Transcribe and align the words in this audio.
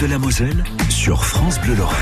de 0.00 0.06
la 0.06 0.18
Moselle 0.18 0.64
sur 0.88 1.24
France 1.24 1.60
Bleu 1.60 1.74
Lorraine. 1.74 1.98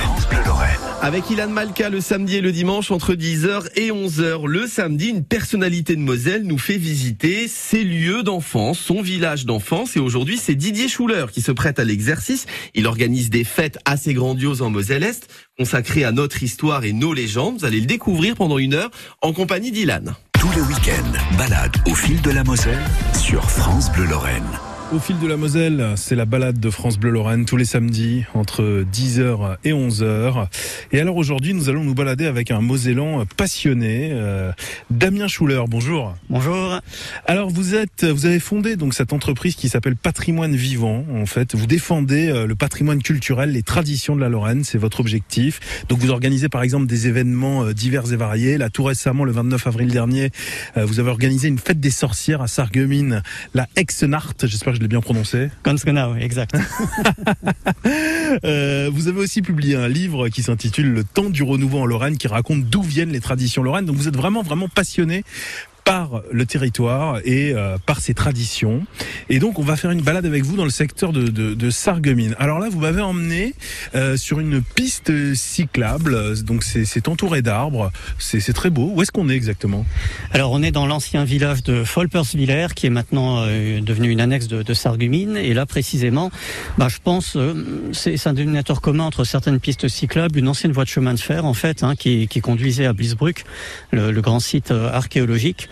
Avec 1.02 1.30
Ilan 1.30 1.48
Malka 1.48 1.88
le 1.88 2.00
samedi 2.00 2.36
et 2.36 2.40
le 2.40 2.52
dimanche 2.52 2.92
entre 2.92 3.14
10h 3.14 3.68
et 3.74 3.90
11h. 3.90 4.46
Le 4.46 4.66
samedi, 4.68 5.08
une 5.08 5.24
personnalité 5.24 5.96
de 5.96 6.00
Moselle 6.00 6.44
nous 6.44 6.58
fait 6.58 6.76
visiter 6.76 7.48
ses 7.48 7.82
lieux 7.82 8.22
d'enfance, 8.22 8.78
son 8.78 9.02
village 9.02 9.46
d'enfance. 9.46 9.96
Et 9.96 10.00
aujourd'hui, 10.00 10.38
c'est 10.38 10.54
Didier 10.54 10.88
Schuller 10.88 11.26
qui 11.32 11.40
se 11.40 11.50
prête 11.50 11.80
à 11.80 11.84
l'exercice. 11.84 12.46
Il 12.74 12.86
organise 12.86 13.30
des 13.30 13.44
fêtes 13.44 13.78
assez 13.84 14.14
grandioses 14.14 14.62
en 14.62 14.70
Moselle-Est, 14.70 15.28
consacrées 15.56 16.04
à 16.04 16.12
notre 16.12 16.42
histoire 16.42 16.84
et 16.84 16.92
nos 16.92 17.12
légendes. 17.12 17.58
Vous 17.58 17.64
allez 17.64 17.80
le 17.80 17.86
découvrir 17.86 18.36
pendant 18.36 18.58
une 18.58 18.74
heure 18.74 18.90
en 19.22 19.32
compagnie 19.32 19.72
d'Ilan. 19.72 20.04
Tous 20.38 20.50
les 20.52 20.62
week-ends, 20.62 21.36
balade 21.36 21.76
au 21.86 21.94
fil 21.94 22.20
de 22.22 22.30
la 22.30 22.44
Moselle 22.44 22.84
sur 23.18 23.50
France 23.50 23.90
Bleu 23.92 24.04
Lorraine. 24.04 24.58
Au 24.90 24.98
fil 24.98 25.18
de 25.18 25.26
la 25.26 25.36
Moselle, 25.36 25.92
c'est 25.96 26.14
la 26.14 26.24
balade 26.24 26.58
de 26.58 26.70
France 26.70 26.98
Bleu 26.98 27.10
Lorraine 27.10 27.44
tous 27.44 27.58
les 27.58 27.66
samedis 27.66 28.24
entre 28.32 28.86
10h 28.90 29.58
et 29.62 29.72
11h. 29.72 30.46
Et 30.92 31.00
alors 31.00 31.16
aujourd'hui, 31.16 31.52
nous 31.52 31.68
allons 31.68 31.84
nous 31.84 31.94
balader 31.94 32.24
avec 32.24 32.50
un 32.50 32.62
Mosellan 32.62 33.26
passionné, 33.36 34.12
euh, 34.12 34.50
Damien 34.88 35.28
Schuller. 35.28 35.60
Bonjour. 35.68 36.16
Bonjour. 36.30 36.80
Alors 37.26 37.50
vous 37.50 37.74
êtes, 37.74 38.04
vous 38.04 38.24
avez 38.24 38.40
fondé 38.40 38.76
donc 38.76 38.94
cette 38.94 39.12
entreprise 39.12 39.56
qui 39.56 39.68
s'appelle 39.68 39.94
Patrimoine 39.94 40.56
Vivant. 40.56 41.04
En 41.14 41.26
fait, 41.26 41.54
vous 41.54 41.66
défendez 41.66 42.30
euh, 42.30 42.46
le 42.46 42.54
patrimoine 42.54 43.02
culturel, 43.02 43.52
les 43.52 43.62
traditions 43.62 44.16
de 44.16 44.22
la 44.22 44.30
Lorraine, 44.30 44.64
c'est 44.64 44.78
votre 44.78 45.00
objectif. 45.00 45.84
Donc 45.90 45.98
vous 45.98 46.10
organisez 46.10 46.48
par 46.48 46.62
exemple 46.62 46.86
des 46.86 47.08
événements 47.08 47.62
euh, 47.62 47.74
divers 47.74 48.10
et 48.10 48.16
variés. 48.16 48.56
Là, 48.56 48.70
tout 48.70 48.84
récemment, 48.84 49.24
le 49.24 49.32
29 49.32 49.66
avril 49.66 49.88
dernier, 49.88 50.30
vous 50.76 50.98
avez 50.98 51.10
organisé 51.10 51.48
une 51.48 51.58
fête 51.58 51.78
des 51.78 51.90
sorcières 51.90 52.40
à 52.40 52.48
Sarreguemines, 52.48 53.22
la 53.52 53.68
Exenart. 53.76 54.32
J'espère 54.42 54.77
je 54.78 54.82
l'ai 54.82 54.88
bien 54.88 55.00
prononcé. 55.00 55.50
Exact. 56.20 56.56
euh, 58.44 58.88
vous 58.92 59.08
avez 59.08 59.18
aussi 59.18 59.42
publié 59.42 59.74
un 59.74 59.88
livre 59.88 60.28
qui 60.28 60.42
s'intitule 60.42 60.92
Le 60.92 61.02
temps 61.02 61.30
du 61.30 61.42
renouveau 61.42 61.80
en 61.80 61.86
Lorraine, 61.86 62.16
qui 62.16 62.28
raconte 62.28 62.64
d'où 62.64 62.82
viennent 62.82 63.10
les 63.10 63.20
traditions 63.20 63.64
lorraines. 63.64 63.86
Donc 63.86 63.96
vous 63.96 64.06
êtes 64.06 64.16
vraiment, 64.16 64.42
vraiment 64.42 64.68
passionné 64.68 65.24
par 65.88 66.20
le 66.30 66.44
territoire 66.44 67.20
et 67.24 67.54
euh, 67.54 67.78
par 67.86 68.00
ses 68.00 68.12
traditions. 68.12 68.84
Et 69.30 69.38
donc, 69.38 69.58
on 69.58 69.62
va 69.62 69.74
faire 69.74 69.90
une 69.90 70.02
balade 70.02 70.26
avec 70.26 70.44
vous 70.44 70.54
dans 70.54 70.64
le 70.64 70.70
secteur 70.70 71.12
de, 71.12 71.28
de, 71.28 71.54
de 71.54 71.70
Sarreguemines. 71.70 72.36
Alors 72.38 72.58
là, 72.58 72.68
vous 72.68 72.78
m'avez 72.78 73.00
emmené 73.00 73.54
euh, 73.94 74.18
sur 74.18 74.38
une 74.38 74.60
piste 74.60 75.10
cyclable. 75.34 76.42
Donc, 76.44 76.62
c'est 76.62 77.08
entouré 77.08 77.40
d'arbres. 77.40 77.90
C'est 78.18 78.52
très 78.52 78.68
beau. 78.68 78.92
Où 78.94 79.00
est-ce 79.00 79.10
qu'on 79.10 79.30
est 79.30 79.34
exactement? 79.34 79.86
Alors, 80.30 80.52
on 80.52 80.62
est 80.62 80.72
dans 80.72 80.86
l'ancien 80.86 81.24
village 81.24 81.62
de 81.62 81.84
Folpersviller, 81.84 82.66
qui 82.76 82.86
est 82.86 82.90
maintenant 82.90 83.44
euh, 83.46 83.80
devenu 83.80 84.10
une 84.10 84.20
annexe 84.20 84.46
de, 84.46 84.62
de 84.62 84.74
Sarreguemines. 84.74 85.38
Et 85.38 85.54
là, 85.54 85.64
précisément, 85.64 86.30
bah, 86.76 86.88
je 86.90 86.98
pense, 87.02 87.34
euh, 87.36 87.54
c'est 87.92 88.26
un 88.26 88.34
dénominateur 88.34 88.82
commun 88.82 89.04
entre 89.04 89.24
certaines 89.24 89.58
pistes 89.58 89.88
cyclables, 89.88 90.38
une 90.38 90.48
ancienne 90.48 90.72
voie 90.72 90.84
de 90.84 90.90
chemin 90.90 91.14
de 91.14 91.20
fer, 91.20 91.46
en 91.46 91.54
fait, 91.54 91.82
hein, 91.82 91.96
qui, 91.96 92.28
qui 92.28 92.42
conduisait 92.42 92.84
à 92.84 92.92
Blisbruck, 92.92 93.44
le, 93.90 94.10
le 94.10 94.20
grand 94.20 94.40
site 94.40 94.70
euh, 94.70 94.92
archéologique. 94.92 95.70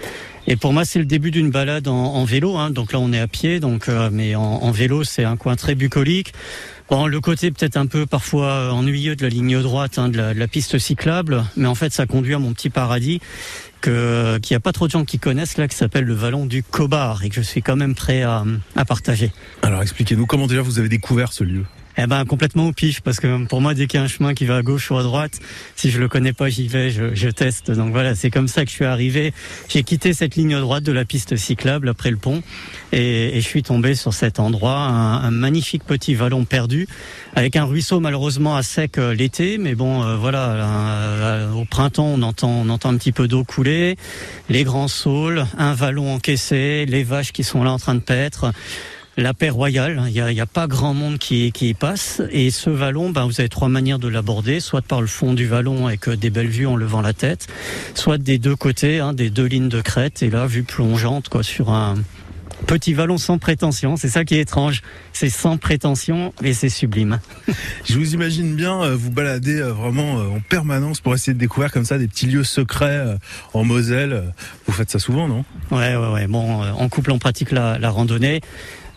Et 0.48 0.56
pour 0.56 0.72
moi, 0.72 0.84
c'est 0.84 1.00
le 1.00 1.04
début 1.04 1.30
d'une 1.30 1.50
balade 1.50 1.88
en, 1.88 2.24
vélo. 2.24 2.56
Hein. 2.56 2.70
Donc 2.70 2.92
là, 2.92 3.00
on 3.00 3.12
est 3.12 3.18
à 3.18 3.26
pied, 3.26 3.58
donc 3.58 3.88
euh, 3.88 4.10
mais 4.12 4.36
en, 4.36 4.70
vélo, 4.70 5.02
c'est 5.02 5.24
un 5.24 5.36
coin 5.36 5.56
très 5.56 5.74
bucolique. 5.74 6.32
Bon, 6.88 7.08
le 7.08 7.20
côté 7.20 7.50
peut-être 7.50 7.76
un 7.76 7.86
peu 7.86 8.06
parfois 8.06 8.72
ennuyeux 8.72 9.16
de 9.16 9.22
la 9.22 9.28
ligne 9.28 9.60
droite, 9.60 9.98
hein, 9.98 10.08
de, 10.08 10.20
la, 10.20 10.46
piste 10.46 10.78
cyclable, 10.78 11.44
mais 11.56 11.66
en 11.66 11.74
fait, 11.74 11.92
ça 11.92 12.06
conduit 12.06 12.34
à 12.34 12.38
mon 12.38 12.52
petit 12.52 12.70
paradis 12.70 13.20
qu'il 13.82 13.92
n'y 14.50 14.56
a 14.56 14.60
pas 14.60 14.72
trop 14.72 14.86
de 14.86 14.92
gens 14.92 15.04
qui 15.04 15.18
connaissent 15.18 15.58
là, 15.58 15.66
qui 15.66 15.76
s'appelle 15.76 16.04
le 16.04 16.14
vallon 16.14 16.46
du 16.46 16.62
Cobar 16.62 17.24
et 17.24 17.28
que 17.28 17.34
je 17.34 17.40
suis 17.40 17.62
quand 17.62 17.76
même 17.76 17.96
prêt 17.96 18.22
à 18.22 18.44
partager. 18.86 19.32
Alors, 19.62 19.82
expliquez-nous 19.82 20.26
comment 20.26 20.46
déjà 20.46 20.62
vous 20.62 20.78
avez 20.78 20.88
découvert 20.88 21.32
ce 21.32 21.42
lieu? 21.42 21.64
Eh 21.98 22.06
ben 22.06 22.24
complètement 22.24 22.68
au 22.68 22.72
pif 22.72 23.00
parce 23.00 23.20
que 23.20 23.46
pour 23.46 23.62
moi 23.62 23.72
dès 23.72 23.86
qu'il 23.86 23.98
y 23.98 24.02
a 24.02 24.04
un 24.04 24.08
chemin 24.08 24.34
qui 24.34 24.44
va 24.44 24.56
à 24.56 24.62
gauche 24.62 24.90
ou 24.90 24.98
à 24.98 25.02
droite, 25.02 25.38
si 25.76 25.90
je 25.90 25.98
le 25.98 26.08
connais 26.08 26.34
pas 26.34 26.48
j'y 26.50 26.68
vais, 26.68 26.90
je, 26.90 27.14
je, 27.14 27.28
teste. 27.28 27.70
Donc 27.70 27.92
voilà, 27.92 28.14
c'est 28.14 28.30
comme 28.30 28.48
ça 28.48 28.64
que 28.64 28.70
je 28.70 28.76
suis 28.76 28.84
arrivé. 28.84 29.32
J'ai 29.68 29.82
quitté 29.82 30.12
cette 30.12 30.36
ligne 30.36 30.58
droite 30.60 30.84
de 30.84 30.92
la 30.92 31.04
piste 31.04 31.36
cyclable 31.36 31.88
après 31.88 32.10
le 32.10 32.18
pont 32.18 32.42
et, 32.92 33.36
et 33.36 33.40
je 33.40 33.46
suis 33.46 33.62
tombé 33.62 33.94
sur 33.94 34.12
cet 34.12 34.40
endroit, 34.40 34.76
un, 34.76 35.24
un, 35.24 35.30
magnifique 35.30 35.84
petit 35.84 36.14
vallon 36.14 36.44
perdu 36.44 36.86
avec 37.34 37.56
un 37.56 37.64
ruisseau 37.64 38.00
malheureusement 38.00 38.56
à 38.56 38.62
sec 38.62 38.98
euh, 38.98 39.14
l'été, 39.14 39.56
mais 39.58 39.74
bon 39.74 40.02
euh, 40.02 40.16
voilà, 40.16 40.50
euh, 40.50 41.52
au 41.52 41.64
printemps 41.64 42.12
on 42.14 42.22
entend 42.22 42.50
on 42.50 42.68
entend 42.68 42.90
un 42.90 42.96
petit 42.96 43.12
peu 43.12 43.26
d'eau 43.26 43.44
couler, 43.44 43.96
les 44.48 44.64
grands 44.64 44.88
saules, 44.88 45.46
un 45.56 45.72
vallon 45.72 46.14
encaissé, 46.14 46.84
les 46.86 47.04
vaches 47.04 47.32
qui 47.32 47.44
sont 47.44 47.62
là 47.64 47.72
en 47.72 47.78
train 47.78 47.94
de 47.94 48.00
paître 48.00 48.52
la 49.16 49.34
paix 49.34 49.50
royale. 49.50 50.02
Il 50.06 50.12
n'y 50.12 50.40
a, 50.40 50.42
a, 50.42 50.46
pas 50.46 50.66
grand 50.66 50.94
monde 50.94 51.18
qui, 51.18 51.52
qui 51.52 51.70
y 51.70 51.74
passe. 51.74 52.22
Et 52.30 52.50
ce 52.50 52.70
vallon, 52.70 53.10
ben, 53.10 53.26
vous 53.26 53.40
avez 53.40 53.48
trois 53.48 53.68
manières 53.68 53.98
de 53.98 54.08
l'aborder, 54.08 54.60
soit 54.60 54.82
par 54.82 55.00
le 55.00 55.06
fond 55.06 55.34
du 55.34 55.46
vallon 55.46 55.86
avec 55.86 56.08
des 56.10 56.30
belles 56.30 56.48
vues 56.48 56.66
en 56.66 56.76
levant 56.76 57.00
la 57.00 57.12
tête, 57.12 57.46
soit 57.94 58.18
des 58.18 58.38
deux 58.38 58.56
côtés, 58.56 59.00
hein, 59.00 59.12
des 59.12 59.30
deux 59.30 59.46
lignes 59.46 59.68
de 59.68 59.80
crête, 59.80 60.22
et 60.22 60.30
là, 60.30 60.46
vue 60.46 60.62
plongeante 60.62 61.28
quoi, 61.28 61.42
sur 61.42 61.70
un 61.70 61.96
petit 62.66 62.94
vallon 62.94 63.18
sans 63.18 63.38
prétention. 63.38 63.96
C'est 63.96 64.08
ça 64.08 64.24
qui 64.24 64.34
est 64.34 64.40
étrange. 64.40 64.82
C'est 65.12 65.30
sans 65.30 65.56
prétention 65.56 66.32
et 66.42 66.52
c'est 66.52 66.68
sublime. 66.68 67.20
Je 67.84 67.98
vous 67.98 68.14
imagine 68.14 68.56
bien 68.56 68.90
vous 68.94 69.10
balader 69.10 69.60
vraiment 69.60 70.14
en 70.14 70.40
permanence 70.40 71.00
pour 71.00 71.14
essayer 71.14 71.34
de 71.34 71.38
découvrir 71.38 71.70
comme 71.70 71.84
ça 71.84 71.98
des 71.98 72.08
petits 72.08 72.26
lieux 72.26 72.44
secrets 72.44 73.18
en 73.52 73.64
Moselle. 73.64 74.32
Vous 74.66 74.72
faites 74.72 74.90
ça 74.90 74.98
souvent, 74.98 75.28
non? 75.28 75.44
Ouais, 75.70 75.96
ouais, 75.96 76.12
ouais. 76.12 76.26
Bon, 76.26 76.62
en 76.62 76.88
couple, 76.88 77.12
on 77.12 77.18
pratique 77.18 77.52
la, 77.52 77.78
la 77.78 77.90
randonnée. 77.90 78.40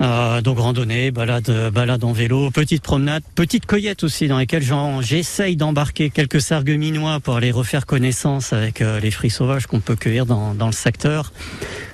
Euh, 0.01 0.41
donc 0.41 0.59
randonnée, 0.59 1.11
balade, 1.11 1.71
balade 1.73 2.03
en 2.03 2.13
vélo, 2.13 2.51
petite 2.51 2.81
promenade, 2.81 3.23
petite 3.35 3.65
cueillette 3.65 4.03
aussi 4.03 4.27
dans 4.27 4.37
lesquelles 4.37 4.63
j'essaye 5.01 5.57
d'embarquer 5.57 6.09
quelques 6.09 6.39
sargueminois 6.39 7.19
pour 7.19 7.35
aller 7.35 7.51
refaire 7.51 7.85
connaissance 7.85 8.53
avec 8.53 8.81
euh, 8.81 8.99
les 8.99 9.11
fruits 9.11 9.29
sauvages 9.29 9.67
qu'on 9.67 9.81
peut 9.81 9.95
cueillir 9.95 10.25
dans, 10.25 10.53
dans, 10.53 10.67
le 10.67 10.71
secteur. 10.71 11.33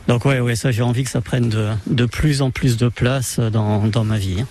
Donc 0.08 0.26
ouais, 0.26 0.40
ouais, 0.40 0.56
ça 0.56 0.72
j'ai 0.72 0.84
envie 0.84 1.04
que 1.04 1.10
ça 1.10 1.22
prenne 1.22 1.50
de, 1.50 1.70
de 1.88 2.06
plus 2.06 2.44
en 2.44 2.52
plus 2.52 2.78
de 2.78 2.90
place 2.90 3.40
dans, 3.40 3.88
dans 3.88 4.04
ma 4.04 4.18
vie. 4.18 4.44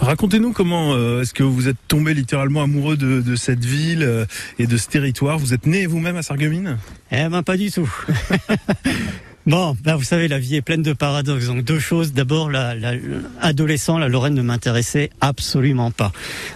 Racontez-nous 0.00 0.52
comment 0.52 0.94
euh, 0.94 1.22
est-ce 1.22 1.34
que 1.34 1.42
vous 1.42 1.68
êtes 1.68 1.76
tombé 1.88 2.14
littéralement 2.14 2.62
amoureux 2.62 2.96
de, 2.96 3.20
de 3.20 3.36
cette 3.36 3.64
ville 3.64 4.02
euh, 4.02 4.26
et 4.58 4.66
de 4.66 4.76
ce 4.76 4.88
territoire? 4.88 5.38
Vous 5.38 5.54
êtes 5.54 5.66
né 5.66 5.86
vous-même 5.86 6.16
à 6.16 6.22
Sarreguemines? 6.22 6.78
Eh 7.10 7.28
ben 7.28 7.42
pas 7.42 7.56
du 7.56 7.70
tout. 7.70 7.92
Bon, 9.44 9.76
ben 9.82 9.96
vous 9.96 10.04
savez, 10.04 10.28
la 10.28 10.38
vie 10.38 10.54
est 10.54 10.62
pleine 10.62 10.82
de 10.82 10.92
paradoxes. 10.92 11.46
Donc 11.46 11.64
deux 11.64 11.80
choses. 11.80 12.12
D'abord, 12.12 12.48
la, 12.48 12.76
la, 12.76 12.92
adolescent, 13.40 13.98
la 13.98 14.08
Lorraine 14.08 14.34
ne 14.34 14.42
m'intéressait 14.42 15.10
absolument 15.20 15.90
pas. 15.90 16.12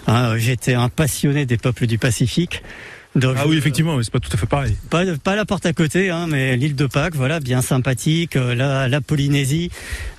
Hein, 0.07 0.37
J'étais 0.37 0.73
un 0.73 0.87
passionné 0.87 1.45
des 1.45 1.57
peuples 1.57 1.85
du 1.85 1.97
Pacifique. 1.97 2.63
Donc, 3.17 3.35
ah 3.39 3.47
oui, 3.47 3.57
effectivement, 3.57 3.97
mais 3.97 4.03
c'est 4.03 4.13
pas 4.13 4.19
tout 4.19 4.29
à 4.31 4.37
fait 4.37 4.45
pareil. 4.45 4.75
Pas, 4.91 5.03
pas 5.17 5.35
la 5.35 5.43
porte 5.43 5.65
à 5.65 5.73
côté, 5.73 6.11
hein, 6.11 6.27
mais 6.29 6.55
l'île 6.55 6.75
de 6.75 6.85
Pâques, 6.85 7.15
voilà, 7.15 7.39
bien 7.39 7.63
sympathique, 7.63 8.35
euh, 8.35 8.53
la, 8.53 8.87
la 8.87 9.01
Polynésie. 9.01 9.71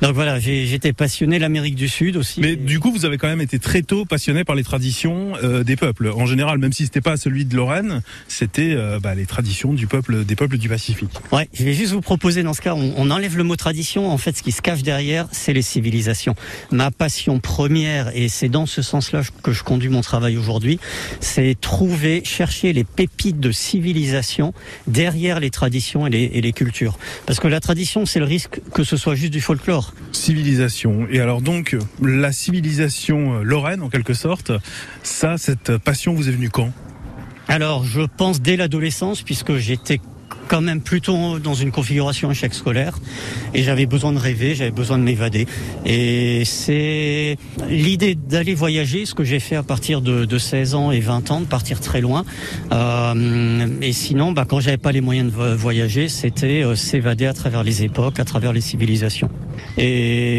Donc 0.03 0.15
voilà, 0.15 0.41
j'étais 0.41 0.93
passionné 0.93 1.39
l'Amérique 1.39 1.77
du 1.77 1.89
Sud 1.89 2.17
aussi. 2.17 2.41
Mais 2.41 2.57
du 2.57 2.81
coup, 2.81 2.91
vous 2.91 3.05
avez 3.05 3.17
quand 3.17 3.29
même 3.29 3.41
été 3.41 3.61
très 3.61 3.83
tôt 3.83 4.05
passionné 4.05 4.43
par 4.43 4.57
les 4.57 4.65
traditions 4.65 5.35
euh, 5.45 5.63
des 5.63 5.77
peuples. 5.77 6.09
En 6.09 6.27
général, 6.27 6.59
même 6.59 6.73
si 6.73 6.87
c'était 6.87 7.01
pas 7.01 7.17
celui 7.17 7.45
de 7.45 7.55
Lorraine, 7.55 8.03
c'était 8.27 8.75
euh, 8.75 8.99
bah, 9.01 9.15
les 9.15 9.27
traditions 9.27 9.73
du 9.75 9.87
peuple, 9.87 10.25
des 10.25 10.35
peuples 10.35 10.59
du 10.59 10.69
Pacifique. 10.69 11.13
Ouais, 11.31 11.49
je 11.55 11.63
vais 11.63 11.75
juste 11.75 11.93
vous 11.93 12.01
proposer 12.01 12.43
dans 12.43 12.53
ce 12.53 12.61
cas, 12.61 12.75
on, 12.75 12.95
on 12.97 13.13
enlève 13.13 13.37
le 13.37 13.45
mot 13.45 13.55
tradition. 13.55 14.11
En 14.11 14.19
fait, 14.19 14.37
ce 14.37 14.43
qui 14.43 14.51
se 14.51 14.61
cache 14.61 14.83
derrière, 14.83 15.29
c'est 15.31 15.53
les 15.53 15.63
civilisations. 15.63 16.35
Ma 16.73 16.91
passion 16.91 17.39
première, 17.39 18.11
et 18.17 18.29
c'est 18.29 18.49
dans 18.49 18.67
ce 18.67 18.83
sens-là 18.83 19.23
que 19.45 19.53
je 19.53 19.63
conduis 19.63 19.89
mon 19.89 20.01
travail 20.01 20.37
aujourd'hui, 20.37 20.81
c'est 21.21 21.57
trouver, 21.61 22.23
chercher 22.25 22.73
les 22.73 22.88
pépites 22.97 23.41
de 23.41 23.53
civilisation 23.53 24.53
derrière 24.87 25.41
les 25.41 25.51
traditions 25.51 26.07
et 26.07 26.11
les, 26.11 26.25
et 26.25 26.41
les 26.41 26.53
cultures. 26.53 26.99
Parce 27.27 27.41
que 27.41 27.49
la 27.49 27.61
tradition, 27.61 28.07
c'est 28.07 28.19
le 28.19 28.25
risque 28.25 28.61
que 28.75 28.85
ce 28.85 28.97
soit 28.97 29.15
juste 29.15 29.33
du 29.33 29.41
folklore. 29.41 29.95
Civilisation. 30.13 31.07
Et 31.11 31.21
alors 31.21 31.41
donc, 31.41 31.77
la 32.03 32.33
civilisation 32.33 33.43
lorraine, 33.43 33.83
en 33.83 33.89
quelque 33.89 34.15
sorte, 34.15 34.53
ça, 35.03 35.39
cette 35.39 35.77
passion 35.79 36.15
vous 36.15 36.29
est 36.29 36.33
venue 36.33 36.51
quand? 36.51 36.73
Alors, 37.49 37.85
je 37.85 38.03
pense 38.03 38.43
dès 38.43 38.57
l'adolescence, 38.57 39.23
puisque 39.23 39.57
j'étais 39.57 40.01
quand 40.49 40.61
même 40.61 40.81
plutôt 40.81 41.39
dans 41.39 41.55
une 41.55 41.71
configuration 41.71 42.31
échec 42.31 42.55
scolaire 42.55 42.99
et 43.55 43.63
j'avais 43.63 43.87
besoin 43.87 44.13
de 44.13 44.19
rêver, 44.19 44.55
j'avais 44.55 44.71
besoin 44.71 44.99
de 44.99 45.03
m'évader. 45.03 45.47
Et 45.85 46.45
c'est 46.45 47.37
l'idée 47.69 48.15
d'aller 48.15 48.55
voyager, 48.55 49.07
ce 49.07 49.15
que 49.15 49.25
j'ai 49.25 49.41
fait 49.41 49.57
à 49.57 49.63
partir 49.63 50.01
de, 50.01 50.25
de, 50.25 50.39
16 50.39 50.75
ans 50.75 50.91
et 50.91 51.01
20 51.01 51.31
ans, 51.31 51.41
de 51.41 51.47
partir 51.47 51.81
très 51.81 52.01
loin. 52.01 52.25
Euh, 52.73 53.67
et 53.83 53.93
sinon, 53.93 54.33
bah, 54.33 54.45
quand 54.49 54.61
j'avais 54.61 54.79
pas 54.79 54.93
les 54.93 55.01
moyens 55.01 55.33
de 55.33 55.55
voyager, 55.55 56.09
c'était 56.09 56.65
euh, 56.65 56.75
s'évader 56.75 57.27
à 57.27 57.35
travers 57.35 57.63
les 57.63 57.85
époques, 57.85 58.19
à 58.19 58.25
travers 58.25 58.53
les 58.53 58.61
civilisations. 58.61 59.31
Et, 59.77 60.39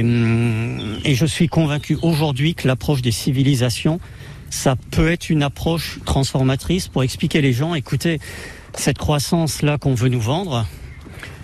et 1.06 1.16
je 1.16 1.26
suis 1.26 1.48
convaincu 1.48 1.98
aujourd'hui 2.02 2.56
que 2.56 2.68
l'approche 2.68 3.02
des 3.02 3.12
civilisations, 3.12 4.00
ça 4.50 4.76
peut 4.92 5.12
être 5.12 5.30
une 5.30 5.44
approche 5.44 6.00
transformatrice 6.06 6.88
pour 6.88 7.04
expliquer 7.04 7.42
les 7.42 7.54
gens, 7.54 7.76
écoutez, 7.76 8.20
cette 8.76 8.98
croissance-là 8.98 9.78
qu'on 9.78 9.94
veut 9.94 10.10
nous 10.10 10.22
vendre, 10.22 10.66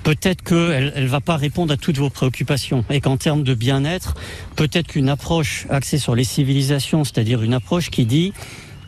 peut-être 0.04 0.44
qu'elle 0.44 0.94
elle 0.96 1.08
va 1.08 1.22
pas 1.22 1.36
répondre 1.36 1.74
à 1.74 1.78
toutes 1.78 1.98
vos 1.98 2.10
préoccupations 2.10 2.86
et 2.90 3.02
qu'en 3.02 3.18
termes 3.18 3.44
de 3.44 3.54
bien-être, 3.54 4.16
peut-être 4.56 4.88
qu'une 4.88 5.10
approche 5.10 5.66
axée 5.70 5.98
sur 5.98 6.16
les 6.16 6.24
civilisations, 6.24 7.04
c'est-à-dire 7.04 7.42
une 7.42 7.54
approche 7.54 7.90
qui 7.90 8.06
dit 8.06 8.34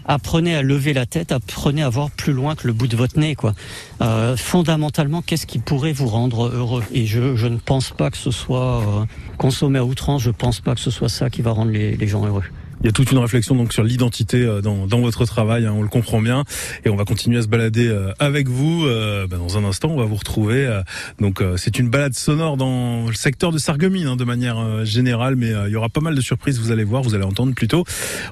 apprenez 0.07 0.55
à 0.55 0.61
lever 0.61 0.93
la 0.93 1.05
tête, 1.05 1.31
apprenez 1.31 1.83
à 1.83 1.89
voir 1.89 2.09
plus 2.09 2.33
loin 2.33 2.55
que 2.55 2.65
le 2.65 2.73
bout 2.73 2.87
de 2.87 2.95
votre 2.95 3.19
nez. 3.19 3.35
Quoi. 3.35 3.53
Euh, 4.01 4.37
fondamentalement, 4.37 5.21
qu'est-ce 5.21 5.45
qui 5.45 5.59
pourrait 5.59 5.91
vous 5.91 6.07
rendre 6.07 6.47
heureux? 6.47 6.83
Et 6.93 7.05
je, 7.05 7.47
ne 7.47 7.57
pense 7.57 7.91
pas 7.91 8.09
que 8.09 8.17
ce 8.17 8.31
soit 8.31 8.81
euh, 8.81 9.05
consommé 9.37 9.79
à 9.79 9.83
outrance, 9.83 10.21
je 10.21 10.31
pense 10.31 10.61
pas 10.61 10.75
que 10.75 10.81
ce 10.81 10.91
soit 10.91 11.09
ça 11.09 11.29
qui 11.29 11.41
va 11.41 11.51
rendre 11.51 11.71
les 11.71 12.07
gens 12.07 12.25
heureux. 12.25 12.43
Il 12.81 12.85
y 12.85 12.89
a 12.89 12.91
toute 12.91 13.11
une 13.11 13.17
réflexion 13.17 13.55
donc 13.55 13.73
sur 13.73 13.83
l'identité 13.83 14.43
euh, 14.43 14.61
dans, 14.61 14.87
dans, 14.87 15.01
votre 15.01 15.25
travail, 15.25 15.65
hein, 15.65 15.73
on 15.75 15.81
le 15.81 15.87
comprend 15.87 16.21
bien, 16.21 16.43
et 16.85 16.89
on 16.89 16.95
va 16.95 17.05
continuer 17.05 17.39
à 17.39 17.41
se 17.41 17.47
balader 17.47 17.87
euh, 17.87 18.11
avec 18.19 18.47
vous. 18.47 18.85
Euh, 18.85 19.27
ben, 19.27 19.37
dans 19.37 19.57
un 19.57 19.63
instant, 19.63 19.89
on 19.89 19.97
va 19.97 20.05
vous 20.05 20.15
retrouver. 20.15 20.81
Donc 21.19 21.43
c'est 21.55 21.79
une 21.79 21.89
balade 21.89 22.13
sonore 22.13 22.57
dans 22.57 23.07
le 23.07 23.13
secteur 23.13 23.51
de 23.51 23.57
Sarreguemines 23.57 24.07
hein, 24.07 24.15
de 24.15 24.23
manière 24.23 24.85
générale, 24.85 25.35
mais 25.35 25.53
il 25.65 25.71
y 25.71 25.75
aura 25.75 25.89
pas 25.89 26.01
mal 26.01 26.15
de 26.15 26.21
surprises. 26.21 26.59
Vous 26.59 26.71
allez 26.71 26.83
voir, 26.83 27.01
vous 27.01 27.15
allez 27.15 27.23
entendre 27.23 27.53
plutôt. 27.53 27.85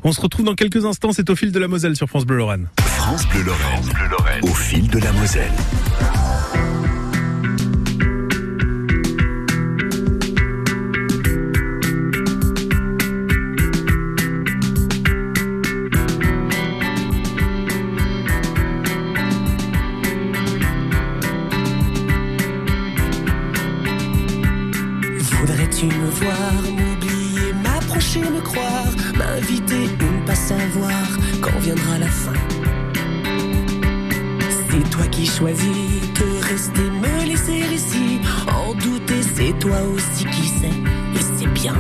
On 0.04 0.12
se 0.12 0.22
retrouve 0.22 0.46
dans 0.46 0.56
quelques 0.56 0.86
instants. 0.86 1.12
C'est 1.12 1.30
au 1.30 1.36
fil 1.36 1.52
de 1.52 1.60
la 1.60 1.68
Moselle 1.68 1.96
sur 1.96 2.08
France 2.08 2.26
Bleu 2.26 2.38
Lorraine. 2.38 2.68
France 2.82 3.28
Bleu 3.30 3.44
Lorraine. 3.44 4.44
Au 4.44 4.54
fil 4.54 4.88
de 4.90 5.00
la 5.00 5.12
Moselle. 5.14 5.52
M'oublier, 26.24 27.54
m'approcher, 27.64 28.22
me 28.22 28.42
croire, 28.42 28.92
m'inviter 29.18 29.90
ou 30.00 30.22
ne 30.22 30.26
pas 30.26 30.36
savoir 30.36 31.08
quand 31.42 31.58
viendra 31.60 32.00
la 32.00 32.08
fin. 32.08 32.34
C'est 34.70 34.90
toi 34.90 35.06
qui 35.08 35.26
choisis 35.26 36.02
de 36.20 36.48
rester, 36.48 36.82
me 36.82 37.26
laisser 37.26 37.74
ici, 37.74 38.20
en 38.48 38.74
douter, 38.74 39.22
c'est 39.36 39.58
toi 39.60 39.78
aussi 39.94 40.26
qui 40.26 40.48
sais, 40.48 40.68
et 40.68 41.24
c'est 41.38 41.54
bien. 41.54 41.76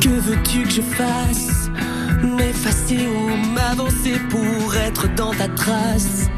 Que 0.00 0.08
veux-tu 0.08 0.62
que 0.64 0.70
je 0.70 0.82
fasse? 0.82 1.70
M'effacer 2.22 3.06
ou 3.06 3.52
m'avancer 3.52 4.20
pour 4.30 4.76
être 4.76 5.12
dans 5.16 5.32
ta 5.32 5.48
trace 5.48 6.28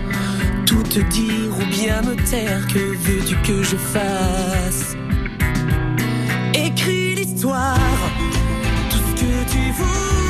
Tout 0.64 0.82
te 0.82 1.00
dire 1.00 1.50
ou 1.58 1.66
bien 1.66 2.00
me 2.02 2.14
taire, 2.30 2.66
que 2.68 2.78
veux-tu 2.78 3.36
que 3.42 3.62
je 3.62 3.76
fasse? 3.76 4.96
Ce 9.54 9.58
que 9.58 10.23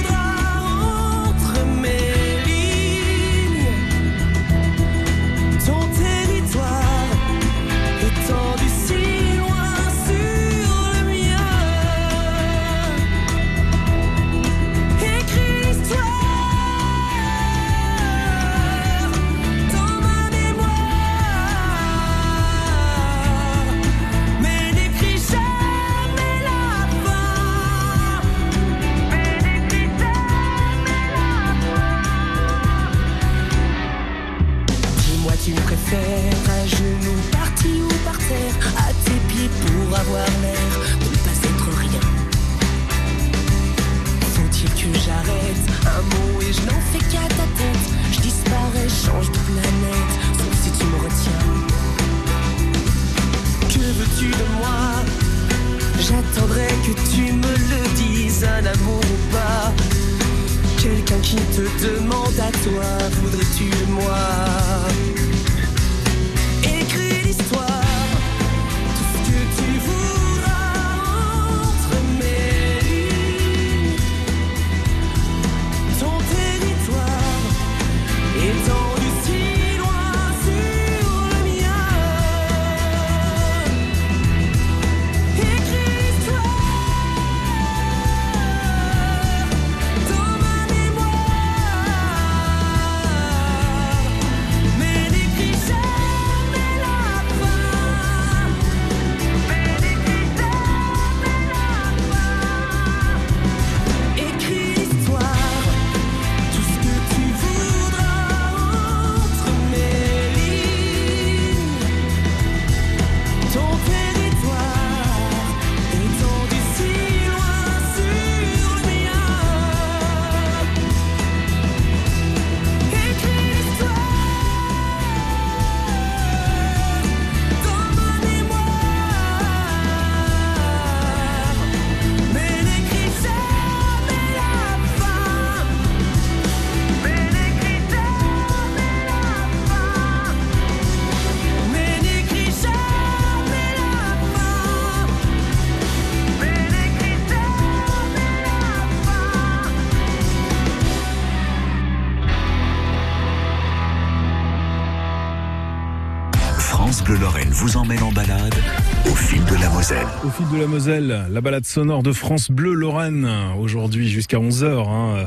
Au 160.25 160.31
fil 160.31 160.49
de 160.49 160.59
la 160.59 160.67
Moselle, 160.67 161.27
la 161.31 161.41
balade 161.41 161.67
sonore 161.67 162.03
de 162.03 162.13
France 162.13 162.51
Bleu 162.51 162.73
Lorraine, 162.73 163.29
aujourd'hui 163.59 164.09
jusqu'à 164.09 164.39
11h. 164.39 164.89
Hein. 164.89 165.27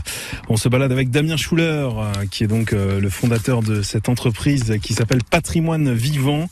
On 0.50 0.58
se 0.58 0.68
balade 0.70 0.92
avec 0.92 1.10
Damien 1.10 1.38
Schuller, 1.38 1.88
qui 2.32 2.44
est 2.44 2.48
donc 2.48 2.74
euh, 2.74 3.00
le 3.00 3.10
fondateur 3.10 3.62
de 3.62 3.82
cette 3.82 4.10
entreprise 4.10 4.78
qui 4.82 4.94
s'appelle 4.94 5.24
Patrimoine 5.24 5.94
Vivant 5.94 6.50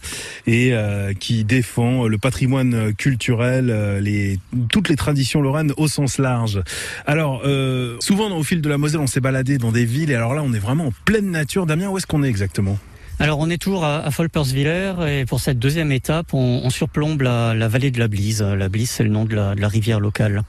et 0.48 0.74
euh, 0.74 1.14
qui 1.14 1.44
défend 1.44 2.08
le 2.08 2.18
patrimoine 2.18 2.94
culturel, 2.94 3.70
euh, 3.70 4.36
toutes 4.70 4.90
les 4.90 4.96
traditions 4.96 5.42
lorraines 5.42 5.74
au 5.78 5.88
sens 5.88 6.18
large. 6.18 6.62
Alors, 7.06 7.42
euh, 7.46 7.98
souvent 8.00 8.30
au 8.36 8.44
fil 8.44 8.62
de 8.62 8.70
la 8.70 8.78
Moselle, 8.78 9.02
on 9.02 9.08
s'est 9.08 9.22
baladé 9.22 9.58
dans 9.58 9.72
des 9.72 9.86
villes 9.86 10.12
et 10.12 10.16
alors 10.16 10.36
là, 10.36 10.44
on 10.44 10.54
est 10.54 10.60
vraiment 10.60 10.88
en 10.88 10.94
pleine 11.06 11.32
nature. 11.32 11.66
Damien, 11.66 11.90
où 11.90 11.98
est-ce 11.98 12.08
qu'on 12.08 12.24
est 12.24 12.30
exactement? 12.30 12.78
Alors 13.20 13.40
on 13.40 13.50
est 13.50 13.58
toujours 13.58 13.86
à, 13.86 14.06
à 14.06 15.08
et 15.08 15.26
pour 15.26 15.40
cette 15.40 15.58
deuxième 15.58 15.92
étape, 15.92 16.34
on, 16.34 16.70
surplombe 16.70 17.22
la, 17.22 17.68
vallée 17.68 17.92
de 17.92 18.00
la 18.00 18.08
Blise. 18.08 18.42
La 18.42 18.70
Blise, 18.70 18.90
c'est 18.90 19.04
le 19.04 19.10
nom 19.10 19.26
de 19.26 19.36
la 19.36 19.68
rivière 19.68 20.00
locale. 20.00 20.44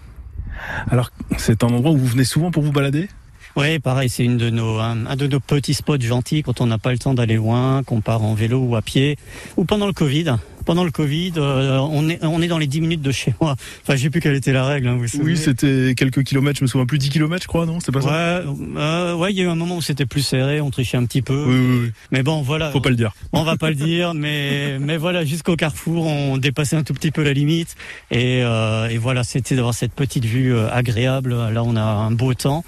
Alors, 0.90 1.10
c'est 1.36 1.64
un 1.64 1.68
endroit 1.68 1.92
où 1.92 1.96
vous 1.96 2.06
venez 2.06 2.24
souvent 2.24 2.50
pour 2.50 2.62
vous 2.62 2.72
balader? 2.72 3.08
Oui, 3.56 3.78
pareil, 3.78 4.10
c'est 4.10 4.22
une 4.24 4.36
de 4.36 4.50
nos, 4.50 4.78
un, 4.78 5.06
un 5.06 5.16
de 5.16 5.26
nos 5.26 5.40
petits 5.40 5.72
spots 5.72 5.98
gentils 5.98 6.42
quand 6.42 6.60
on 6.60 6.66
n'a 6.66 6.76
pas 6.76 6.92
le 6.92 6.98
temps 6.98 7.14
d'aller 7.14 7.36
loin, 7.36 7.82
qu'on 7.84 8.02
part 8.02 8.22
en 8.22 8.34
vélo 8.34 8.58
ou 8.58 8.76
à 8.76 8.82
pied, 8.82 9.16
ou 9.56 9.64
pendant 9.64 9.86
le 9.86 9.94
Covid. 9.94 10.36
Pendant 10.66 10.82
le 10.82 10.90
Covid, 10.90 11.34
euh, 11.36 11.78
on, 11.78 12.08
est, 12.08 12.18
on 12.24 12.42
est 12.42 12.48
dans 12.48 12.58
les 12.58 12.66
10 12.66 12.80
minutes 12.80 13.00
de 13.00 13.12
chez 13.12 13.32
moi. 13.40 13.54
Enfin, 13.82 13.94
je 13.94 14.02
sais 14.02 14.10
plus 14.10 14.20
quelle 14.20 14.34
était 14.34 14.52
la 14.52 14.66
règle. 14.66 14.88
Hein, 14.88 14.98
vous 15.00 15.06
Oui, 15.22 15.36
c'était 15.36 15.94
quelques 15.96 16.24
kilomètres, 16.24 16.58
je 16.58 16.64
me 16.64 16.68
souviens 16.68 16.86
plus 16.86 16.98
10 16.98 17.08
kilomètres, 17.08 17.44
je 17.44 17.48
crois, 17.48 17.66
non 17.66 17.78
C'est 17.78 17.92
pas 17.92 18.00
ça 18.00 18.08
Ouais, 18.08 18.52
euh, 18.76 19.14
ouais, 19.14 19.32
il 19.32 19.38
y 19.38 19.40
a 19.42 19.44
eu 19.44 19.48
un 19.48 19.54
moment 19.54 19.76
où 19.76 19.80
c'était 19.80 20.06
plus 20.06 20.22
serré, 20.22 20.60
on 20.60 20.70
trichait 20.70 20.96
un 20.96 21.04
petit 21.04 21.22
peu. 21.22 21.44
Oui, 21.46 21.56
oui, 21.56 21.78
oui. 21.84 21.92
Mais 22.10 22.24
bon, 22.24 22.42
voilà. 22.42 22.72
Faut 22.72 22.80
pas 22.80 22.90
le 22.90 22.96
dire. 22.96 23.12
On 23.32 23.44
va 23.44 23.56
pas 23.56 23.68
le 23.68 23.76
dire, 23.76 24.12
mais 24.12 24.78
mais 24.80 24.96
voilà, 24.96 25.24
jusqu'au 25.24 25.54
carrefour, 25.54 26.06
on 26.06 26.36
dépassait 26.36 26.76
un 26.76 26.82
tout 26.82 26.94
petit 26.94 27.12
peu 27.12 27.22
la 27.22 27.32
limite, 27.32 27.76
et, 28.10 28.42
euh, 28.42 28.88
et 28.88 28.98
voilà, 28.98 29.22
c'était 29.22 29.54
d'avoir 29.54 29.72
cette 29.72 29.92
petite 29.92 30.24
vue 30.24 30.52
euh, 30.52 30.68
agréable. 30.70 31.30
Là, 31.30 31.62
on 31.62 31.76
a 31.76 31.82
un 31.82 32.10
beau 32.10 32.34
temps. 32.34 32.64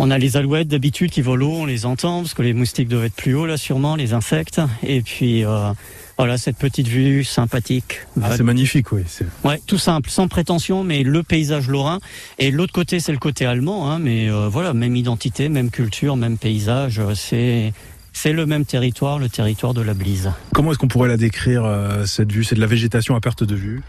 On 0.00 0.10
a 0.12 0.18
les 0.18 0.36
alouettes 0.36 0.68
d'habitude 0.68 1.10
qui 1.10 1.22
volent 1.22 1.46
haut, 1.46 1.56
on 1.62 1.66
les 1.66 1.84
entend 1.84 2.22
parce 2.22 2.34
que 2.34 2.42
les 2.42 2.52
moustiques 2.52 2.88
doivent 2.88 3.06
être 3.06 3.16
plus 3.16 3.34
hauts 3.34 3.46
là, 3.46 3.56
sûrement 3.56 3.96
les 3.96 4.12
insectes. 4.12 4.60
Et 4.84 5.02
puis 5.02 5.44
euh, 5.44 5.72
voilà 6.16 6.38
cette 6.38 6.56
petite 6.56 6.86
vue 6.86 7.24
sympathique. 7.24 8.00
Ah, 8.22 8.36
c'est 8.36 8.44
magnifique, 8.44 8.92
oui. 8.92 9.02
Ouais, 9.44 9.60
tout 9.66 9.78
simple, 9.78 10.08
sans 10.08 10.28
prétention, 10.28 10.84
mais 10.84 11.02
le 11.02 11.24
paysage 11.24 11.68
lorrain. 11.68 11.98
Et 12.38 12.52
l'autre 12.52 12.72
côté, 12.72 13.00
c'est 13.00 13.10
le 13.12 13.18
côté 13.18 13.44
allemand, 13.44 13.90
hein, 13.90 13.98
mais 13.98 14.30
euh, 14.30 14.48
voilà, 14.48 14.72
même 14.72 14.94
identité, 14.94 15.48
même 15.48 15.70
culture, 15.70 16.16
même 16.16 16.38
paysage. 16.38 17.00
euh, 17.00 17.14
C'est 17.16 17.72
c'est 18.20 18.32
le 18.32 18.46
même 18.46 18.64
territoire, 18.64 19.20
le 19.20 19.28
territoire 19.28 19.74
de 19.74 19.80
la 19.80 19.94
Blise. 19.94 20.32
Comment 20.52 20.72
est-ce 20.72 20.78
qu'on 20.78 20.88
pourrait 20.88 21.08
la 21.08 21.16
décrire, 21.16 21.64
euh, 21.64 22.04
cette 22.04 22.32
vue? 22.32 22.42
C'est 22.42 22.56
de 22.56 22.60
la 22.60 22.66
végétation 22.66 23.14
à 23.14 23.20
perte 23.20 23.44
de 23.44 23.54
vue 23.54 23.80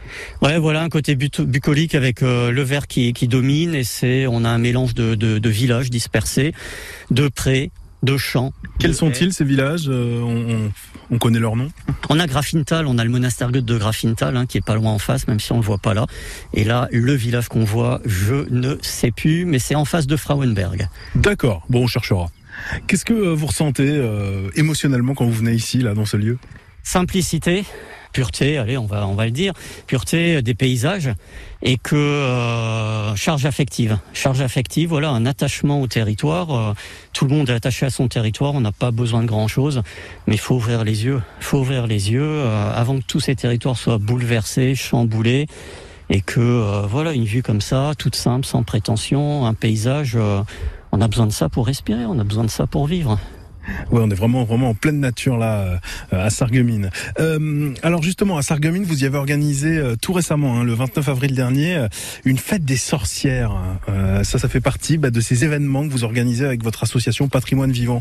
Ouais, 0.43 0.59
voilà 0.59 0.83
un 0.83 0.89
côté 0.89 1.15
bucolique 1.15 1.95
avec 1.95 2.21
euh, 2.21 2.51
le 2.51 2.61
vert 2.61 2.85
qui, 2.85 3.11
qui 3.13 3.27
domine 3.27 3.73
et 3.73 3.83
c'est 3.83 4.27
on 4.27 4.45
a 4.45 4.49
un 4.49 4.59
mélange 4.59 4.93
de, 4.93 5.15
de, 5.15 5.39
de 5.39 5.49
villages 5.49 5.89
dispersés, 5.89 6.53
de 7.09 7.27
prés, 7.27 7.71
de 8.03 8.17
champs. 8.17 8.53
Quels 8.77 8.93
sont-ils, 8.93 9.33
ces 9.33 9.43
villages? 9.43 9.85
Euh, 9.87 10.69
on 11.09 11.17
connaît 11.17 11.39
leur 11.39 11.55
nom 11.55 11.71
On 12.09 12.19
a 12.19 12.27
Graffintal, 12.27 12.85
on 12.85 12.99
a 12.99 13.03
le 13.03 13.09
monastère 13.09 13.49
de 13.49 13.77
Graffintal 13.79 14.37
hein, 14.37 14.45
qui 14.45 14.59
est 14.59 14.65
pas 14.65 14.75
loin 14.75 14.91
en 14.91 14.99
face, 14.99 15.27
même 15.27 15.39
si 15.39 15.51
on 15.53 15.57
le 15.57 15.63
voit 15.63 15.79
pas 15.79 15.95
là. 15.95 16.05
Et 16.53 16.63
là, 16.63 16.87
le 16.91 17.13
village 17.13 17.47
qu'on 17.47 17.63
voit, 17.63 17.99
je 18.05 18.47
ne 18.51 18.77
sais 18.83 19.09
plus, 19.09 19.45
mais 19.45 19.57
c'est 19.57 19.75
en 19.75 19.85
face 19.85 20.05
de 20.05 20.15
Frauenberg. 20.15 20.87
D'accord, 21.15 21.65
bon, 21.67 21.85
on 21.85 21.87
cherchera. 21.87 22.29
Qu'est-ce 22.87 23.05
que 23.05 23.13
euh, 23.13 23.33
vous 23.33 23.47
ressentez 23.47 23.87
euh, 23.87 24.49
émotionnellement 24.55 25.13
quand 25.13 25.25
vous 25.25 25.33
venez 25.33 25.53
ici, 25.53 25.79
là, 25.79 25.93
dans 25.93 26.05
ce 26.05 26.17
lieu? 26.17 26.37
Simplicité, 26.83 27.65
pureté, 28.13 28.57
allez, 28.57 28.77
on 28.77 28.85
va 28.85 29.05
on 29.07 29.13
va 29.13 29.25
le 29.25 29.31
dire, 29.31 29.53
pureté 29.85 30.41
des 30.41 30.55
paysages 30.55 31.11
et 31.61 31.77
que 31.77 31.95
euh, 31.95 33.15
charge 33.15 33.45
affective, 33.45 33.99
charge 34.13 34.41
affective, 34.41 34.89
voilà, 34.89 35.09
un 35.09 35.25
attachement 35.25 35.81
au 35.81 35.87
territoire. 35.87 36.73
tout 37.13 37.25
le 37.25 37.35
monde 37.35 37.49
est 37.49 37.53
attaché 37.53 37.85
à 37.85 37.89
son 37.89 38.07
territoire, 38.07 38.53
on 38.53 38.61
n'a 38.61 38.71
pas 38.71 38.91
besoin 38.91 39.21
de 39.21 39.27
grand 39.27 39.47
chose, 39.47 39.83
mais 40.25 40.37
faut 40.37 40.55
ouvrir 40.55 40.83
les 40.83 41.05
yeux, 41.05 41.21
faut 41.41 41.59
ouvrir 41.59 41.85
les 41.85 42.11
yeux 42.11 42.43
avant 42.43 42.97
que 42.99 43.05
tous 43.05 43.19
ces 43.19 43.35
territoires 43.35 43.77
soient 43.77 43.99
bouleversés, 43.99 44.75
chamboulés. 44.75 45.47
Et 46.11 46.21
que 46.21 46.87
voilà 46.87 47.13
une 47.13 47.25
vue 47.25 47.43
comme 47.43 47.61
ça, 47.61 47.91
toute 47.95 48.15
simple, 48.15 48.43
sans 48.43 48.63
prétention, 48.63 49.45
un 49.45 49.53
paysage. 49.53 50.17
On 50.91 51.01
a 51.01 51.07
besoin 51.07 51.27
de 51.27 51.31
ça 51.31 51.49
pour 51.49 51.67
respirer, 51.67 52.05
on 52.05 52.19
a 52.19 52.23
besoin 52.23 52.43
de 52.43 52.49
ça 52.49 52.67
pour 52.67 52.87
vivre. 52.87 53.19
Ouais, 53.91 54.01
on 54.03 54.09
est 54.09 54.15
vraiment 54.15 54.43
vraiment 54.43 54.69
en 54.69 54.73
pleine 54.73 54.99
nature 54.99 55.37
là 55.37 55.79
euh, 56.13 56.25
à 56.25 56.29
Sarreguemines. 56.29 56.89
Euh, 57.19 57.73
alors 57.83 58.01
justement 58.01 58.37
à 58.37 58.41
Sarreguemines, 58.41 58.83
vous 58.83 59.03
y 59.03 59.05
avez 59.05 59.17
organisé 59.17 59.77
euh, 59.77 59.95
tout 59.99 60.13
récemment, 60.13 60.59
hein, 60.59 60.63
le 60.63 60.73
29 60.73 61.07
avril 61.09 61.35
dernier, 61.35 61.75
euh, 61.75 61.87
une 62.25 62.37
fête 62.37 62.65
des 62.65 62.77
sorcières. 62.77 63.55
Euh, 63.89 64.23
ça, 64.23 64.39
ça 64.39 64.49
fait 64.49 64.61
partie 64.61 64.97
bah, 64.97 65.11
de 65.11 65.21
ces 65.21 65.43
événements 65.45 65.87
que 65.87 65.91
vous 65.91 66.03
organisez 66.03 66.45
avec 66.45 66.63
votre 66.63 66.83
association 66.83 67.27
Patrimoine 67.27 67.71
Vivant. 67.71 67.99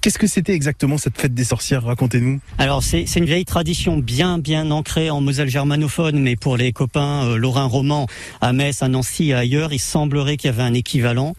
Qu'est-ce 0.00 0.18
que 0.18 0.26
c'était 0.26 0.54
exactement 0.54 0.98
cette 0.98 1.18
fête 1.18 1.34
des 1.34 1.44
sorcières? 1.44 1.84
Racontez-nous. 1.84 2.40
Alors 2.58 2.82
c'est 2.82 3.06
c'est 3.06 3.20
une 3.20 3.26
vieille 3.26 3.44
tradition 3.44 3.98
bien 3.98 4.38
bien 4.38 4.70
ancrée 4.70 5.10
en 5.10 5.20
Moselle 5.20 5.48
germanophone, 5.48 6.20
mais 6.20 6.36
pour 6.36 6.56
les 6.56 6.72
copains 6.72 7.24
euh, 7.24 7.36
lorrains 7.36 7.64
romans 7.64 8.06
à 8.40 8.52
Metz, 8.52 8.82
à 8.82 8.88
Nancy 8.88 9.30
et 9.30 9.34
ailleurs, 9.34 9.72
il 9.72 9.78
semblerait 9.78 10.36
qu'il 10.36 10.50
y 10.50 10.52
avait 10.52 10.62
un 10.62 10.74
équivalent. 10.74 11.34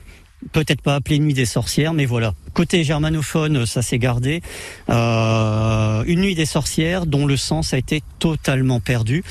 Peut-être 0.51 0.81
pas 0.81 0.95
appelé 0.95 1.17
Nuit 1.19 1.33
des 1.33 1.45
sorcières, 1.45 1.93
mais 1.93 2.05
voilà. 2.05 2.33
Côté 2.53 2.83
germanophone, 2.83 3.65
ça 3.65 3.81
s'est 3.81 3.97
gardé. 3.99 4.41
Euh, 4.89 6.03
une 6.05 6.21
nuit 6.21 6.35
des 6.35 6.45
sorcières 6.45 7.05
dont 7.05 7.25
le 7.25 7.37
sens 7.37 7.73
a 7.73 7.77
été 7.77 8.01
totalement 8.19 8.79
perdu. 8.79 9.23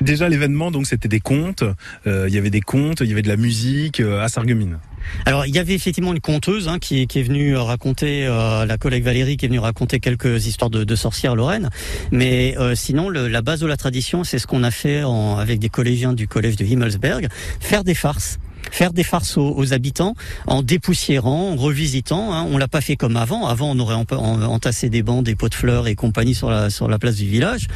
Déjà 0.00 0.28
l'événement, 0.28 0.70
donc 0.70 0.86
c'était 0.86 1.08
des 1.08 1.20
contes. 1.20 1.64
euh, 2.06 2.26
Il 2.28 2.34
y 2.34 2.38
avait 2.38 2.50
des 2.50 2.60
contes, 2.60 3.00
il 3.00 3.08
y 3.08 3.12
avait 3.12 3.22
de 3.22 3.28
la 3.28 3.36
musique 3.36 4.00
euh, 4.00 4.20
à 4.22 4.28
Sarreguemines. 4.28 4.78
Alors 5.24 5.46
il 5.46 5.54
y 5.54 5.58
avait 5.58 5.74
effectivement 5.74 6.12
une 6.12 6.20
conteuse 6.20 6.68
hein, 6.68 6.78
qui, 6.78 7.06
qui 7.06 7.18
est 7.20 7.22
venue 7.22 7.56
raconter, 7.56 8.26
euh, 8.26 8.66
la 8.66 8.76
collègue 8.76 9.04
Valérie 9.04 9.38
qui 9.38 9.46
est 9.46 9.48
venue 9.48 9.58
raconter 9.58 10.00
quelques 10.00 10.46
histoires 10.46 10.68
de, 10.70 10.84
de 10.84 10.94
sorcières 10.96 11.34
lorraines, 11.34 11.70
mais 12.12 12.54
euh, 12.58 12.74
sinon 12.74 13.08
le- 13.08 13.26
la 13.26 13.40
base 13.40 13.60
de 13.60 13.66
la 13.66 13.78
tradition 13.78 14.22
c'est 14.22 14.38
ce 14.38 14.46
qu'on 14.46 14.62
a 14.64 14.70
fait 14.70 15.04
en- 15.04 15.38
avec 15.38 15.60
des 15.60 15.70
collégiens 15.70 16.12
du 16.12 16.28
collège 16.28 16.56
de 16.56 16.64
Himmelsberg, 16.66 17.28
faire 17.58 17.84
des 17.84 17.94
farces 17.94 18.38
faire 18.70 18.92
des 18.92 19.02
farces 19.02 19.36
aux, 19.36 19.54
aux 19.56 19.72
habitants 19.72 20.14
en 20.46 20.62
dépoussiérant, 20.62 21.50
en 21.52 21.56
revisitant. 21.56 22.32
Hein. 22.32 22.46
On 22.50 22.58
l'a 22.58 22.68
pas 22.68 22.80
fait 22.80 22.96
comme 22.96 23.16
avant. 23.16 23.46
Avant, 23.46 23.70
on 23.70 23.78
aurait 23.78 23.94
en- 23.94 24.04
en- 24.16 24.42
entassé 24.42 24.88
des 24.90 25.02
bancs, 25.02 25.24
des 25.24 25.34
pots 25.34 25.48
de 25.48 25.54
fleurs 25.54 25.86
et 25.88 25.94
compagnie 25.94 26.34
sur 26.34 26.50
la 26.50 26.70
sur 26.70 26.88
la 26.88 26.98
place 26.98 27.16
du 27.16 27.26
village. 27.26 27.66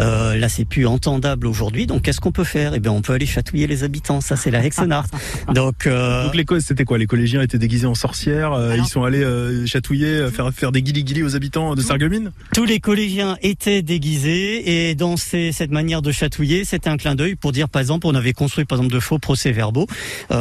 Euh, 0.00 0.36
là, 0.36 0.48
c'est 0.48 0.64
plus 0.64 0.86
entendable 0.86 1.46
aujourd'hui. 1.46 1.86
Donc, 1.86 2.02
qu'est-ce 2.02 2.20
qu'on 2.20 2.32
peut 2.32 2.44
faire? 2.44 2.72
Eh 2.74 2.80
bien, 2.80 2.92
on 2.92 3.02
peut 3.02 3.12
aller 3.12 3.26
chatouiller 3.26 3.66
les 3.66 3.84
habitants. 3.84 4.20
Ça, 4.20 4.36
c'est 4.36 4.50
la 4.50 4.64
Hexenart. 4.64 5.06
Donc, 5.54 5.86
euh, 5.86 6.24
Donc 6.24 6.34
les 6.34 6.44
co- 6.44 6.60
c'était 6.60 6.84
quoi? 6.84 6.98
Les 6.98 7.06
collégiens 7.06 7.42
étaient 7.42 7.58
déguisés 7.58 7.86
en 7.86 7.94
sorcières. 7.94 8.52
euh, 8.52 8.72
Alors- 8.72 8.86
ils 8.86 8.88
sont 8.88 9.04
allés 9.04 9.22
euh, 9.22 9.66
chatouiller, 9.66 10.06
euh, 10.08 10.30
faire 10.30 10.50
faire 10.52 10.72
des 10.72 10.82
guili 10.82 11.04
guili 11.04 11.22
aux 11.22 11.36
habitants 11.36 11.74
de 11.74 11.80
Sarreguemines. 11.82 12.32
Tous 12.54 12.64
les 12.64 12.80
collégiens 12.80 13.36
étaient 13.42 13.82
déguisés 13.82 14.88
et 14.90 14.94
dans 14.94 15.16
ces- 15.16 15.52
cette 15.52 15.70
manière 15.70 16.02
de 16.02 16.12
chatouiller, 16.12 16.64
c'était 16.64 16.90
un 16.90 16.96
clin 16.96 17.14
d'œil 17.14 17.34
pour 17.34 17.52
dire, 17.52 17.68
par 17.68 17.80
exemple, 17.80 18.06
on 18.06 18.14
avait 18.14 18.32
construit 18.32 18.64
par 18.64 18.78
exemple 18.78 18.94
de 18.94 19.00
faux 19.00 19.18
procès-verbaux 19.18 19.86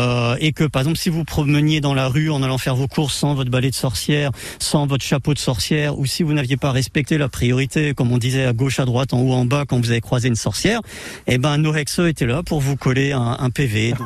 euh, 0.02 0.36
et 0.40 0.52
que 0.52 0.64
par 0.64 0.82
exemple, 0.82 0.98
si 0.98 1.10
vous 1.10 1.24
promeniez 1.24 1.82
dans 1.82 1.94
la 1.94 2.08
rue 2.08 2.30
en 2.30 2.42
allant 2.44 2.58
faire 2.58 2.76
vos 2.76 2.88
courses 2.88 3.16
sans 3.16 3.36
votre 3.36 3.52
balai 3.52 3.70
de 3.70 3.76
sorcière, 3.76 4.32
sans 4.60 4.88
votre 4.88 5.04
chapeau 5.04 5.34
de 5.34 5.40
sorcière, 5.40 5.98
ou 6.00 6.06
si 6.06 6.24
vous 6.24 6.34
n'aviez 6.34 6.58
pas 6.58 6.72
respecté 6.72 7.18
la 7.18 7.30
priorité, 7.30 7.94
comme 7.94 8.12
on 8.12 8.18
disait 8.18 8.46
à 8.46 8.54
gauche, 8.54 8.80
à 8.80 8.86
droite, 8.86 9.14
en 9.14 9.22
haut, 9.22 9.34
en 9.34 9.46
bas, 9.46 9.66
quand 9.68 9.80
vous 9.80 9.92
avez 9.92 10.02
croisé 10.02 10.28
une 10.28 10.36
sorcière, 10.36 10.82
eh 11.28 11.38
ben 11.38 11.58
nos 11.58 11.76
hexeux 11.76 12.08
étaient 12.08 12.26
là 12.26 12.42
pour 12.44 12.62
vous 12.62 12.76
coller 12.76 13.12
un, 13.12 13.50
PV. 13.50 13.94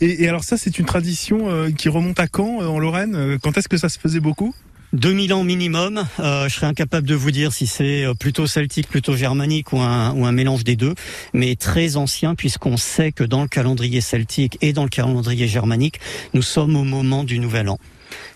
Et, 0.00 0.24
et 0.24 0.28
alors 0.28 0.42
ça, 0.42 0.56
c'est 0.56 0.78
une 0.78 0.86
tradition 0.86 1.50
euh, 1.50 1.70
qui 1.70 1.90
remonte 1.90 2.18
à 2.18 2.26
quand 2.26 2.62
euh, 2.62 2.66
en 2.66 2.78
Lorraine? 2.78 3.38
Quand 3.42 3.58
est-ce 3.58 3.68
que 3.68 3.76
ça 3.76 3.90
se 3.90 3.98
faisait 3.98 4.20
beaucoup? 4.20 4.54
2000 4.96 5.34
ans 5.34 5.44
minimum. 5.44 6.06
Euh, 6.20 6.48
je 6.48 6.54
serais 6.54 6.66
incapable 6.66 7.06
de 7.06 7.14
vous 7.14 7.30
dire 7.30 7.52
si 7.52 7.66
c'est 7.66 8.04
euh, 8.04 8.14
plutôt 8.14 8.46
celtique, 8.46 8.88
plutôt 8.88 9.14
germanique 9.14 9.72
ou 9.72 9.78
un, 9.78 10.12
ou 10.12 10.24
un 10.24 10.32
mélange 10.32 10.64
des 10.64 10.74
deux, 10.74 10.94
mais 11.34 11.54
très 11.54 11.96
ancien 11.96 12.34
puisqu'on 12.34 12.78
sait 12.78 13.12
que 13.12 13.22
dans 13.22 13.42
le 13.42 13.48
calendrier 13.48 14.00
celtique 14.00 14.56
et 14.62 14.72
dans 14.72 14.84
le 14.84 14.88
calendrier 14.88 15.48
germanique, 15.48 16.00
nous 16.32 16.42
sommes 16.42 16.76
au 16.76 16.84
moment 16.84 17.24
du 17.24 17.38
Nouvel 17.38 17.68
An. 17.68 17.78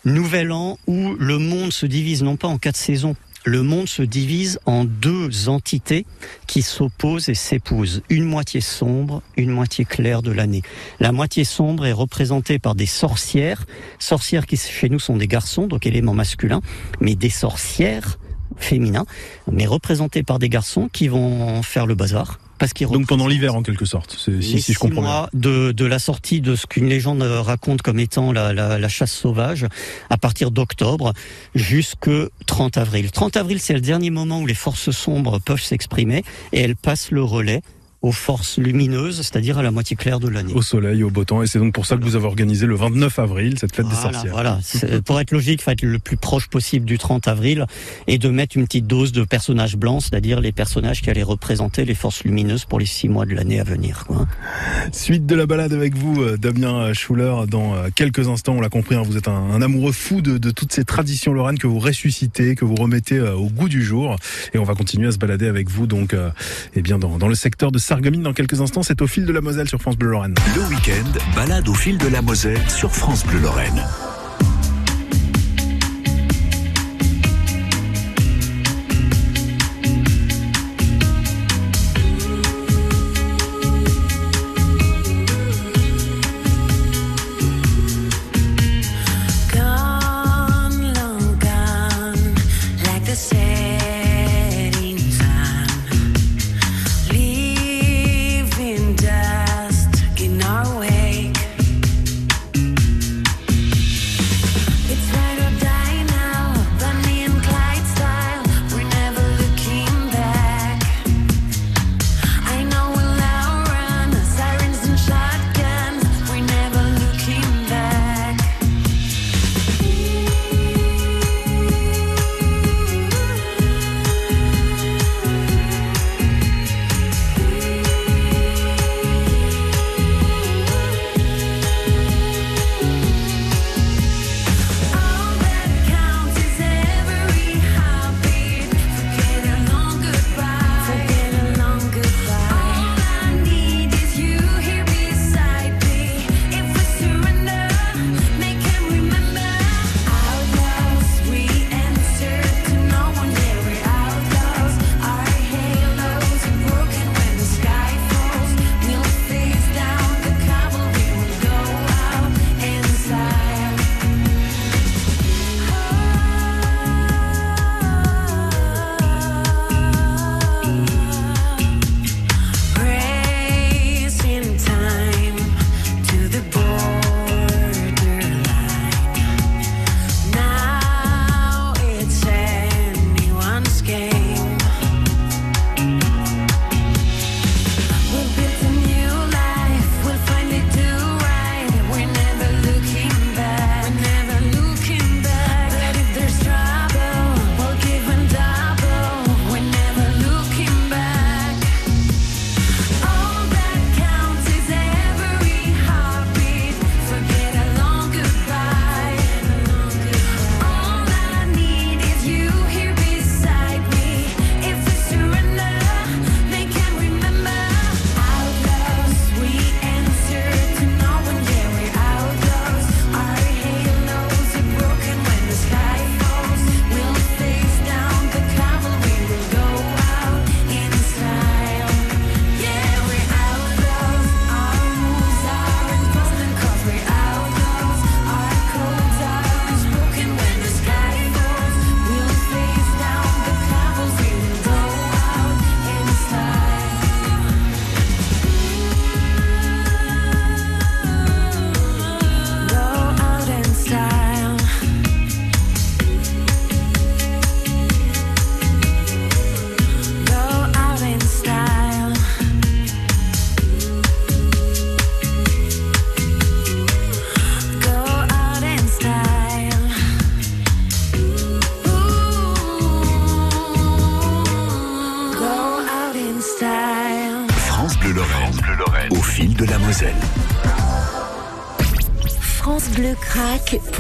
Nouvel 0.05 0.53
An 0.53 0.79
où 0.87 1.15
le 1.19 1.39
monde 1.39 1.73
se 1.73 1.87
divise 1.87 2.23
non 2.23 2.37
pas 2.37 2.49
en 2.49 2.59
quatre 2.59 2.77
saisons, 2.77 3.17
le 3.45 3.63
monde 3.63 3.89
se 3.89 4.03
divise 4.03 4.61
en 4.67 4.85
deux 4.85 5.49
entités 5.49 6.05
qui 6.47 6.63
s'opposent 6.63 7.29
et 7.29 7.35
s'épousent. 7.35 8.03
Une 8.11 8.25
moitié 8.25 8.61
sombre, 8.61 9.23
une 9.37 9.51
moitié 9.51 9.85
claire 9.85 10.23
de 10.23 10.31
l'année. 10.31 10.63
La 10.99 11.13
moitié 11.13 11.45
sombre 11.45 11.87
est 11.87 11.93
représentée 11.93 12.59
par 12.59 12.75
des 12.75 12.87
sorcières, 12.87 13.65
sorcières 13.99 14.47
qui 14.47 14.57
chez 14.57 14.89
nous 14.89 14.99
sont 14.99 15.17
des 15.17 15.29
garçons, 15.29 15.67
donc 15.67 15.87
éléments 15.87 16.15
masculins, 16.15 16.61
mais 17.01 17.15
des 17.15 17.31
sorcières 17.31 18.19
féminins, 18.57 19.07
mais 19.51 19.67
représentées 19.67 20.23
par 20.23 20.39
des 20.39 20.49
garçons 20.49 20.91
qui 20.93 21.09
vont 21.09 21.63
faire 21.63 21.87
le 21.87 21.95
bazar. 21.95 22.39
Parce 22.61 22.75
Donc 22.75 23.07
pendant 23.07 23.27
l'hiver 23.27 23.55
en 23.55 23.63
quelque 23.63 23.87
sorte, 23.87 24.17
si, 24.19 24.43
si 24.43 24.61
six 24.61 24.75
je 24.75 24.79
comprends 24.79 25.01
bien. 25.01 25.11
mois 25.11 25.31
de, 25.33 25.73
de 25.73 25.85
la 25.87 25.99
sortie 25.99 26.43
de 26.43 26.55
ce 26.55 26.67
qu'une 26.67 26.89
légende 26.89 27.23
raconte 27.23 27.81
comme 27.81 27.99
étant 27.99 28.33
la, 28.33 28.53
la, 28.53 28.79
la 28.79 28.89
chasse 28.89 29.13
sauvage, 29.13 29.67
à 30.11 30.19
partir 30.19 30.51
d'octobre 30.51 31.15
jusque 31.55 32.11
30 32.47 32.77
avril. 32.77 33.11
30 33.11 33.39
avril, 33.39 33.61
c'est 33.61 33.73
le 33.73 33.81
dernier 33.81 34.11
moment 34.11 34.41
où 34.41 34.47
les 34.47 34.55
forces 34.55 34.91
sombres 34.91 35.39
peuvent 35.39 35.63
s'exprimer 35.63 36.23
et 36.53 36.61
elles 36.61 36.77
passent 36.77 37.11
le 37.11 37.25
relais 37.25 37.63
aux 38.03 38.13
forces 38.13 38.59
lumineuses, 38.59 39.17
c'est-à-dire 39.17 39.59
à 39.59 39.63
la 39.63 39.71
moitié 39.71 39.97
claire 39.97 40.21
de 40.21 40.29
l'année. 40.29 40.53
Au 40.55 40.63
soleil, 40.63 41.03
au 41.03 41.11
beau 41.11 41.25
temps, 41.25 41.43
et 41.43 41.47
c'est 41.47 41.59
donc 41.59 41.75
pour 41.75 41.87
ça 41.87 41.97
que 41.97 42.03
vous 42.03 42.17
avez 42.17 42.27
organisé 42.27 42.67
le 42.67 42.75
29 42.75 43.19
avril 43.19 43.59
cette 43.59 43.75
fête 43.75 43.89
des 43.89 43.95
sorcières. 43.95 44.33
voilà. 44.33 44.59
Pour 45.05 45.21
être 45.21 45.33
logique, 45.33 45.61
il 45.61 45.65
faut 45.65 45.71
être 45.71 45.83
le 45.83 45.99
plus 45.99 46.17
proche 46.17 46.49
possible 46.49 46.87
du 46.87 46.99
30 46.99 47.29
avril 47.29 47.67
et 48.07 48.19
de 48.19 48.29
mettre 48.31 48.57
une 48.57 48.65
petite 48.65 48.87
dose 48.87 49.13
de 49.13 49.25
personnages 49.25 49.77
blancs, 49.77 50.03
c'est-à-dire 50.03 50.41
les 50.41 50.53
personnages 50.53 51.03
qui 51.03 51.11
allaient 51.11 51.23
représenter 51.23 51.85
les 51.85 51.95
forces 51.95 52.25
lumineuses 52.25 52.65
pour 52.65 52.79
les 52.79 52.87
six 52.87 53.09
mois 53.09 53.27
de 53.27 53.35
l'année 53.35 53.61
à 53.61 53.65
venir. 53.65 54.05
Quoi. 54.07 54.27
Suite 54.93 55.27
de 55.27 55.35
la 55.35 55.47
balade 55.47 55.73
avec 55.73 55.95
vous, 55.95 56.23
euh, 56.23 56.37
Damien 56.37 56.93
Schuller, 56.95 57.35
dans 57.49 57.75
euh, 57.75 57.89
quelques 57.95 58.29
instants, 58.29 58.55
on 58.55 58.61
l'a 58.61 58.69
compris, 58.69 58.95
hein, 58.95 59.03
vous 59.05 59.17
êtes 59.17 59.29
un, 59.29 59.33
un 59.33 59.63
amoureux 59.63 59.93
fou 59.93 60.23
de, 60.23 60.39
de 60.39 60.51
toutes 60.51 60.73
ces 60.73 60.85
traditions 60.85 61.33
lorraines 61.33 61.59
que 61.59 61.67
vous 61.67 61.79
ressuscitez, 61.79 62.55
que 62.55 62.65
vous 62.65 62.77
remettez 62.77 63.19
euh, 63.19 63.35
au 63.35 63.49
goût 63.49 63.69
du 63.69 63.83
jour, 63.83 64.17
et 64.55 64.59
on 64.59 64.65
va 64.65 64.75
continuer 64.75 65.09
à 65.09 65.13
se 65.13 65.19
balader 65.19 65.47
avec 65.47 65.69
vous 65.69 65.87
donc, 65.87 66.15
euh, 66.15 66.31
eh 66.75 66.83
bien 66.83 66.99
dans, 66.99 67.19
dans 67.19 67.29
le 67.29 67.35
secteur 67.35 67.73
de 67.73 67.79
Sarreguemines 67.91 68.23
dans 68.23 68.33
quelques 68.33 68.61
instants. 68.61 68.85
C'est 68.85 69.03
au 69.03 69.09
fil 69.09 69.27
de 69.27 69.33
la 69.33 69.41
Moselle 69.41 69.69
sur 69.69 69.81
France 69.81 69.97
Bleu 69.97 70.11
Lorraine. 70.11 70.37
Le 70.55 70.63
week-end, 70.69 71.11
balade 71.35 71.69
au 71.69 71.75
fil 71.75 71.99
de 71.99 72.07
la 72.07 72.23
Moselle 72.23 72.71
sur 72.71 72.95
France 72.95 73.27
Bleu 73.27 73.41
Lorraine. 73.41 73.83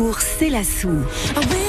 Pour 0.01 0.19
C'est 0.23 0.49
la 0.49 0.65
sou. 0.65 0.89
I 1.37 1.47
wish 1.51 1.60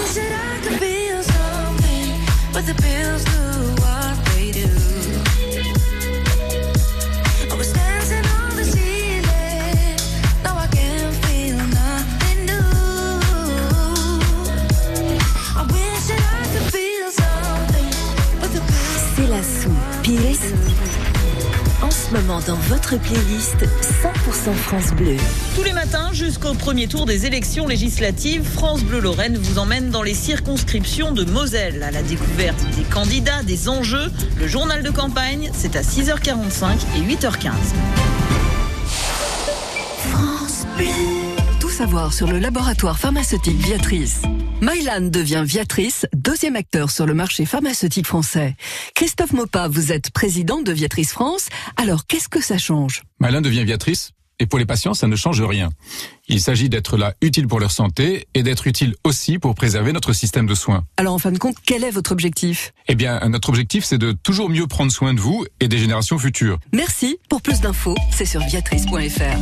100% 24.42 24.54
France 24.54 24.92
Bleu. 24.94 25.18
Tous 25.56 25.64
les 25.64 25.74
matins 25.74 26.10
jusqu'au 26.14 26.54
premier 26.54 26.88
tour 26.88 27.06
des 27.06 27.28
élections 27.28 27.68
législatives, 27.68 28.44
France 28.44 28.84
Bleu 28.84 29.00
Lorraine 29.00 29.38
vous 29.38 29.60
emmène 29.60 29.90
dans 29.92 30.02
les 30.02 30.16
circonscriptions 30.16 31.12
de 31.12 31.26
Moselle 31.26 31.84
à 31.84 31.92
la 31.92 32.02
découverte 32.02 32.60
des 32.76 32.84
candidats, 32.84 33.44
des 33.44 33.70
enjeux. 33.70 34.12
Le 34.40 34.48
journal 34.48 34.82
de 34.82 34.90
campagne, 34.90 35.52
c'est 35.54 35.76
à 35.76 35.82
6h45 35.82 36.80
et 36.98 37.02
8h15. 37.02 37.52
Tout 41.60 41.70
savoir 41.70 42.12
sur 42.12 42.28
le 42.28 42.40
laboratoire 42.40 42.98
pharmaceutique 42.98 43.58
Viatrice. 43.58 44.24
Mylan 44.62 45.10
devient 45.10 45.44
Viatrice, 45.46 46.08
deuxième 46.14 46.56
acteur 46.56 46.90
sur 46.90 47.06
le 47.06 47.14
marché 47.14 47.46
pharmaceutique 47.46 48.08
français. 48.08 48.56
Christophe 48.96 49.34
Mopa, 49.34 49.68
vous 49.68 49.92
êtes 49.92 50.10
président 50.12 50.62
de 50.62 50.72
Viatrice 50.72 51.12
France. 51.12 51.50
Alors, 51.78 52.08
qu'est-ce 52.08 52.30
que 52.30 52.42
ça 52.42 52.58
change? 52.58 53.04
Malin 53.20 53.42
devient 53.42 53.66
Viatrice. 53.66 54.12
Et 54.42 54.48
pour 54.48 54.58
les 54.58 54.66
patients, 54.66 54.96
ça 54.96 55.06
ne 55.06 55.16
change 55.16 55.40
rien. 55.40 55.70
Il 56.28 56.42
s'agit 56.42 56.68
d'être 56.68 56.98
là 56.98 57.14
utile 57.22 57.48
pour 57.48 57.60
leur 57.60 57.70
santé 57.70 58.26
et 58.34 58.42
d'être 58.42 58.66
utile 58.66 58.96
aussi 59.04 59.38
pour 59.38 59.54
préserver 59.54 59.94
notre 59.94 60.14
système 60.14 60.48
de 60.48 60.56
soins. 60.56 60.84
Alors, 60.98 61.14
en 61.14 61.20
fin 61.20 61.32
de 61.32 61.38
compte, 61.38 61.58
quel 61.64 61.84
est 61.84 61.92
votre 61.92 62.12
objectif? 62.12 62.74
Eh 62.88 62.96
bien, 62.96 63.20
notre 63.30 63.50
objectif, 63.50 63.86
c'est 63.86 64.00
de 64.00 64.14
toujours 64.14 64.50
mieux 64.50 64.66
prendre 64.66 64.92
soin 64.92 65.14
de 65.14 65.20
vous 65.20 65.46
et 65.60 65.68
des 65.68 65.78
générations 65.78 66.18
futures. 66.18 66.58
Merci. 66.74 67.20
Pour 67.30 67.44
plus 67.44 67.62
d'infos, 67.62 67.94
c'est 68.10 68.26
sur 68.26 68.42
viatrice.fr. 68.42 69.38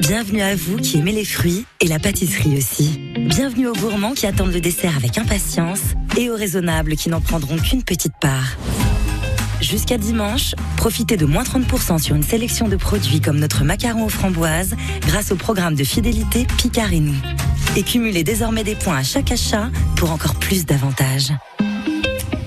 Bienvenue 0.00 0.42
à 0.42 0.56
vous 0.56 0.78
qui 0.78 0.98
aimez 0.98 1.12
les 1.12 1.24
fruits 1.24 1.64
et 1.80 1.86
la 1.86 2.00
pâtisserie 2.00 2.58
aussi. 2.58 2.98
Bienvenue 3.16 3.68
aux 3.68 3.74
gourmands 3.74 4.14
qui 4.14 4.26
attendent 4.26 4.52
le 4.52 4.60
dessert 4.60 4.96
avec 4.96 5.16
impatience 5.16 5.80
et 6.18 6.28
aux 6.28 6.36
raisonnables 6.36 6.96
qui 6.96 7.08
n'en 7.08 7.20
prendront 7.20 7.56
qu'une 7.56 7.84
petite 7.84 8.14
part. 8.20 8.56
Jusqu'à 9.60 9.98
dimanche, 9.98 10.54
profitez 10.76 11.16
de 11.16 11.26
moins 11.26 11.42
30% 11.42 11.98
sur 11.98 12.14
une 12.14 12.22
sélection 12.22 12.68
de 12.68 12.76
produits 12.76 13.20
comme 13.20 13.38
notre 13.38 13.64
macaron 13.64 14.04
aux 14.04 14.10
framboises 14.10 14.74
grâce 15.02 15.32
au 15.32 15.36
programme 15.36 15.74
de 15.74 15.84
fidélité 15.84 16.46
Picard 16.58 16.92
et 16.92 17.00
nous. 17.00 17.16
Et 17.76 17.82
cumulez 17.82 18.24
désormais 18.24 18.64
des 18.64 18.74
points 18.74 18.98
à 18.98 19.02
chaque 19.02 19.32
achat 19.32 19.70
pour 19.96 20.10
encore 20.10 20.34
plus 20.36 20.66
d'avantages. 20.66 21.32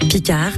Picard, 0.09 0.51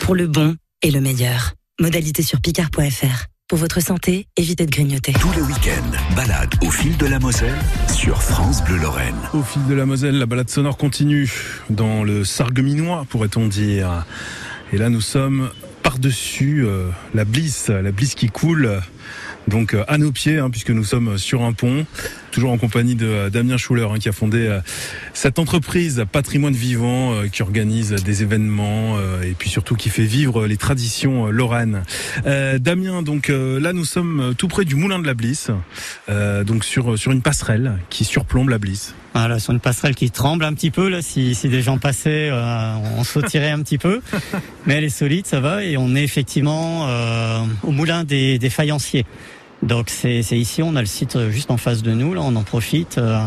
pour 0.00 0.14
le 0.14 0.26
bon 0.26 0.56
et 0.82 0.90
le 0.90 1.00
meilleur. 1.00 1.54
Modalité 1.80 2.22
sur 2.22 2.40
picard.fr. 2.40 3.26
Pour 3.48 3.58
votre 3.58 3.80
santé, 3.80 4.26
évitez 4.36 4.64
de 4.64 4.70
grignoter. 4.70 5.12
Tous 5.12 5.32
les 5.32 5.42
week-ends, 5.42 6.14
balade 6.16 6.54
au 6.62 6.70
fil 6.70 6.96
de 6.96 7.06
la 7.06 7.18
Moselle 7.18 7.54
sur 7.92 8.22
France 8.22 8.64
Bleu 8.64 8.78
Lorraine. 8.78 9.14
Au 9.34 9.42
fil 9.42 9.66
de 9.66 9.74
la 9.74 9.84
Moselle, 9.84 10.18
la 10.18 10.26
balade 10.26 10.48
sonore 10.48 10.78
continue 10.78 11.30
dans 11.68 12.04
le 12.04 12.24
Sargueminois, 12.24 13.04
pourrait-on 13.08 13.46
dire. 13.46 14.06
Et 14.72 14.78
là, 14.78 14.88
nous 14.88 15.02
sommes 15.02 15.50
par-dessus 15.84 16.64
euh, 16.64 16.88
la 17.14 17.24
Blisse, 17.24 17.68
la 17.68 17.92
Blisse 17.92 18.16
qui 18.16 18.28
coule. 18.28 18.80
Donc 19.46 19.74
euh, 19.74 19.84
à 19.86 19.98
nos 19.98 20.10
pieds, 20.10 20.38
hein, 20.38 20.50
puisque 20.50 20.70
nous 20.70 20.82
sommes 20.82 21.18
sur 21.18 21.42
un 21.42 21.52
pont, 21.52 21.86
toujours 22.34 22.50
en 22.50 22.58
compagnie 22.58 22.96
de 22.96 23.06
euh, 23.06 23.30
Damien 23.30 23.56
Schuller, 23.56 23.86
hein, 23.90 23.98
qui 23.98 24.08
a 24.08 24.12
fondé 24.12 24.46
euh, 24.48 24.58
cette 25.12 25.38
entreprise 25.38 26.04
Patrimoine 26.10 26.54
Vivant, 26.54 27.14
euh, 27.14 27.28
qui 27.28 27.42
organise 27.42 27.92
des 27.92 28.22
événements 28.22 28.98
et 29.22 29.34
puis 29.38 29.48
surtout 29.48 29.76
qui 29.76 29.88
fait 29.88 30.04
vivre 30.04 30.46
les 30.46 30.56
traditions 30.56 31.26
lorraines. 31.26 31.82
Damien, 32.24 33.02
donc 33.02 33.28
là 33.28 33.72
nous 33.72 33.84
sommes 33.84 34.34
tout 34.36 34.48
près 34.48 34.64
du 34.64 34.74
Moulin 34.74 34.98
de 34.98 35.06
la 35.06 35.14
Blisse, 35.14 35.50
donc 36.08 36.64
sur 36.64 36.98
sur 36.98 37.12
une 37.12 37.22
passerelle 37.22 37.78
qui 37.90 38.04
surplombe 38.04 38.48
la 38.48 38.58
Blisse. 38.58 38.94
Voilà, 39.14 39.38
sur 39.38 39.52
une 39.52 39.60
passerelle 39.60 39.94
qui 39.94 40.10
tremble 40.10 40.44
un 40.44 40.52
petit 40.54 40.72
peu 40.72 40.88
là. 40.88 41.00
Si, 41.00 41.36
si 41.36 41.48
des 41.48 41.62
gens 41.62 41.78
passaient, 41.78 42.30
euh, 42.32 42.74
on 42.98 43.04
sautirait 43.04 43.52
un 43.52 43.62
petit 43.62 43.78
peu, 43.78 44.00
mais 44.66 44.74
elle 44.74 44.84
est 44.84 44.88
solide, 44.88 45.24
ça 45.24 45.38
va. 45.38 45.62
Et 45.62 45.76
on 45.76 45.94
est 45.94 46.02
effectivement 46.02 46.88
euh, 46.88 47.38
au 47.62 47.70
moulin 47.70 48.02
des, 48.02 48.40
des 48.40 48.50
faïenciers. 48.50 49.06
Donc 49.64 49.88
c'est 49.88 50.20
ici, 50.32 50.62
on 50.62 50.76
a 50.76 50.80
le 50.80 50.86
site 50.86 51.18
juste 51.30 51.50
en 51.50 51.56
face 51.56 51.82
de 51.82 51.92
nous. 51.92 52.14
Là, 52.14 52.20
on 52.22 52.36
en 52.36 52.42
profite. 52.42 52.98
euh, 52.98 53.18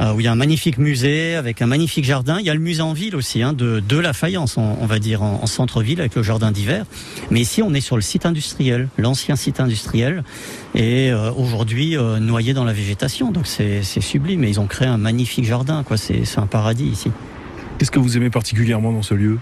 euh, 0.00 0.12
où 0.12 0.20
il 0.20 0.24
y 0.24 0.28
a 0.28 0.32
un 0.32 0.36
magnifique 0.36 0.78
musée 0.78 1.34
avec 1.34 1.60
un 1.60 1.66
magnifique 1.66 2.04
jardin. 2.04 2.38
Il 2.38 2.46
y 2.46 2.50
a 2.50 2.54
le 2.54 2.60
musée 2.60 2.82
en 2.82 2.92
ville 2.92 3.16
aussi, 3.16 3.42
hein, 3.42 3.52
de, 3.52 3.80
de 3.80 3.98
la 3.98 4.12
faïence, 4.12 4.56
on, 4.56 4.86
va 4.86 4.98
dire, 5.00 5.22
en, 5.22 5.40
en 5.42 5.46
centre-ville 5.46 5.98
avec 5.98 6.14
le 6.14 6.22
jardin 6.22 6.52
d'hiver. 6.52 6.84
Mais 7.30 7.40
ici, 7.40 7.62
on 7.62 7.74
est 7.74 7.80
sur 7.80 7.96
le 7.96 8.02
site 8.02 8.24
industriel, 8.24 8.88
l'ancien 8.96 9.34
site 9.34 9.58
industriel, 9.60 10.22
et 10.74 11.10
euh, 11.10 11.32
aujourd'hui 11.32 11.96
euh, 11.96 12.20
noyé 12.20 12.54
dans 12.54 12.64
la 12.64 12.72
végétation. 12.72 13.32
Donc 13.32 13.46
c'est 13.46 13.82
sublime. 13.82 14.44
Et 14.44 14.48
ils 14.48 14.60
ont 14.60 14.66
créé 14.66 14.86
un 14.86 14.98
magnifique 14.98 15.44
jardin, 15.44 15.82
quoi. 15.82 15.96
C'est 15.96 16.22
un 16.38 16.46
paradis 16.46 16.86
ici. 16.86 17.10
Qu'est-ce 17.78 17.90
que 17.90 17.98
vous 17.98 18.16
aimez 18.16 18.30
particulièrement 18.30 18.92
dans 18.92 19.02
ce 19.02 19.14
lieu? 19.14 19.38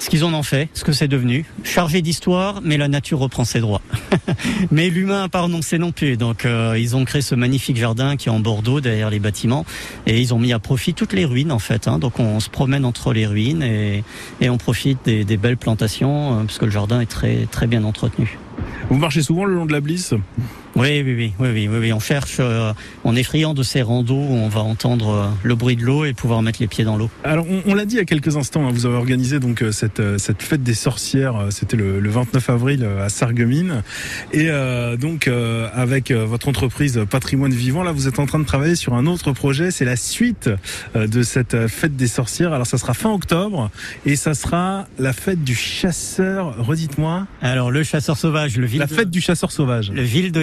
Ce 0.00 0.08
qu'ils 0.08 0.24
en 0.24 0.32
ont 0.32 0.42
fait, 0.42 0.70
ce 0.72 0.82
que 0.82 0.92
c'est 0.92 1.08
devenu, 1.08 1.44
chargé 1.62 2.00
d'histoire, 2.00 2.62
mais 2.64 2.78
la 2.78 2.88
nature 2.88 3.18
reprend 3.18 3.44
ses 3.44 3.60
droits. 3.60 3.82
mais 4.70 4.88
l'humain 4.88 5.20
n'a 5.20 5.28
pas 5.28 5.42
renoncé 5.42 5.76
non 5.76 5.92
plus. 5.92 6.16
Donc 6.16 6.46
euh, 6.46 6.74
ils 6.78 6.96
ont 6.96 7.04
créé 7.04 7.20
ce 7.20 7.34
magnifique 7.34 7.76
jardin 7.76 8.16
qui 8.16 8.28
est 8.28 8.32
en 8.32 8.40
Bordeaux 8.40 8.80
derrière 8.80 9.10
les 9.10 9.18
bâtiments, 9.18 9.66
et 10.06 10.18
ils 10.18 10.32
ont 10.32 10.38
mis 10.38 10.54
à 10.54 10.58
profit 10.58 10.94
toutes 10.94 11.12
les 11.12 11.26
ruines 11.26 11.52
en 11.52 11.58
fait. 11.58 11.86
hein. 11.86 11.98
Donc 11.98 12.18
on 12.18 12.40
se 12.40 12.48
promène 12.48 12.86
entre 12.86 13.12
les 13.12 13.26
ruines 13.26 13.62
et, 13.62 14.02
on 14.48 14.56
profite 14.56 14.98
des, 15.04 15.24
des 15.24 15.36
belles 15.36 15.58
plantations 15.58 16.32
euh, 16.32 16.44
parce 16.44 16.58
que 16.58 16.64
le 16.64 16.70
jardin 16.70 17.02
est 17.02 17.06
très 17.06 17.46
très 17.50 17.66
bien 17.66 17.84
entretenu. 17.84 18.38
Vous 18.88 18.96
marchez 18.96 19.22
souvent 19.22 19.44
le 19.44 19.54
long 19.54 19.66
de 19.66 19.72
la 19.72 19.80
Blisse 19.80 20.14
Oui, 20.76 21.02
oui, 21.04 21.14
oui, 21.16 21.32
oui, 21.40 21.68
oui, 21.68 21.78
oui. 21.80 21.92
On 21.92 21.98
cherche, 22.00 22.36
euh, 22.38 22.72
on 23.04 23.16
est 23.16 23.22
friand 23.24 23.54
de 23.54 23.62
ces 23.62 23.82
randos 23.82 24.14
où 24.14 24.32
on 24.34 24.48
va 24.48 24.60
entendre 24.60 25.08
euh, 25.10 25.26
le 25.42 25.54
bruit 25.56 25.74
de 25.76 25.82
l'eau 25.84 26.04
et 26.04 26.12
pouvoir 26.12 26.42
mettre 26.42 26.60
les 26.60 26.68
pieds 26.68 26.84
dans 26.84 26.96
l'eau. 26.96 27.10
Alors, 27.24 27.44
on, 27.50 27.62
on 27.66 27.74
l'a 27.74 27.84
dit 27.84 27.96
il 27.96 27.98
y 27.98 28.00
a 28.00 28.04
quelques 28.04 28.36
instants, 28.36 28.66
hein, 28.66 28.70
vous 28.72 28.86
avez 28.86 28.94
organisé 28.96 29.40
donc 29.40 29.62
euh, 29.62 29.72
cette 29.72 29.98
euh, 30.00 30.16
cette 30.18 30.42
fête 30.42 30.62
des 30.62 30.74
sorcières. 30.74 31.46
C'était 31.50 31.76
le, 31.76 31.98
le 31.98 32.10
29 32.10 32.50
avril 32.50 32.86
à 33.00 33.08
Sarreguemines, 33.08 33.82
et 34.32 34.48
euh, 34.48 34.96
donc 34.96 35.26
euh, 35.26 35.68
avec 35.74 36.12
votre 36.12 36.48
entreprise 36.48 37.00
Patrimoine 37.10 37.52
Vivant, 37.52 37.82
là, 37.82 37.90
vous 37.92 38.06
êtes 38.06 38.18
en 38.20 38.26
train 38.26 38.38
de 38.38 38.44
travailler 38.44 38.76
sur 38.76 38.94
un 38.94 39.06
autre 39.06 39.32
projet. 39.32 39.70
C'est 39.72 39.84
la 39.84 39.96
suite 39.96 40.50
euh, 40.94 41.06
de 41.08 41.22
cette 41.22 41.66
fête 41.66 41.96
des 41.96 42.06
sorcières. 42.06 42.52
Alors, 42.52 42.66
ça 42.66 42.78
sera 42.78 42.94
fin 42.94 43.10
octobre, 43.12 43.70
et 44.06 44.14
ça 44.16 44.34
sera 44.34 44.86
la 45.00 45.12
fête 45.12 45.42
du 45.42 45.54
chasseur. 45.56 46.54
Redites-moi, 46.64 47.26
Alors 47.42 47.70
le 47.72 47.82
chasseur 47.82 48.16
sauvage, 48.16 48.56
le 48.56 48.66
ville 48.66 48.78
la 48.80 48.86
de- 48.86 48.94
fête 48.94 49.10
du 49.10 49.20
chasseur 49.20 49.50
sauvage. 49.50 49.90
le 49.90 50.02
ville 50.02 50.30
de 50.32 50.40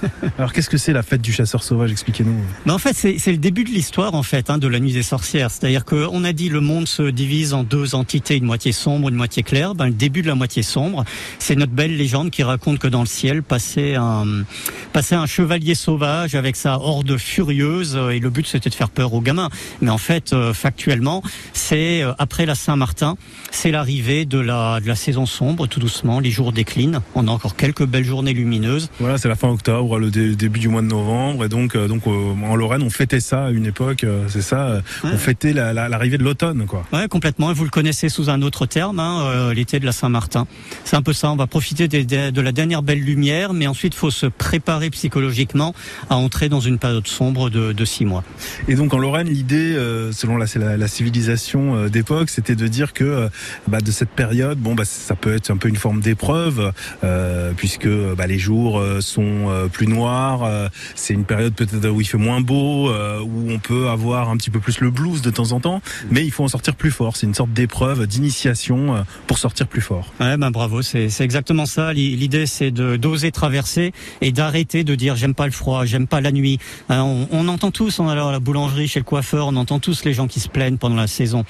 Alors, 0.38 0.52
qu'est-ce 0.52 0.70
que 0.70 0.78
c'est 0.78 0.92
la 0.92 1.02
fête 1.02 1.22
du 1.22 1.32
chasseur 1.32 1.62
sauvage? 1.62 1.90
Expliquez-nous. 1.90 2.36
En 2.68 2.78
fait, 2.78 2.94
c'est 2.94 3.30
le 3.30 3.38
début 3.38 3.64
de 3.64 3.70
l'histoire 3.70 4.14
en 4.14 4.22
fait 4.22 4.50
hein, 4.50 4.58
de 4.58 4.68
la 4.68 4.80
nuit 4.80 4.92
des 4.92 5.02
sorcières. 5.02 5.50
C'est-à-dire 5.50 5.84
qu'on 5.84 6.24
a 6.24 6.32
dit 6.32 6.48
le 6.48 6.60
monde 6.60 6.86
se 6.86 7.02
divise 7.02 7.54
en 7.54 7.62
deux 7.62 7.94
entités, 7.94 8.36
une 8.36 8.44
moitié 8.44 8.72
sombre, 8.72 9.08
une 9.08 9.14
moitié 9.14 9.42
claire. 9.42 9.74
Ben, 9.74 9.86
le 9.86 9.92
début 9.92 10.22
de 10.22 10.26
la 10.26 10.34
moitié 10.34 10.62
sombre, 10.62 11.04
c'est 11.38 11.56
notre 11.56 11.72
belle 11.72 11.96
légende 11.96 12.30
qui 12.30 12.42
raconte 12.42 12.78
que 12.78 12.88
dans 12.88 13.00
le 13.00 13.06
ciel 13.06 13.42
passait 13.42 13.94
un 13.94 14.44
passait 14.92 15.14
un 15.14 15.26
chevalier 15.26 15.74
sauvage 15.74 16.34
avec 16.34 16.56
sa 16.56 16.78
horde 16.78 17.16
furieuse 17.16 17.96
euh, 17.96 18.10
et 18.10 18.18
le 18.18 18.30
but 18.30 18.46
c'était 18.46 18.70
de 18.70 18.74
faire 18.74 18.90
peur 18.90 19.12
aux 19.14 19.20
gamins. 19.20 19.48
Mais 19.80 19.90
en 19.90 19.98
fait, 19.98 20.32
euh, 20.32 20.52
factuellement, 20.52 21.22
c'est 21.52 22.02
euh, 22.02 22.12
après 22.18 22.46
la 22.46 22.54
Saint-Martin, 22.54 23.16
c'est 23.50 23.70
l'arrivée 23.70 24.24
de 24.24 24.38
la 24.38 24.80
de 24.80 24.88
la 24.88 24.96
saison 24.96 25.26
sombre 25.26 25.66
tout 25.66 25.80
doucement. 25.80 26.20
Les 26.20 26.30
jours 26.30 26.52
déclinent. 26.52 27.00
On 27.14 27.28
a 27.28 27.30
encore 27.30 27.56
quelques 27.56 27.84
belles 27.84 28.04
journées 28.04 28.32
lumineuses. 28.32 28.90
Voilà, 29.00 29.18
c'est 29.26 29.30
la 29.30 29.34
fin 29.34 29.48
octobre, 29.48 29.98
le 29.98 30.12
dé- 30.12 30.36
début 30.36 30.60
du 30.60 30.68
mois 30.68 30.82
de 30.82 30.86
novembre, 30.86 31.44
et 31.44 31.48
donc, 31.48 31.74
euh, 31.74 31.88
donc 31.88 32.06
euh, 32.06 32.32
en 32.44 32.54
Lorraine, 32.54 32.84
on 32.84 32.90
fêtait 32.90 33.18
ça 33.18 33.46
à 33.46 33.50
une 33.50 33.66
époque. 33.66 34.04
euh, 34.04 34.26
c'est 34.28 34.40
ça, 34.40 34.82
on 35.02 35.16
fêtait 35.16 35.52
la- 35.52 35.72
la- 35.72 35.88
l'arrivée 35.88 36.16
de 36.16 36.22
l'automne, 36.22 36.64
quoi. 36.66 36.84
Ouais, 36.92 37.08
complètement. 37.08 37.50
Et 37.50 37.54
vous 37.54 37.64
le 37.64 37.70
connaissez 37.70 38.08
sous 38.08 38.30
un 38.30 38.40
autre 38.42 38.66
terme, 38.66 39.00
hein, 39.00 39.52
l'été 39.52 39.80
de 39.80 39.84
la 39.84 39.90
Saint-Martin. 39.90 40.46
C'est 40.84 40.94
un 40.94 41.02
peu 41.02 41.12
ça. 41.12 41.32
On 41.32 41.36
va 41.36 41.48
profiter 41.48 41.88
des- 41.88 42.04
des- 42.04 42.30
de 42.30 42.40
la 42.40 42.52
dernière 42.52 42.82
belle 42.82 43.00
lumière, 43.00 43.52
mais 43.52 43.66
ensuite, 43.66 43.94
il 43.94 43.98
faut 43.98 44.12
se 44.12 44.26
préparer 44.26 44.90
psychologiquement 44.90 45.74
à 46.08 46.14
entrer 46.14 46.48
dans 46.48 46.60
une 46.60 46.78
période 46.78 47.08
sombre 47.08 47.50
de, 47.50 47.72
de 47.72 47.84
six 47.84 48.04
mois. 48.04 48.22
Et 48.68 48.76
donc 48.76 48.94
en 48.94 48.98
Lorraine, 48.98 49.26
l'idée, 49.28 49.76
selon 50.12 50.36
la, 50.36 50.46
la, 50.54 50.76
la 50.76 50.86
civilisation 50.88 51.86
d'époque, 51.88 52.30
c'était 52.30 52.54
de 52.54 52.68
dire 52.68 52.92
que 52.92 53.28
bah, 53.66 53.80
de 53.80 53.90
cette 53.90 54.10
période, 54.10 54.58
bon, 54.58 54.76
bah, 54.76 54.84
ça 54.84 55.16
peut 55.16 55.34
être 55.34 55.50
un 55.50 55.56
peu 55.56 55.68
une 55.68 55.74
forme 55.76 55.98
d'épreuve, 56.00 56.72
euh, 57.02 57.50
puisque 57.56 57.88
bah, 58.16 58.28
les 58.28 58.38
jours 58.38 58.78
euh, 58.78 59.00
sont 59.16 59.48
euh, 59.50 59.66
plus 59.68 59.86
noirs. 59.86 60.44
euh, 60.44 60.68
c'est 60.94 61.14
une 61.14 61.24
période 61.24 61.54
peut-être 61.54 61.88
où 61.88 62.00
il 62.00 62.04
fait 62.06 62.18
moins 62.18 62.40
beau, 62.40 62.90
euh, 62.90 63.20
où 63.20 63.50
on 63.50 63.58
peut 63.58 63.88
avoir 63.88 64.28
un 64.30 64.36
petit 64.36 64.50
peu 64.50 64.60
plus 64.60 64.80
le 64.80 64.90
blues 64.90 65.22
de 65.22 65.30
temps 65.30 65.52
en 65.52 65.60
temps. 65.60 65.80
Mais 66.10 66.24
il 66.24 66.30
faut 66.30 66.44
en 66.44 66.48
sortir 66.48 66.74
plus 66.76 66.90
fort. 66.90 67.16
C'est 67.16 67.26
une 67.26 67.34
sorte 67.34 67.52
d'épreuve, 67.52 68.06
d'initiation 68.06 69.04
pour 69.26 69.38
sortir 69.38 69.66
plus 69.66 69.80
fort. 69.80 70.12
Ouais, 70.20 70.36
ben 70.36 70.50
bravo, 70.50 70.82
c'est 70.82 71.08
exactement 71.20 71.66
ça. 71.66 71.92
L'i- 71.92 72.16
L'idée, 72.16 72.46
c'est 72.46 72.70
de 72.70 72.96
d'oser 72.96 73.30
traverser 73.32 73.92
et 74.20 74.32
d'arrêter 74.32 74.84
de 74.84 74.94
dire 74.94 75.16
j'aime 75.16 75.34
pas 75.34 75.46
le 75.46 75.52
froid, 75.52 75.84
j'aime 75.84 76.06
pas 76.06 76.20
la 76.20 76.32
nuit. 76.32 76.58
On, 76.88 77.26
on 77.30 77.48
entend 77.48 77.70
tous, 77.70 77.98
on 77.98 78.08
allant 78.08 78.28
à 78.28 78.32
la 78.32 78.40
boulangerie, 78.40 78.88
chez 78.88 79.00
le 79.00 79.04
coiffeur, 79.04 79.46
on 79.48 79.56
entend 79.56 79.78
tous 79.78 80.04
les 80.04 80.12
gens 80.12 80.26
qui 80.28 80.40
se 80.40 80.48
plaignent 80.48 80.76
pendant 80.78 80.96
la 80.96 81.06
saison. 81.06 81.44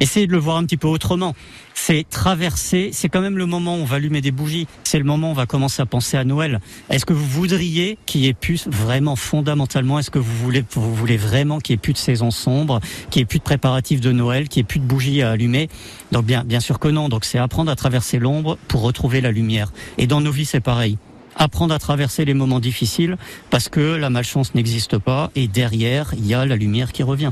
Essayez 0.00 0.26
de 0.26 0.32
le 0.32 0.38
voir 0.38 0.56
un 0.56 0.64
petit 0.64 0.76
peu 0.76 0.88
autrement. 0.88 1.34
C'est 1.74 2.08
traverser, 2.08 2.90
c'est 2.92 3.08
quand 3.08 3.20
même 3.20 3.38
le 3.38 3.46
moment 3.46 3.76
où 3.76 3.80
on 3.80 3.84
va 3.84 3.96
allumer 3.96 4.20
des 4.20 4.30
bougies. 4.30 4.66
C'est 4.84 4.98
le 4.98 5.04
moment 5.04 5.28
où 5.28 5.30
on 5.30 5.34
va 5.34 5.46
commencer 5.46 5.82
à 5.82 5.86
penser 5.86 6.16
à 6.16 6.24
Noël. 6.24 6.60
Est-ce 6.90 7.04
que 7.04 7.12
vous 7.12 7.26
voudriez 7.26 7.98
qu'il 8.06 8.20
y 8.20 8.28
ait 8.28 8.34
plus 8.34 8.68
vraiment 8.68 9.16
fondamentalement, 9.16 9.98
est-ce 9.98 10.10
que 10.10 10.18
vous 10.18 10.36
voulez, 10.36 10.64
vous 10.72 10.94
voulez 10.94 11.16
vraiment 11.16 11.58
qu'il 11.58 11.74
y 11.74 11.76
ait 11.76 11.78
plus 11.78 11.92
de 11.92 11.98
saison 11.98 12.30
sombre, 12.30 12.80
qu'il 13.10 13.20
y 13.20 13.22
ait 13.22 13.26
plus 13.26 13.38
de 13.38 13.44
préparatifs 13.44 14.00
de 14.00 14.12
Noël, 14.12 14.48
qu'il 14.48 14.60
y 14.60 14.62
ait 14.62 14.64
plus 14.64 14.80
de 14.80 14.86
bougies 14.86 15.22
à 15.22 15.30
allumer? 15.30 15.68
Donc 16.12 16.24
bien, 16.24 16.44
bien 16.44 16.60
sûr 16.60 16.78
que 16.78 16.88
non. 16.88 17.08
Donc 17.08 17.24
c'est 17.24 17.38
apprendre 17.38 17.70
à 17.70 17.76
traverser 17.76 18.18
l'ombre 18.18 18.58
pour 18.68 18.82
retrouver 18.82 19.20
la 19.20 19.30
lumière. 19.30 19.72
Et 19.98 20.06
dans 20.06 20.20
nos 20.20 20.32
vies, 20.32 20.46
c'est 20.46 20.60
pareil. 20.60 20.98
Apprendre 21.38 21.72
à 21.72 21.78
traverser 21.78 22.24
les 22.24 22.34
moments 22.34 22.60
difficiles 22.60 23.16
parce 23.50 23.68
que 23.68 23.96
la 23.96 24.10
malchance 24.10 24.54
n'existe 24.54 24.98
pas 24.98 25.30
et 25.36 25.48
derrière, 25.48 26.12
il 26.16 26.26
y 26.26 26.34
a 26.34 26.44
la 26.44 26.56
lumière 26.56 26.92
qui 26.92 27.02
revient. 27.02 27.30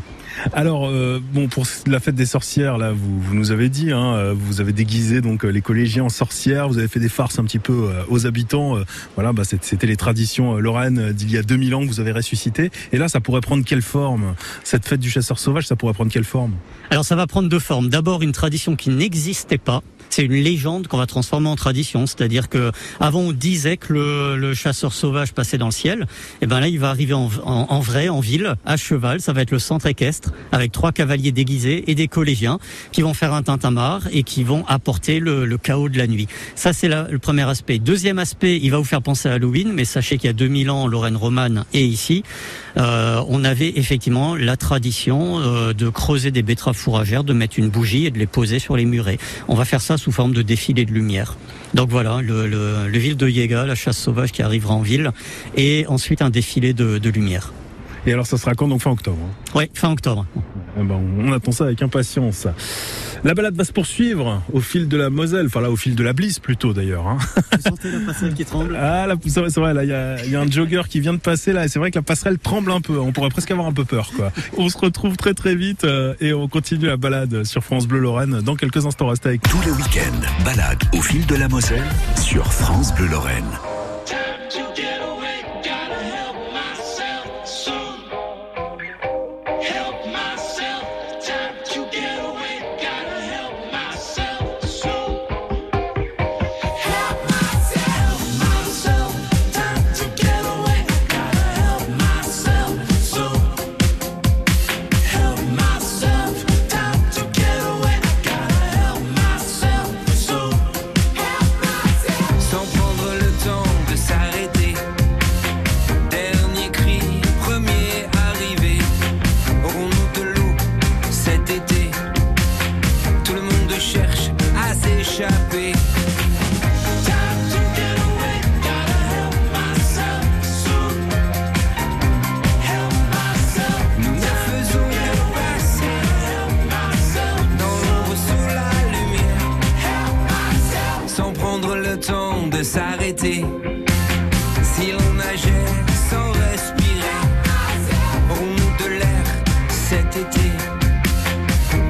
Alors 0.52 0.86
euh, 0.86 1.20
bon 1.32 1.48
pour 1.48 1.64
la 1.86 1.98
fête 1.98 2.14
des 2.14 2.26
sorcières 2.26 2.76
là, 2.78 2.92
vous, 2.92 3.20
vous 3.20 3.34
nous 3.34 3.52
avez 3.52 3.68
dit, 3.68 3.90
hein, 3.90 4.14
euh, 4.14 4.34
vous 4.36 4.60
avez 4.60 4.72
déguisé 4.72 5.20
donc 5.22 5.44
euh, 5.44 5.48
les 5.48 5.62
collégiens 5.62 6.04
en 6.04 6.08
sorcières, 6.08 6.68
vous 6.68 6.78
avez 6.78 6.88
fait 6.88 7.00
des 7.00 7.08
farces 7.08 7.38
un 7.38 7.44
petit 7.44 7.58
peu 7.58 7.88
euh, 7.90 8.02
aux 8.08 8.26
habitants. 8.26 8.76
euh, 8.76 8.84
voilà, 9.14 9.32
bah, 9.32 9.42
c'était 9.44 9.86
les 9.86 9.96
traditions 9.96 10.56
lorraines 10.56 11.12
d'il 11.12 11.30
y 11.30 11.38
a 11.38 11.42
2000 11.42 11.74
ans 11.74 11.80
que 11.82 11.88
vous 11.88 12.00
avez 12.00 12.12
ressuscité. 12.12 12.70
Et 12.92 12.98
là, 12.98 13.08
ça 13.08 13.20
pourrait 13.20 13.40
prendre 13.40 13.64
quelle 13.64 13.82
forme? 13.82 14.34
Cette 14.62 14.86
fête 14.86 15.00
du 15.00 15.10
chasseur 15.10 15.38
sauvage, 15.38 15.66
ça 15.66 15.76
pourrait 15.76 15.94
prendre 15.94 16.12
quelle 16.12 16.24
forme? 16.24 16.52
Alors 16.90 17.04
ça 17.04 17.16
va 17.16 17.26
prendre 17.26 17.48
deux 17.48 17.58
formes. 17.58 17.88
D'abord 17.88 18.22
une 18.22 18.32
tradition 18.32 18.76
qui 18.76 18.90
n'existait 18.90 19.58
pas. 19.58 19.82
C'est 20.16 20.24
une 20.24 20.32
légende 20.32 20.88
qu'on 20.88 20.96
va 20.96 21.04
transformer 21.04 21.50
en 21.50 21.56
tradition, 21.56 22.06
c'est-à-dire 22.06 22.48
que 22.48 22.72
avant 23.00 23.20
on 23.20 23.32
disait 23.32 23.76
que 23.76 23.92
le, 23.92 24.54
chasseur 24.54 24.94
sauvage 24.94 25.34
passait 25.34 25.58
dans 25.58 25.66
le 25.66 25.72
ciel. 25.72 26.06
Et 26.40 26.46
ben 26.46 26.58
là, 26.58 26.68
il 26.68 26.78
va 26.78 26.88
arriver 26.88 27.12
en, 27.12 27.28
en- 27.44 27.80
vrai, 27.80 28.08
en 28.08 28.20
ville, 28.20 28.54
à 28.64 28.78
cheval. 28.78 29.20
Ça 29.20 29.34
va 29.34 29.42
être 29.42 29.50
le 29.50 29.58
centre 29.58 29.84
équestre 29.84 30.32
avec 30.52 30.72
trois 30.72 30.90
cavaliers 30.90 31.32
déguisés 31.32 31.84
et 31.88 31.94
des 31.94 32.08
collégiens 32.08 32.58
qui 32.92 33.02
vont 33.02 33.12
faire 33.12 33.34
un 33.34 33.42
tintamarre 33.42 34.04
et 34.10 34.22
qui 34.22 34.42
vont 34.42 34.64
apporter 34.68 35.20
le, 35.20 35.54
chaos 35.58 35.90
de 35.90 35.98
la 35.98 36.06
nuit. 36.06 36.28
Ça, 36.54 36.72
c'est 36.72 36.88
le 36.88 37.18
premier 37.18 37.46
aspect. 37.46 37.78
Deuxième 37.78 38.18
aspect, 38.18 38.58
il 38.62 38.70
va 38.70 38.78
vous 38.78 38.84
faire 38.84 39.02
penser 39.02 39.28
à 39.28 39.34
Halloween, 39.34 39.70
mais 39.74 39.84
sachez 39.84 40.16
qu'il 40.16 40.28
y 40.28 40.30
a 40.30 40.32
2000 40.32 40.70
ans, 40.70 40.86
Lorraine 40.86 41.16
romane 41.16 41.66
et 41.74 41.84
ici, 41.84 42.22
euh, 42.78 43.22
on 43.28 43.44
avait 43.44 43.74
effectivement 43.76 44.34
la 44.34 44.56
tradition 44.56 45.40
euh, 45.40 45.74
de 45.74 45.90
creuser 45.90 46.30
des 46.30 46.42
betteraves 46.42 46.74
fourragères, 46.74 47.22
de 47.22 47.34
mettre 47.34 47.58
une 47.58 47.68
bougie 47.68 48.06
et 48.06 48.10
de 48.10 48.18
les 48.18 48.26
poser 48.26 48.58
sur 48.58 48.78
les 48.78 48.86
murets. 48.86 49.18
On 49.48 49.54
va 49.54 49.66
faire 49.66 49.82
ça 49.82 49.98
sous 49.98 50.05
forme 50.12 50.32
de 50.32 50.42
défilé 50.42 50.84
de 50.84 50.92
lumière. 50.92 51.36
Donc 51.74 51.90
voilà, 51.90 52.20
le, 52.22 52.46
le, 52.46 52.88
le 52.88 52.98
ville 52.98 53.16
de 53.16 53.28
Yega, 53.28 53.66
la 53.66 53.74
chasse 53.74 53.98
sauvage 53.98 54.32
qui 54.32 54.42
arrivera 54.42 54.74
en 54.74 54.82
ville, 54.82 55.10
et 55.56 55.84
ensuite 55.88 56.22
un 56.22 56.30
défilé 56.30 56.72
de 56.72 57.10
lumière. 57.10 57.52
Et 58.06 58.12
alors, 58.12 58.26
ça 58.26 58.38
sera 58.38 58.54
quand 58.54 58.68
donc 58.68 58.80
fin 58.82 58.92
octobre 58.92 59.18
hein 59.20 59.50
Oui, 59.54 59.70
fin 59.74 59.90
octobre. 59.90 60.26
Eh 60.78 60.82
ben, 60.82 61.00
on 61.18 61.32
attend 61.32 61.52
ça 61.52 61.64
avec 61.64 61.82
impatience. 61.82 62.46
La 63.24 63.34
balade 63.34 63.56
va 63.56 63.64
se 63.64 63.72
poursuivre 63.72 64.42
au 64.52 64.60
fil 64.60 64.88
de 64.88 64.96
la 64.96 65.10
Moselle, 65.10 65.46
enfin 65.46 65.60
là 65.60 65.70
au 65.70 65.76
fil 65.76 65.96
de 65.96 66.04
la 66.04 66.12
Bliss 66.12 66.38
plutôt 66.38 66.72
d'ailleurs. 66.72 67.08
Hein. 67.08 67.18
Vous 67.52 67.62
sentez 67.62 67.90
la 67.90 68.00
passerelle 68.00 68.34
qui 68.34 68.44
tremble? 68.44 68.76
Ah, 68.76 69.06
là, 69.06 69.16
c'est 69.26 69.40
vrai, 69.40 69.50
c'est 69.50 69.60
vrai, 69.60 69.74
là, 69.74 69.84
il 69.84 69.90
y 69.90 69.92
a, 69.92 70.24
il 70.24 70.30
y 70.30 70.36
a 70.36 70.40
un 70.40 70.48
jogger 70.48 70.82
qui 70.88 71.00
vient 71.00 71.14
de 71.14 71.18
passer 71.18 71.52
là, 71.52 71.64
et 71.64 71.68
c'est 71.68 71.78
vrai 71.78 71.90
que 71.90 71.98
la 71.98 72.02
passerelle 72.02 72.38
tremble 72.38 72.70
un 72.70 72.80
peu. 72.80 72.98
On 72.98 73.12
pourrait 73.12 73.30
presque 73.30 73.50
avoir 73.50 73.66
un 73.66 73.72
peu 73.72 73.84
peur, 73.84 74.12
quoi. 74.14 74.30
On 74.56 74.68
se 74.68 74.78
retrouve 74.78 75.16
très 75.16 75.34
très 75.34 75.56
vite 75.56 75.84
euh, 75.84 76.14
et 76.20 76.32
on 76.32 76.46
continue 76.46 76.86
la 76.86 76.96
balade 76.96 77.44
sur 77.44 77.64
France 77.64 77.88
Bleu 77.88 77.98
Lorraine 77.98 78.40
dans 78.42 78.54
quelques 78.54 78.86
instants. 78.86 79.08
Restez 79.08 79.30
avec 79.30 79.42
nous. 79.46 79.60
Tout 79.60 79.68
le 79.68 79.74
week-end, 79.74 80.44
balade 80.44 80.82
au 80.92 81.00
fil 81.00 81.26
de 81.26 81.34
la 81.34 81.48
Moselle 81.48 81.82
sur 82.16 82.52
France 82.52 82.94
Bleu 82.94 83.08
Lorraine. 83.08 83.44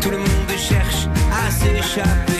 Tout 0.00 0.10
le 0.10 0.18
monde 0.18 0.58
cherche 0.58 1.06
à 1.30 1.48
s'échapper. 1.50 2.35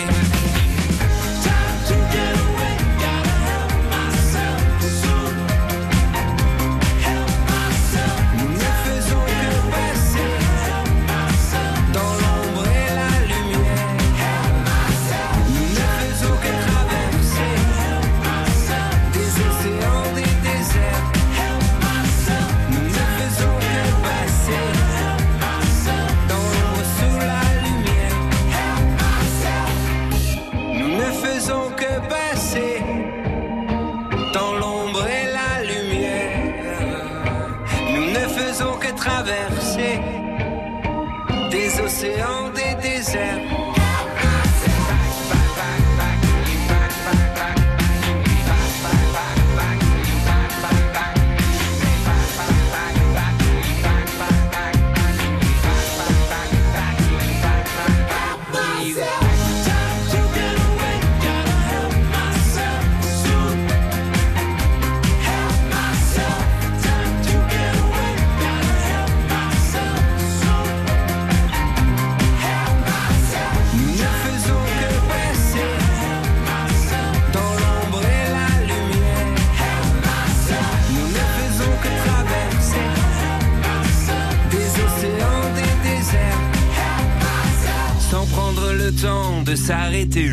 Le 88.87 88.93
temps 88.93 89.41
de 89.41 89.53
s'arrêter. 89.53 90.31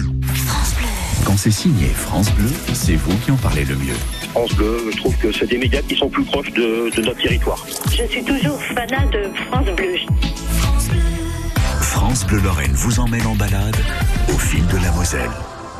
Quand 1.24 1.36
c'est 1.36 1.50
signé 1.50 1.88
France 1.88 2.30
Bleu, 2.34 2.48
c'est 2.72 2.94
vous 2.94 3.16
qui 3.24 3.32
en 3.32 3.36
parlez 3.36 3.64
le 3.64 3.74
mieux. 3.74 3.96
France 4.30 4.54
Bleu. 4.54 4.90
Je 4.92 4.96
trouve 4.98 5.16
que 5.16 5.32
c'est 5.32 5.48
des 5.48 5.58
médias 5.58 5.82
qui 5.82 5.96
sont 5.96 6.08
plus 6.08 6.22
proches 6.22 6.52
de, 6.52 6.88
de 6.94 7.02
notre 7.02 7.20
territoire. 7.20 7.66
Je 7.90 8.04
suis 8.04 8.22
toujours 8.22 8.62
fanat 8.62 9.06
de 9.06 9.28
France 9.46 9.66
Bleu. 9.76 9.96
France 11.80 12.24
Bleu 12.26 12.38
Lorraine 12.42 12.74
vous 12.74 13.00
emmène 13.00 13.26
en 13.26 13.34
balade 13.34 13.76
au 14.32 14.38
fil 14.38 14.64
de 14.68 14.76
la 14.76 14.92
Moselle. 14.92 15.30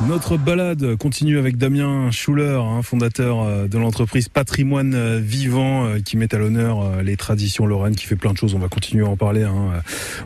Notre 0.01 0.37
balade 0.37 0.97
continue 0.97 1.39
avec 1.39 1.57
Damien 1.57 2.11
Schuller, 2.11 2.59
hein, 2.61 2.81
fondateur 2.83 3.41
euh, 3.41 3.67
de 3.67 3.77
l'entreprise 3.77 4.27
Patrimoine 4.27 4.93
euh, 4.93 5.19
Vivant, 5.23 5.85
euh, 5.85 5.99
qui 5.99 6.17
met 6.17 6.35
à 6.35 6.37
l'honneur 6.37 7.01
les 7.01 7.15
traditions 7.15 7.65
lorraines, 7.65 7.95
qui 7.95 8.05
fait 8.05 8.17
plein 8.17 8.33
de 8.33 8.37
choses. 8.37 8.53
On 8.55 8.59
va 8.59 8.67
continuer 8.67 9.05
à 9.05 9.09
en 9.09 9.15
parler. 9.15 9.43
Hein. 9.43 9.81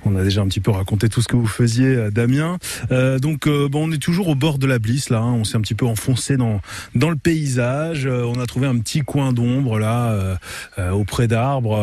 On 0.05 0.15
a 0.15 0.23
déjà 0.23 0.41
un 0.41 0.47
petit 0.47 0.60
peu 0.60 0.71
raconté 0.71 1.08
tout 1.08 1.21
ce 1.21 1.27
que 1.27 1.36
vous 1.36 1.47
faisiez, 1.47 2.10
Damien. 2.12 2.58
donc, 2.89 3.47
bon, 3.47 3.88
on 3.88 3.91
est 3.91 4.01
toujours 4.01 4.29
au 4.29 4.36
bord 4.36 4.58
de 4.58 4.65
la 4.65 4.79
Blisse, 4.79 5.10
là. 5.10 5.19
Hein. 5.19 5.34
On 5.34 5.43
s'est 5.43 5.55
un 5.55 5.62
petit 5.62 5.75
peu 5.75 5.86
enfoncé 5.86 6.36
dans 6.36 6.62
dans 6.95 7.10
le 7.10 7.15
paysage. 7.15 8.08
on 8.08 8.39
a 8.39 8.45
trouvé 8.47 8.67
un 8.67 8.77
petit 8.79 9.01
coin 9.01 9.34
d'ombre 9.34 9.79
là, 9.79 10.38
auprès 10.91 11.27
d'arbres, 11.27 11.77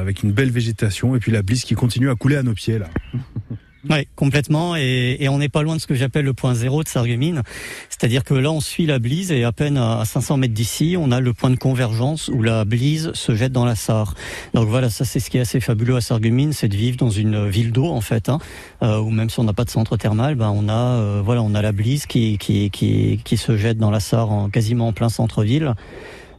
avec 0.00 0.22
une 0.22 0.32
belle 0.32 0.50
végétation, 0.50 1.16
et 1.16 1.18
puis 1.18 1.32
la 1.32 1.42
Blisse 1.42 1.64
qui 1.64 1.74
continue 1.74 2.10
à 2.10 2.14
couler 2.14 2.36
à 2.36 2.42
nos 2.42 2.54
pieds 2.54 2.78
là. 2.78 2.88
Oui, 3.90 4.08
complètement. 4.16 4.76
Et, 4.76 5.16
et 5.20 5.28
on 5.28 5.38
n'est 5.38 5.48
pas 5.48 5.62
loin 5.62 5.76
de 5.76 5.80
ce 5.80 5.86
que 5.86 5.94
j'appelle 5.94 6.24
le 6.24 6.32
point 6.32 6.54
zéro 6.54 6.82
de 6.82 6.88
Sarreguemines. 6.88 7.42
C'est-à-dire 7.90 8.24
que 8.24 8.34
là, 8.34 8.50
on 8.50 8.60
suit 8.60 8.86
la 8.86 8.98
Blise 8.98 9.30
et 9.30 9.44
à 9.44 9.52
peine 9.52 9.76
à 9.76 10.04
500 10.04 10.38
mètres 10.38 10.54
d'ici, 10.54 10.96
on 10.98 11.10
a 11.10 11.20
le 11.20 11.32
point 11.32 11.50
de 11.50 11.56
convergence 11.56 12.28
où 12.28 12.42
la 12.42 12.64
Blise 12.64 13.12
se 13.14 13.34
jette 13.34 13.52
dans 13.52 13.64
la 13.64 13.74
Sarre. 13.74 14.14
Donc 14.54 14.68
voilà, 14.68 14.90
ça 14.90 15.04
c'est 15.04 15.20
ce 15.20 15.30
qui 15.30 15.38
est 15.38 15.40
assez 15.40 15.60
fabuleux 15.60 15.96
à 15.96 16.00
Sarreguemines, 16.00 16.52
c'est 16.52 16.68
de 16.68 16.76
vivre 16.76 16.96
dans 16.96 17.10
une 17.10 17.48
ville 17.48 17.72
d'eau 17.72 17.86
en 17.86 18.00
fait, 18.00 18.28
hein, 18.28 18.38
euh, 18.82 18.98
où 18.98 19.10
même 19.10 19.30
si 19.30 19.40
on 19.40 19.44
n'a 19.44 19.52
pas 19.52 19.64
de 19.64 19.70
centre 19.70 19.96
thermal, 19.96 20.34
ben 20.34 20.52
on 20.54 20.68
a 20.68 20.72
euh, 20.72 21.22
voilà, 21.24 21.42
on 21.42 21.54
a 21.54 21.62
la 21.62 21.72
Blise 21.72 22.06
qui 22.06 22.38
qui 22.38 22.70
qui, 22.70 23.20
qui 23.24 23.36
se 23.36 23.56
jette 23.56 23.78
dans 23.78 23.90
la 23.90 24.00
Sarre 24.00 24.30
en, 24.30 24.48
quasiment 24.48 24.88
en 24.88 24.92
plein 24.92 25.08
centre-ville 25.08 25.74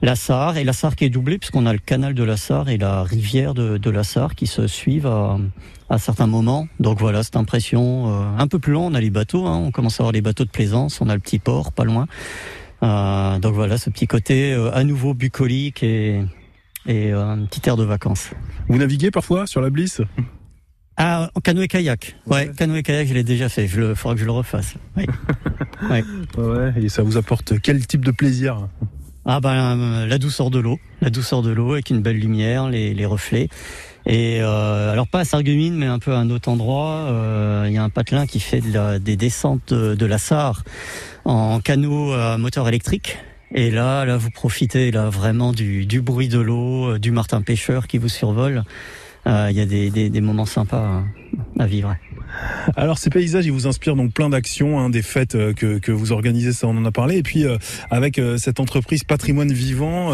la 0.05 0.15
Sarre 0.15 0.57
et 0.57 0.63
la 0.63 0.71
Sarre 0.71 0.95
qui 0.95 1.03
est 1.03 1.09
doublée 1.09 1.39
puisqu'on 1.39 1.65
a 1.65 1.73
le 1.73 1.79
canal 1.79 2.13
de 2.13 2.23
la 2.23 2.37
Sarre 2.37 2.69
et 2.69 2.77
la 2.77 3.01
rivière 3.01 3.55
de, 3.55 3.79
de 3.79 3.89
la 3.89 4.03
Sarre 4.03 4.35
qui 4.35 4.45
se 4.45 4.67
suivent 4.67 5.07
à, 5.07 5.39
à 5.89 5.97
certains 5.97 6.27
moments. 6.27 6.67
Donc 6.79 6.99
voilà, 6.99 7.23
cette 7.23 7.37
impression 7.37 8.05
euh, 8.07 8.37
un 8.37 8.47
peu 8.47 8.59
plus 8.59 8.73
loin, 8.73 8.83
on 8.83 8.93
a 8.93 9.01
les 9.01 9.09
bateaux, 9.09 9.47
hein, 9.47 9.57
on 9.57 9.71
commence 9.71 9.99
à 9.99 10.03
avoir 10.03 10.11
les 10.11 10.21
bateaux 10.21 10.45
de 10.45 10.51
plaisance, 10.51 11.01
on 11.01 11.09
a 11.09 11.15
le 11.15 11.19
petit 11.19 11.39
port 11.39 11.71
pas 11.71 11.85
loin. 11.85 12.05
Euh, 12.83 13.39
donc 13.39 13.55
voilà, 13.55 13.79
ce 13.79 13.89
petit 13.89 14.05
côté 14.05 14.53
euh, 14.53 14.71
à 14.75 14.83
nouveau 14.83 15.15
bucolique 15.15 15.81
et, 15.81 16.21
et 16.85 17.11
un 17.11 17.43
petit 17.45 17.67
air 17.67 17.75
de 17.75 17.83
vacances. 17.83 18.29
Vous 18.67 18.77
naviguez 18.77 19.09
parfois 19.09 19.47
sur 19.47 19.59
la 19.59 19.71
Blisse 19.71 20.01
ah, 20.97 21.29
en 21.35 21.41
canoë 21.41 21.67
kayak. 21.67 22.15
Ouais, 22.25 22.51
canoë 22.55 22.81
kayak, 22.81 23.09
je 23.09 23.13
l'ai 23.13 23.25
déjà 23.25 23.49
fait. 23.49 23.67
Je 23.67 23.81
le, 23.81 23.95
faudra 23.95 24.15
que 24.15 24.21
je 24.21 24.25
le 24.25 24.31
refasse. 24.31 24.75
Oui. 24.95 25.05
ouais. 25.89 26.05
ouais. 26.37 26.73
Et 26.77 26.87
ça 26.87 27.03
vous 27.03 27.17
apporte 27.17 27.59
quel 27.59 27.85
type 27.85 28.05
de 28.05 28.11
plaisir? 28.11 28.69
Ah 29.27 29.39
ben, 29.39 30.05
la 30.05 30.17
douceur 30.19 30.51
de 30.51 30.59
l'eau, 30.59 30.79
la 31.01 31.09
douceur 31.09 31.41
de 31.41 31.49
l'eau 31.49 31.73
avec 31.73 31.89
une 31.89 31.99
belle 31.99 32.19
lumière, 32.19 32.69
les, 32.69 33.05
reflets. 33.07 33.49
Et 34.05 34.37
euh, 34.41 34.91
alors 34.91 35.07
pas 35.07 35.21
à 35.21 35.25
Sarreguemines, 35.25 35.73
mais 35.73 35.87
un 35.87 35.97
peu 35.97 36.13
à 36.13 36.17
un 36.19 36.29
autre 36.29 36.47
endroit. 36.47 37.07
Euh, 37.09 37.65
il 37.67 37.73
y 37.73 37.77
a 37.79 37.83
un 37.83 37.89
patelin 37.89 38.27
qui 38.27 38.39
fait 38.39 38.61
des 38.99 39.15
descentes 39.17 39.73
de, 39.73 40.05
la 40.05 40.19
Sarre 40.19 40.63
en 41.25 41.59
canot 41.59 42.13
à 42.13 42.37
moteur 42.37 42.67
électrique. 42.67 43.17
Et 43.51 43.71
là, 43.71 44.05
là, 44.05 44.17
vous 44.17 44.29
profitez 44.29 44.91
là 44.91 45.09
vraiment 45.09 45.53
du, 45.53 45.87
du 45.87 46.01
bruit 46.01 46.27
de 46.27 46.39
l'eau, 46.39 46.91
euh, 46.91 46.99
du 46.99 47.09
martin 47.09 47.41
pêcheur 47.41 47.87
qui 47.87 47.97
vous 47.97 48.09
survole. 48.09 48.63
Il 49.25 49.55
y 49.55 49.61
a 49.61 49.65
des, 49.65 49.89
des, 49.89 50.09
des 50.09 50.21
moments 50.21 50.45
sympas 50.45 51.03
à 51.57 51.65
vivre. 51.65 51.95
Alors 52.75 52.97
ces 52.97 53.09
paysages, 53.09 53.45
ils 53.45 53.51
vous 53.51 53.67
inspirent 53.67 53.95
donc 53.95 54.13
plein 54.13 54.29
d'actions, 54.29 54.79
hein, 54.79 54.89
des 54.89 55.01
fêtes 55.01 55.35
euh, 55.35 55.53
que, 55.53 55.79
que, 55.79 55.91
vous 55.91 56.11
organisez, 56.11 56.53
ça 56.53 56.67
on 56.67 56.77
en 56.77 56.85
a 56.85 56.91
parlé. 56.91 57.17
Et 57.17 57.23
puis 57.23 57.45
euh, 57.45 57.57
avec 57.89 58.19
euh, 58.19 58.37
cette 58.37 58.59
entreprise 58.59 59.03
Patrimoine 59.03 59.51
Vivant, 59.51 60.13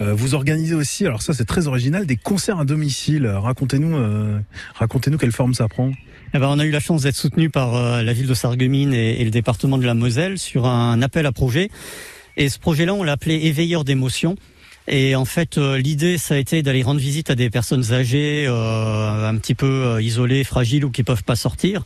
vous 0.00 0.34
organisez 0.34 0.74
aussi, 0.74 1.06
alors 1.06 1.22
ça 1.22 1.32
c'est 1.32 1.44
très 1.44 1.66
original, 1.66 2.06
des 2.06 2.16
concerts 2.16 2.58
à 2.58 2.64
domicile. 2.64 3.26
Racontez-nous, 3.26 3.96
racontez-nous 4.74 5.18
quelle 5.18 5.32
forme 5.32 5.54
ça 5.54 5.68
prend. 5.68 5.92
Eh 6.34 6.38
ben, 6.38 6.48
on 6.48 6.58
a 6.58 6.64
eu 6.64 6.70
la 6.70 6.80
chance 6.80 7.02
d'être 7.02 7.16
soutenu 7.16 7.50
par 7.50 8.02
la 8.02 8.12
ville 8.12 8.26
de 8.26 8.34
Sarreguemines 8.34 8.92
et, 8.92 9.20
et, 9.20 9.24
le 9.24 9.30
département 9.30 9.78
de 9.78 9.84
la 9.84 9.94
Moselle 9.94 10.38
sur 10.38 10.66
un 10.66 11.02
appel 11.02 11.26
à 11.26 11.32
projet. 11.32 11.70
Et 12.36 12.48
ce 12.48 12.58
projet-là, 12.58 12.94
on 12.94 13.02
l'a 13.02 13.12
appelé 13.12 13.34
Éveilleur 13.46 13.84
d'émotions. 13.84 14.36
Et 14.88 15.14
en 15.14 15.24
fait, 15.24 15.58
euh, 15.58 15.78
l'idée, 15.78 16.18
ça 16.18 16.34
a 16.34 16.38
été 16.38 16.62
d'aller 16.62 16.82
rendre 16.82 17.00
visite 17.00 17.30
à 17.30 17.34
des 17.34 17.50
personnes 17.50 17.92
âgées, 17.92 18.46
euh, 18.48 19.28
un 19.28 19.36
petit 19.36 19.54
peu 19.54 19.66
euh, 19.66 20.02
isolées, 20.02 20.42
fragiles 20.42 20.84
ou 20.84 20.90
qui 20.90 21.04
peuvent 21.04 21.22
pas 21.22 21.36
sortir, 21.36 21.84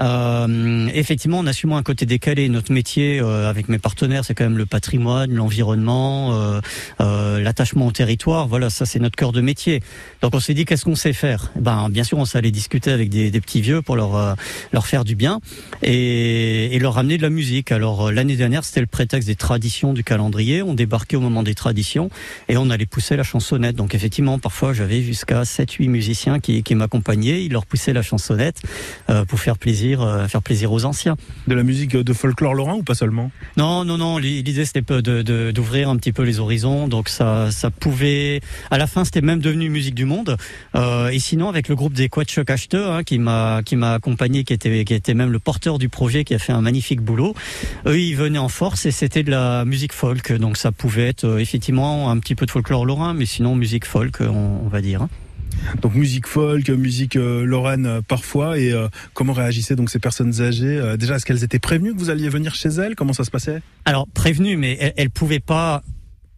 euh, 0.00 0.88
effectivement, 0.94 1.38
en 1.38 1.46
assumant 1.46 1.76
un 1.76 1.82
côté 1.82 2.06
décalé, 2.06 2.48
notre 2.48 2.72
métier 2.72 3.20
euh, 3.20 3.48
avec 3.48 3.68
mes 3.68 3.78
partenaires, 3.78 4.24
c'est 4.24 4.34
quand 4.34 4.44
même 4.44 4.58
le 4.58 4.66
patrimoine, 4.66 5.32
l'environnement, 5.32 6.34
euh, 6.34 6.60
euh 7.00 7.40
l'attachement 7.40 7.86
au 7.86 7.92
territoire. 7.92 8.48
Voilà, 8.48 8.70
ça 8.70 8.86
c'est 8.86 8.98
notre 8.98 9.16
cœur 9.16 9.32
de 9.32 9.40
métier. 9.40 9.82
Donc 10.22 10.34
on 10.34 10.40
s'est 10.40 10.54
dit 10.54 10.64
qu'est-ce 10.64 10.84
qu'on 10.84 10.94
sait 10.94 11.12
faire? 11.12 11.52
Eh 11.56 11.60
Ben 11.60 11.88
bien 11.90 12.04
sûr, 12.04 12.18
on 12.18 12.24
s'est 12.24 12.38
allé 12.38 12.50
discuter 12.50 12.90
avec 12.90 13.10
des, 13.10 13.30
des, 13.30 13.40
petits 13.40 13.60
vieux 13.60 13.82
pour 13.82 13.96
leur 13.96 14.16
euh, 14.16 14.34
leur 14.72 14.86
faire 14.86 15.04
du 15.04 15.16
bien 15.16 15.40
et, 15.82 16.74
et 16.74 16.78
leur 16.78 16.94
ramener 16.94 17.18
de 17.18 17.22
la 17.22 17.30
musique. 17.30 17.72
Alors 17.72 18.10
l'année 18.10 18.36
dernière, 18.36 18.64
c'était 18.64 18.80
le 18.80 18.86
prétexte 18.86 19.28
des 19.28 19.36
traditions 19.36 19.92
du 19.92 20.04
calendrier. 20.04 20.62
On 20.62 20.74
débarquait 20.74 21.16
au 21.16 21.20
moment 21.20 21.42
des 21.42 21.54
traditions 21.54 22.10
et 22.48 22.56
on 22.56 22.70
allait 22.70 22.86
pousser 22.86 23.16
la 23.16 23.22
chansonnette. 23.22 23.76
Donc 23.76 23.94
effectivement, 23.94 24.38
parfois 24.38 24.72
j'avais 24.72 25.02
jusqu'à 25.02 25.42
7-8 25.42 25.88
musiciens 25.88 26.40
qui, 26.40 26.62
qui 26.62 26.74
m'accompagnaient. 26.74 27.44
Ils 27.44 27.52
leur 27.52 27.66
poussaient 27.66 27.92
la 27.92 28.02
chansonnette 28.02 28.60
pour 29.28 29.40
faire 29.40 29.58
plaisir 29.58 29.89
euh, 29.98 30.28
faire 30.28 30.42
plaisir 30.42 30.72
aux 30.72 30.84
anciens. 30.84 31.16
De 31.46 31.54
la 31.54 31.62
musique 31.62 31.96
de 31.96 32.12
folklore 32.12 32.54
lorrain 32.54 32.74
ou 32.74 32.82
pas 32.82 32.94
seulement? 32.94 33.30
Non, 33.56 33.84
non, 33.84 33.98
non. 33.98 34.18
L'idée 34.18 34.64
c'était 34.64 34.82
de 35.02 35.50
d'ouvrir 35.50 35.88
un 35.88 35.96
petit 35.96 36.12
peu 36.12 36.22
les 36.22 36.38
horizons. 36.38 36.86
Donc 36.88 37.08
ça, 37.08 37.50
ça 37.50 37.70
pouvait. 37.70 38.40
À 38.70 38.78
la 38.78 38.86
fin, 38.86 39.04
c'était 39.04 39.20
même 39.20 39.40
devenu 39.40 39.68
musique 39.70 39.94
du 39.94 40.04
monde. 40.04 40.36
Euh, 40.74 41.08
et 41.08 41.18
sinon, 41.18 41.48
avec 41.48 41.68
le 41.68 41.74
groupe 41.74 41.94
des 41.94 42.08
Quatchok 42.08 42.50
acheteurs 42.50 42.92
hein, 42.92 43.02
qui 43.02 43.18
m'a 43.18 43.62
qui 43.64 43.76
m'a 43.76 43.94
accompagné, 43.94 44.44
qui 44.44 44.52
était 44.52 44.84
qui 44.84 44.94
était 44.94 45.14
même 45.14 45.30
le 45.30 45.38
porteur 45.38 45.78
du 45.78 45.88
projet, 45.88 46.24
qui 46.24 46.34
a 46.34 46.38
fait 46.38 46.52
un 46.52 46.60
magnifique 46.60 47.00
boulot. 47.00 47.34
Eux, 47.86 47.98
ils 47.98 48.14
venaient 48.14 48.38
en 48.38 48.48
force 48.48 48.86
et 48.86 48.90
c'était 48.90 49.22
de 49.22 49.30
la 49.30 49.64
musique 49.64 49.92
folk. 49.92 50.32
Donc 50.32 50.56
ça 50.56 50.72
pouvait 50.72 51.08
être 51.08 51.24
euh, 51.24 51.38
effectivement 51.38 52.10
un 52.10 52.18
petit 52.18 52.34
peu 52.34 52.46
de 52.46 52.50
folklore 52.50 52.86
lorrain, 52.86 53.14
mais 53.14 53.26
sinon 53.26 53.54
musique 53.54 53.84
folk, 53.84 54.20
on, 54.20 54.60
on 54.64 54.68
va 54.68 54.80
dire. 54.80 55.08
Donc 55.82 55.94
musique 55.94 56.26
folk, 56.26 56.68
musique 56.70 57.16
euh, 57.16 57.44
lorraine 57.44 57.86
euh, 57.86 58.00
parfois. 58.00 58.58
Et 58.58 58.72
euh, 58.72 58.88
comment 59.14 59.32
réagissaient 59.32 59.76
donc 59.76 59.90
ces 59.90 59.98
personnes 59.98 60.40
âgées 60.40 60.96
Déjà, 60.98 61.16
est-ce 61.16 61.26
qu'elles 61.26 61.44
étaient 61.44 61.58
prévenues 61.58 61.94
que 61.94 61.98
vous 61.98 62.10
alliez 62.10 62.28
venir 62.28 62.54
chez 62.54 62.68
elles? 62.68 62.94
Comment 62.94 63.12
ça 63.12 63.24
se 63.24 63.30
passait? 63.30 63.62
Alors 63.84 64.06
prévenues, 64.08 64.56
mais 64.56 64.76
elles, 64.80 64.92
elles 64.96 65.10
pouvaient 65.10 65.40
pas 65.40 65.82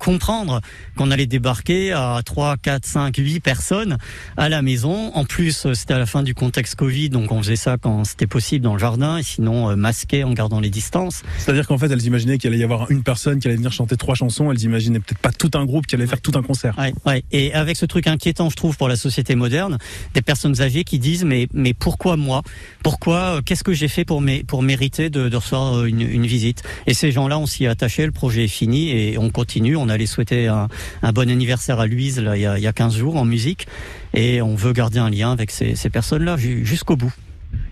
comprendre 0.03 0.61
qu'on 0.97 1.11
allait 1.11 1.27
débarquer 1.27 1.93
à 1.93 2.21
3, 2.25 2.57
4, 2.57 2.85
5, 2.85 3.17
8 3.17 3.41
personnes 3.41 3.99
à 4.37 4.49
la 4.49 4.61
maison. 4.61 5.13
En 5.15 5.25
plus, 5.25 5.67
euh, 5.67 5.75
c'était 5.75 5.95
à 5.95 5.99
la 5.99 6.07
fin 6.07 6.25
du 6.25 6.35
contexte 6.35 6.75
Covid, 6.75 7.09
donc 7.11 7.31
on 7.31 7.41
faisait 7.41 7.57
ça 7.57 7.77
quand 7.81 8.05
c'était 8.05 8.27
possible 8.27 8.65
dans 8.65 8.73
le 8.73 8.81
jardin, 8.81 9.19
et 9.19 9.23
sinon 9.23 9.71
euh, 9.71 9.77
masqué 9.77 10.25
en 10.25 10.33
gardant 10.33 10.59
les 10.59 10.71
distances. 10.71 11.23
C'est-à-dire 11.39 11.69
qu'en 11.69 11.79
fait, 11.79 11.91
elles 11.91 12.05
imaginaient 12.05 12.39
qu'il 12.39 12.49
allait 12.49 12.59
y 12.59 12.65
avoir 12.65 12.91
une 12.91 13.05
personne 13.05 13.39
qui 13.39 13.47
allait 13.47 13.57
venir 13.57 13.73
chanter 13.73 13.97
trois 13.97 14.17
chansons, 14.17 14.51
elles 14.51 14.63
imaginaient 14.63 14.99
peut-être 14.99 15.21
pas 15.21 15.31
tout 15.31 15.51
un 15.55 15.65
groupe 15.65 15.87
qui 15.87 15.95
allait 15.95 16.09
faire 16.09 16.21
tout 16.21 16.33
un 16.35 16.43
concert. 16.43 16.77
Ouais, 16.79 16.93
ouais. 17.07 17.23
Et 17.31 17.55
avec 17.55 17.77
ce 17.77 17.87
truc 17.87 18.09
inquiétant, 18.09 18.51
je 18.51 18.57
trouve, 18.57 18.77
pour 18.77 18.89
la 18.89 18.97
société 18.97 19.37
moderne, 19.37 19.79
des 20.15 20.23
personnes 20.23 20.61
âgées 20.61 20.83
qui 20.83 20.99
disent 20.99 21.25
mais 21.25 21.47
mais 21.53 21.75
pourquoi 21.75 22.17
moi? 22.17 22.43
Pourquoi 22.83 23.37
euh, 23.37 23.41
Qu'est-ce 23.41 23.63
que 23.63 23.73
j'ai 23.73 23.89
fait 23.89 24.05
pour 24.05 24.21
pour 24.49 24.63
mériter 24.63 25.11
de, 25.11 25.29
de 25.29 25.37
recevoir 25.37 25.85
une, 25.85 26.01
une 26.01 26.27
visite? 26.27 26.65
Et 26.89 26.95
ces 26.95 27.13
gens-là, 27.13 27.39
on 27.39 27.47
s'y 27.47 27.65
est 27.65 27.69
attaché. 27.69 28.05
Le 28.05 28.13
projet 28.13 28.45
est 28.45 28.49
fini 28.49 28.91
et 28.91 29.17
on 29.17 29.31
continue. 29.31 29.77
On 29.77 29.92
allait 29.93 30.07
souhaiter 30.07 30.49
un, 30.49 30.69
un, 31.03 31.13
bon 31.13 31.31
anniversaire 31.31 31.81
à 31.81 31.87
Louise 31.87 32.21
là, 32.21 32.37
il, 32.37 32.43
y 32.43 32.47
a, 32.47 32.59
il 32.59 32.63
y 32.63 32.67
a 32.67 32.73
15 32.73 32.97
jours 32.97 33.17
en 33.17 33.25
musique 33.25 33.67
et 34.15 34.43
on 34.43 34.55
veut 34.55 34.73
garder 34.73 34.99
un 34.99 35.11
lien 35.11 35.33
avec 35.33 35.51
ces, 35.51 35.75
ces 35.75 35.91
personnes-là 35.91 36.37
jusqu'au 36.37 36.97
bout. 36.97 37.13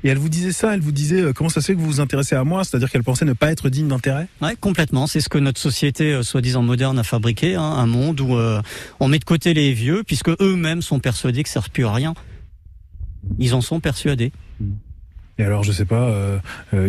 Et 0.03 0.09
elle 0.09 0.19
vous 0.19 0.29
disait 0.29 0.53
ça, 0.53 0.75
elle 0.75 0.81
vous 0.81 0.93
disait 0.93 1.21
euh, 1.21 1.33
comment 1.33 1.51
ça 1.51 1.61
se 1.61 1.67
fait 1.67 1.75
que 1.75 1.81
vous 1.81 1.87
vous 1.87 2.01
intéressez 2.01 2.35
à 2.35 2.45
moi, 2.45 2.65
c'est-à-dire 2.65 2.91
qu'elle 2.91 3.03
pensait 3.03 3.25
ne 3.25 3.35
pas 3.35 3.51
être 3.51 3.69
digne 3.69 3.89
d'intérêt? 3.89 4.29
Ouais, 4.41 4.57
complètement. 4.59 5.07
C'est 5.07 5.21
ce 5.21 5.29
que 5.29 5.39
notre 5.39 5.61
société, 5.61 6.13
euh, 6.13 6.23
soi-disant 6.23 6.63
moderne, 6.63 6.99
a 6.99 7.03
fabriqué, 7.03 7.55
hein, 7.55 7.63
un 7.63 7.87
monde 7.87 8.21
où 8.21 8.37
euh, 8.37 8.63
on 8.99 9.09
met 9.09 9.19
de 9.19 9.25
côté 9.25 9.53
les 9.53 9.73
vieux, 9.73 10.03
puisque 10.07 10.31
eux-mêmes 10.41 10.81
sont 10.81 11.01
persuadés 11.01 11.43
que 11.43 11.49
ça 11.51 11.61
ne 11.61 11.65
sert 11.65 11.71
plus 11.71 11.85
à 11.85 11.93
rien. 11.93 12.15
Ils 13.39 13.55
en 13.55 13.61
sont 13.61 13.81
persuadés. 13.81 14.33
Et 15.39 15.45
alors, 15.45 15.65
je 15.65 15.73
sais 15.73 15.85
pas, 15.85 16.15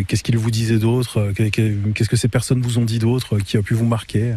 qu'est-ce 0.06 0.22
qu'ils 0.22 0.36
vous 0.36 0.50
disaient 0.50 0.78
d'autre 0.78 1.32
Qu'est-ce 1.32 2.08
que 2.08 2.16
ces 2.16 2.28
personnes 2.28 2.60
vous 2.60 2.78
ont 2.78 2.84
dit 2.84 2.98
d'autre 2.98 3.38
qui 3.38 3.56
a 3.56 3.62
pu 3.62 3.72
vous 3.72 3.86
marquer? 3.86 4.34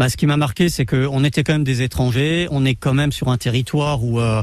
Bah, 0.00 0.08
ce 0.08 0.16
qui 0.16 0.24
m'a 0.24 0.38
marqué, 0.38 0.70
c'est 0.70 0.86
qu'on 0.86 1.24
était 1.24 1.44
quand 1.44 1.52
même 1.52 1.62
des 1.62 1.82
étrangers. 1.82 2.48
On 2.50 2.64
est 2.64 2.74
quand 2.74 2.94
même 2.94 3.12
sur 3.12 3.28
un 3.28 3.36
territoire 3.36 4.02
où 4.02 4.18
euh, 4.18 4.42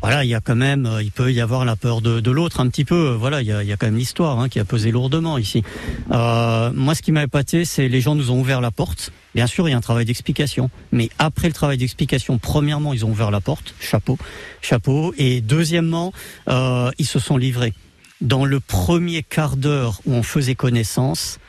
voilà, 0.00 0.24
il 0.24 0.30
y 0.30 0.34
a 0.34 0.40
quand 0.40 0.56
même, 0.56 0.88
il 1.02 1.10
peut 1.10 1.30
y 1.30 1.42
avoir 1.42 1.66
la 1.66 1.76
peur 1.76 2.00
de, 2.00 2.20
de 2.20 2.30
l'autre 2.30 2.60
un 2.60 2.68
petit 2.68 2.86
peu. 2.86 3.10
Voilà, 3.10 3.42
il 3.42 3.46
y 3.46 3.52
a, 3.52 3.62
il 3.62 3.68
y 3.68 3.72
a 3.74 3.76
quand 3.76 3.84
même 3.84 3.98
l'histoire 3.98 4.40
hein, 4.40 4.48
qui 4.48 4.58
a 4.60 4.64
pesé 4.64 4.90
lourdement 4.92 5.36
ici. 5.36 5.62
Euh, 6.10 6.70
moi, 6.74 6.94
ce 6.94 7.02
qui 7.02 7.12
m'a 7.12 7.22
épaté, 7.22 7.66
c'est 7.66 7.86
les 7.86 8.00
gens 8.00 8.14
nous 8.14 8.30
ont 8.30 8.40
ouvert 8.40 8.62
la 8.62 8.70
porte. 8.70 9.12
Bien 9.34 9.46
sûr, 9.46 9.68
il 9.68 9.72
y 9.72 9.74
a 9.74 9.76
un 9.76 9.82
travail 9.82 10.06
d'explication, 10.06 10.70
mais 10.90 11.10
après 11.18 11.48
le 11.48 11.52
travail 11.52 11.76
d'explication, 11.76 12.38
premièrement, 12.38 12.94
ils 12.94 13.04
ont 13.04 13.10
ouvert 13.10 13.30
la 13.30 13.42
porte, 13.42 13.74
chapeau, 13.80 14.16
chapeau, 14.62 15.12
et 15.18 15.42
deuxièmement, 15.42 16.14
euh, 16.48 16.90
ils 16.96 17.06
se 17.06 17.18
sont 17.18 17.36
livrés. 17.36 17.74
Dans 18.22 18.46
le 18.46 18.58
premier 18.58 19.22
quart 19.22 19.58
d'heure 19.58 20.00
où 20.06 20.14
on 20.14 20.22
faisait 20.22 20.54
connaissance, 20.54 21.40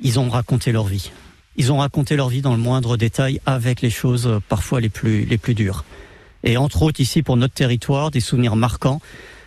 ils 0.00 0.20
ont 0.20 0.28
raconté 0.28 0.70
leur 0.70 0.84
vie 0.84 1.10
ils 1.60 1.70
ont 1.70 1.76
raconté 1.76 2.16
leur 2.16 2.30
vie 2.30 2.40
dans 2.40 2.54
le 2.54 2.58
moindre 2.58 2.96
détail 2.96 3.38
avec 3.44 3.82
les 3.82 3.90
choses 3.90 4.26
euh, 4.26 4.40
parfois 4.48 4.80
les 4.80 4.88
plus, 4.88 5.26
les 5.26 5.36
plus 5.36 5.54
dures. 5.54 5.84
Et 6.42 6.56
entre 6.56 6.80
autres 6.80 7.00
ici 7.00 7.22
pour 7.22 7.36
notre 7.36 7.52
territoire, 7.52 8.10
des 8.10 8.20
souvenirs 8.20 8.56
marquants, 8.56 8.98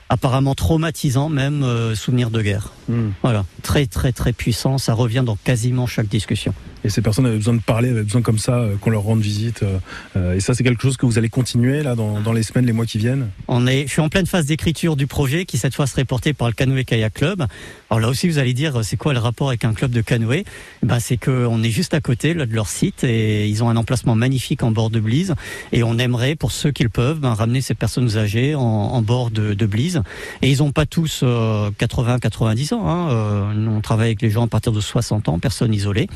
apparemment 0.10 0.54
traumatisants 0.54 1.30
même, 1.30 1.63
euh, 1.63 1.95
souvenirs 1.95 2.30
de 2.30 2.43
guerre. 2.43 2.71
Hmm. 2.88 3.10
Voilà, 3.23 3.45
très 3.63 3.88
très 3.88 4.12
très 4.12 4.32
puissant, 4.32 4.78
ça 4.78 4.93
revient 4.93 5.23
dans 5.26 5.38
quasiment 5.38 5.88
chaque 5.88 6.08
discussion. 6.08 6.54
Et 6.84 6.89
ces 6.89 7.02
personnes 7.02 7.26
avaient 7.26 7.38
besoin 7.38 7.54
de 7.54 7.62
parler, 7.62 7.89
avaient 7.89 8.04
besoin 8.04 8.22
comme 8.22 8.38
ça 8.38 8.56
euh, 8.56 8.76
qu'on 8.78 8.89
leur 8.89 9.04
rende 9.04 9.22
visite. 9.22 9.63
euh, 9.63 9.78
euh, 10.17 10.36
et 10.36 10.39
ça, 10.39 10.54
c'est 10.54 10.63
quelque 10.63 10.82
chose 10.82 10.98
que 10.98 11.06
vous 11.06 11.17
allez 11.17 11.30
continuer 11.30 11.84
là 11.84 11.96
dans, 11.96 12.34
les 12.34 12.43
semaines, 12.43 12.65
les 12.65 12.74
mois 12.74 12.86
qui 12.86 12.98
viennent? 12.98 13.30
On 13.48 13.67
est, 13.67 13.84
je 13.88 13.91
suis 13.91 14.02
en 14.02 14.10
pleine 14.10 14.26
phase 14.26 14.46
d'écriture 14.46 14.96
du 14.96 15.08
projet 15.08 15.46
qui 15.46 15.58
cette 15.58 15.76
fois 15.76 15.88
serait 15.88 16.06
porté 16.06 16.34
par 16.34 16.48
le 16.48 16.54
Canoë 16.54 16.84
Kayak 16.84 17.13
Club. 17.13 17.46
Alors 17.89 18.00
là 18.00 18.10
aussi, 18.10 18.28
vous 18.28 18.39
allez 18.39 18.54
dire, 18.54 18.84
c'est 18.84 18.98
quoi 18.98 19.13
le 19.13 19.19
rapport 19.19 19.50
avec 19.50 19.65
un 19.65 19.74
club 19.74 19.91
de 19.91 20.02
canoë? 20.02 20.46
Ben, 20.82 21.00
c'est 21.00 21.17
qu'on 21.17 21.62
est 21.62 21.69
juste 21.69 21.93
à 21.93 22.02
côté 22.02 22.34
là, 22.34 22.48
de 22.48 22.54
leur 22.54 22.67
site 22.67 23.04
et 23.04 23.48
ils 23.48 23.63
ont 23.63 23.69
un 23.69 23.76
emplacement 23.76 24.15
magnifique 24.15 24.63
en 24.63 24.72
bord 24.72 24.89
de 24.89 25.00
Blise. 25.00 25.36
Et 25.72 25.84
on 25.84 26.00
aimerait, 26.00 26.36
pour 26.36 26.52
ceux 26.52 26.72
qui 26.72 26.82
le 26.82 26.89
peuvent, 26.89 27.19
ben, 27.19 27.34
ramener 27.34 27.62
ces 27.62 27.76
personnes 27.76 28.17
âgées 28.17 28.56
en, 28.56 29.02
bord 29.04 29.30
de, 29.30 29.54
de 29.54 29.65
Blise. 29.67 30.02
Et 30.41 30.50
ils 30.50 30.58
n'ont 30.58 30.72
pas 30.72 30.88
tous 30.88 31.22
euh, 31.22 31.69
80-90 31.80 32.74
ans. 32.74 32.88
Hein. 32.88 33.54
On 33.67 33.82
travaille 33.82 34.08
avec 34.08 34.24
les 34.24 34.32
gens 34.32 34.46
à 34.46 34.48
partir 34.48 34.72
de 34.72 34.82
60 34.82 35.30
ans, 35.30 35.38
personnes 35.38 35.74
isolées. 35.74 36.08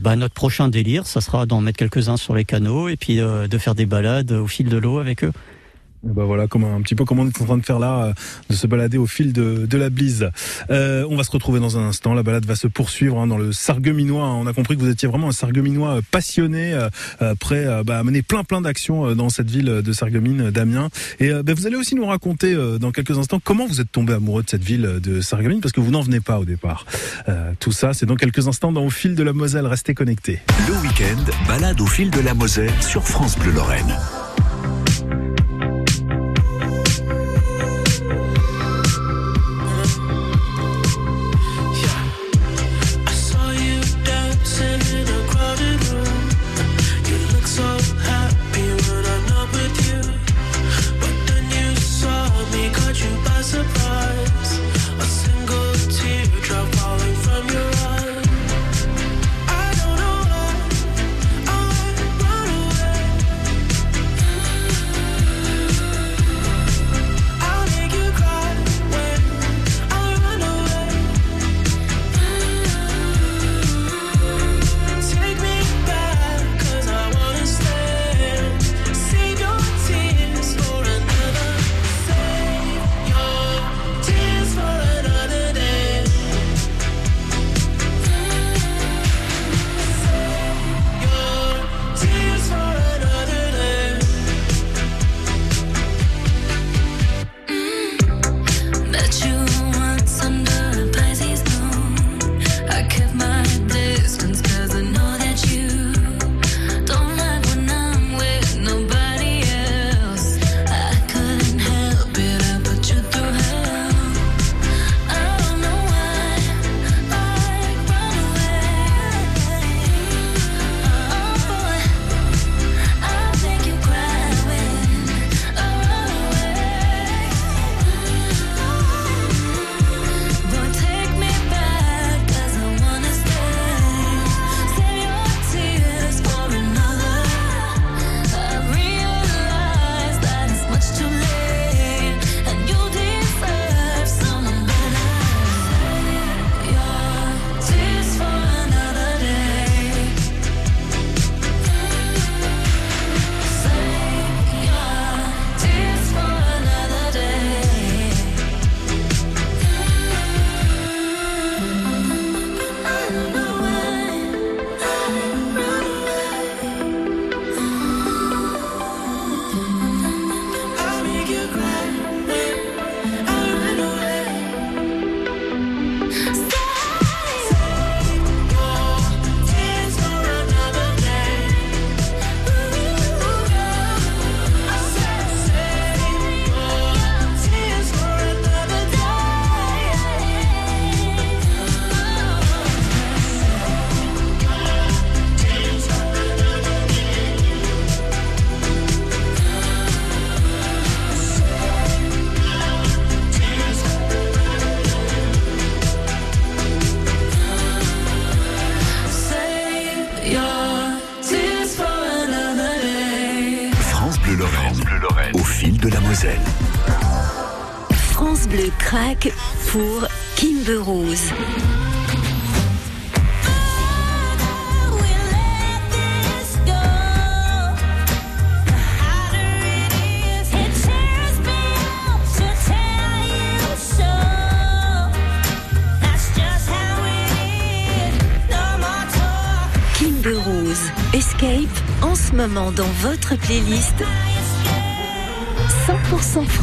Ben, 0.00 0.16
notre 0.16 0.34
prochain 0.34 0.68
délire, 0.68 1.06
ça 1.06 1.20
sera 1.20 1.46
d'en 1.46 1.60
mettre 1.60 1.78
quelques-uns 1.78 2.16
sur 2.16 2.34
les 2.34 2.44
canaux 2.44 2.88
et 2.88 2.96
puis 2.96 3.20
euh, 3.20 3.48
de 3.48 3.58
faire 3.58 3.74
des 3.74 3.86
balades 3.86 4.32
au 4.32 4.46
fil 4.46 4.68
de 4.68 4.76
l'eau 4.76 4.98
avec 4.98 5.24
eux. 5.24 5.32
Ben 6.04 6.24
voilà, 6.24 6.46
comme 6.46 6.64
un 6.64 6.82
petit 6.82 6.94
peu 6.94 7.04
comme 7.04 7.18
on 7.18 7.26
est 7.26 7.40
en 7.40 7.44
train 7.44 7.56
de 7.56 7.64
faire 7.64 7.78
là, 7.78 8.04
euh, 8.04 8.12
de 8.50 8.54
se 8.54 8.66
balader 8.66 8.98
au 8.98 9.06
fil 9.06 9.32
de, 9.32 9.66
de 9.66 9.78
la 9.78 9.90
Blise. 9.90 10.30
Euh, 10.70 11.06
on 11.08 11.16
va 11.16 11.24
se 11.24 11.30
retrouver 11.30 11.60
dans 11.60 11.78
un 11.78 11.82
instant. 11.88 12.14
La 12.14 12.22
balade 12.22 12.44
va 12.44 12.56
se 12.56 12.66
poursuivre 12.66 13.18
hein, 13.18 13.26
dans 13.26 13.38
le 13.38 13.52
Sargueminois. 13.52 14.26
On 14.26 14.46
a 14.46 14.52
compris 14.52 14.76
que 14.76 14.82
vous 14.82 14.90
étiez 14.90 15.08
vraiment 15.08 15.28
un 15.28 15.32
Sargueminois 15.32 15.96
euh, 15.96 16.00
passionné, 16.10 16.74
euh, 16.74 16.88
euh, 17.22 17.34
prêt 17.34 17.66
bah, 17.84 17.98
à 17.98 18.04
mener 18.04 18.22
plein 18.22 18.44
plein 18.44 18.60
d'actions 18.60 19.14
dans 19.14 19.28
cette 19.28 19.50
ville 19.50 19.66
de 19.66 19.92
Sarreguemines, 19.92 20.50
Damien. 20.50 20.88
Et 21.20 21.30
bah, 21.42 21.54
vous 21.54 21.66
allez 21.66 21.76
aussi 21.76 21.94
nous 21.94 22.06
raconter 22.06 22.54
dans 22.78 22.92
quelques 22.92 23.18
instants 23.18 23.40
comment 23.42 23.66
vous 23.66 23.80
êtes 23.80 23.90
tombé 23.90 24.12
amoureux 24.12 24.42
de 24.42 24.50
cette 24.50 24.64
ville 24.64 24.98
de 25.02 25.20
Sarreguemines, 25.20 25.60
parce 25.60 25.72
que 25.72 25.80
vous 25.80 25.90
n'en 25.90 26.02
venez 26.02 26.20
pas 26.20 26.38
au 26.38 26.44
départ. 26.44 26.86
Tout 27.60 27.72
ça, 27.72 27.94
c'est 27.94 28.06
dans 28.06 28.16
quelques 28.16 28.46
instants 28.48 28.72
dans 28.72 28.84
Au 28.84 28.90
fil 28.90 29.14
de 29.14 29.22
la 29.22 29.32
Moselle. 29.32 29.66
Restez 29.66 29.94
connectés. 29.94 30.40
Le 30.68 30.74
week-end, 30.82 31.32
balade 31.48 31.80
au 31.80 31.86
fil 31.86 32.10
de 32.10 32.20
la 32.20 32.34
Moselle 32.34 32.72
sur 32.80 33.02
France 33.02 33.38
Bleu 33.38 33.52
Lorraine. 33.52 33.96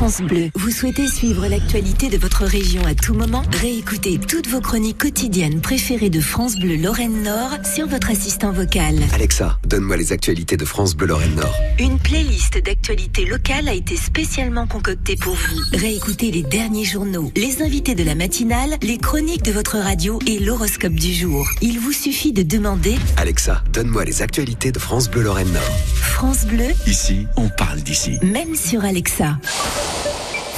France 0.02 0.22
Bleu. 0.24 0.50
Vous 0.56 0.72
souhaitez 0.72 1.08
suivre 1.08 1.46
l'actualité 1.46 2.10
de 2.10 2.18
votre 2.18 2.44
région 2.44 2.84
à 2.88 2.96
tout 2.96 3.14
moment? 3.14 3.44
Réécoutez 3.62 4.18
toutes 4.18 4.48
vos 4.48 4.60
chroniques 4.60 4.98
quotidiennes 4.98 5.62
préférées 5.62 6.10
de 6.10 6.20
France 6.20 6.56
Bleu 6.56 6.76
Lorraine 6.76 7.22
Nord 7.22 7.52
sur 7.72 7.86
votre 7.86 8.10
assistant 8.10 8.52
vocal. 8.52 8.96
Alexa, 9.14 9.60
donne-moi 9.68 9.98
les 9.98 10.12
actualités 10.12 10.58
de 10.58 10.66
France 10.66 10.96
Bleu 10.96 11.06
Lorraine 11.06 11.36
Nord. 11.36 11.54
Une 11.78 12.00
playlist 12.00 12.58
d'actualités 12.58 13.26
locales 13.26 13.70
a 13.70 13.76
été 13.76 13.96
spécialement 13.96 14.66
concoctée 14.66 15.18
pour 15.18 15.36
vous. 15.36 15.62
Réécoutez 15.78 16.32
les 16.32 16.42
derniers 16.42 16.86
journaux, 16.86 17.32
les 17.36 17.62
invités 17.62 17.94
de 17.94 18.04
la 18.04 18.16
matinale, 18.16 18.78
les 18.82 18.98
chroniques 18.98 19.44
de 19.44 19.52
votre 19.52 19.78
radio 19.78 20.18
et 20.26 20.40
l'horoscope 20.40 20.96
du 20.96 21.14
jour. 21.14 21.48
Il 21.62 21.80
vous 21.80 21.94
suffit 21.94 22.34
de 22.34 22.42
demander 22.42 22.96
Alexa, 23.18 23.64
donne-moi 23.72 24.04
les 24.06 24.24
actualités 24.24 24.72
de 24.72 24.80
France 24.80 25.12
Bleu 25.12 25.22
Lorraine 25.22 25.52
Nord. 25.54 25.78
France 25.94 26.46
Bleu, 26.46 26.70
Ici, 26.88 27.28
on 27.38 27.50
parle 27.50 27.82
d'ici. 27.82 28.18
même 28.24 28.56
sur 28.56 28.84
Alexa. 28.84 29.38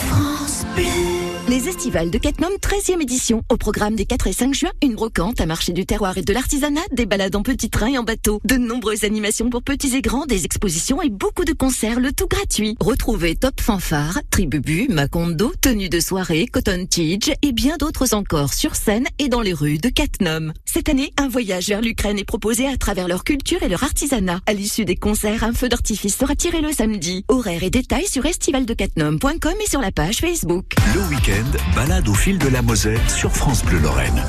France 0.08 0.66
Bleu. 0.76 1.23
Les 1.50 1.68
estivales 1.68 2.10
de 2.10 2.18
Catnum 2.18 2.54
13e 2.54 3.02
édition. 3.02 3.44
Au 3.50 3.58
programme 3.58 3.96
des 3.96 4.06
4 4.06 4.28
et 4.28 4.34
5 4.34 4.54
juin, 4.54 4.72
une 4.82 4.96
brocante, 4.96 5.42
un 5.42 5.46
marché 5.46 5.74
du 5.74 5.86
terroir 5.86 6.18
et 6.18 6.22
de 6.22 6.32
l'artisanat, 6.32 6.82
des 6.94 7.06
balades 7.06 7.36
en 7.36 7.42
petit 7.42 7.70
train 7.70 7.88
et 7.88 7.98
en 7.98 8.04
bateau, 8.04 8.40
de 8.46 8.56
nombreuses 8.56 9.04
animations 9.04 9.50
pour 9.50 9.62
petits 9.62 9.94
et 9.98 10.02
grands, 10.02 10.26
des 10.26 10.46
expositions 10.46 11.02
et 11.02 11.10
beaucoup 11.10 11.44
de 11.44 11.52
concerts, 11.52 12.00
le 12.00 12.14
tout 12.14 12.28
gratuit. 12.28 12.78
Retrouvez 12.80 13.36
Top 13.36 13.60
Fanfare, 13.60 14.20
Tribubu, 14.32 14.88
Macondo, 14.90 15.52
tenue 15.60 15.90
de 15.90 16.00
soirée, 16.00 16.48
Cotton 16.48 16.86
Tige 16.90 17.34
et 17.42 17.52
bien 17.52 17.76
d'autres 17.78 18.14
encore 18.14 18.54
sur 18.54 18.76
scène 18.76 19.08
et 19.20 19.28
dans 19.28 19.42
les 19.42 19.54
rues 19.54 19.80
de 19.80 19.90
Catnum. 19.90 20.54
Cette 20.64 20.88
année, 20.88 21.12
un 21.18 21.28
voyage 21.28 21.68
vers 21.68 21.82
l'Ukraine 21.82 22.20
est 22.20 22.26
proposé 22.26 22.68
à 22.68 22.78
travers 22.78 23.10
leur 23.10 23.26
culture 23.26 23.62
et 23.64 23.70
leur 23.70 23.84
artisanat. 23.84 24.40
À 24.46 24.54
l'issue 24.54 24.86
des 24.86 24.96
concerts, 24.96 25.44
un 25.44 25.52
feu 25.52 25.68
d'artifice 25.68 26.18
sera 26.18 26.36
tiré 26.36 26.62
le 26.62 26.72
samedi. 26.72 27.26
Horaires 27.28 27.64
et 27.64 27.70
détails 27.70 28.08
sur 28.08 28.26
estivaldecatnum.com 28.26 29.54
et 29.62 29.70
sur 29.70 29.82
la 29.82 29.92
page 29.92 30.20
Facebook. 30.20 30.74
Balade 31.76 32.08
au 32.08 32.14
fil 32.14 32.38
de 32.38 32.48
la 32.48 32.62
Moselle 32.62 33.00
sur 33.10 33.32
France 33.32 33.64
Bleu 33.64 33.80
Lorraine. 33.80 34.24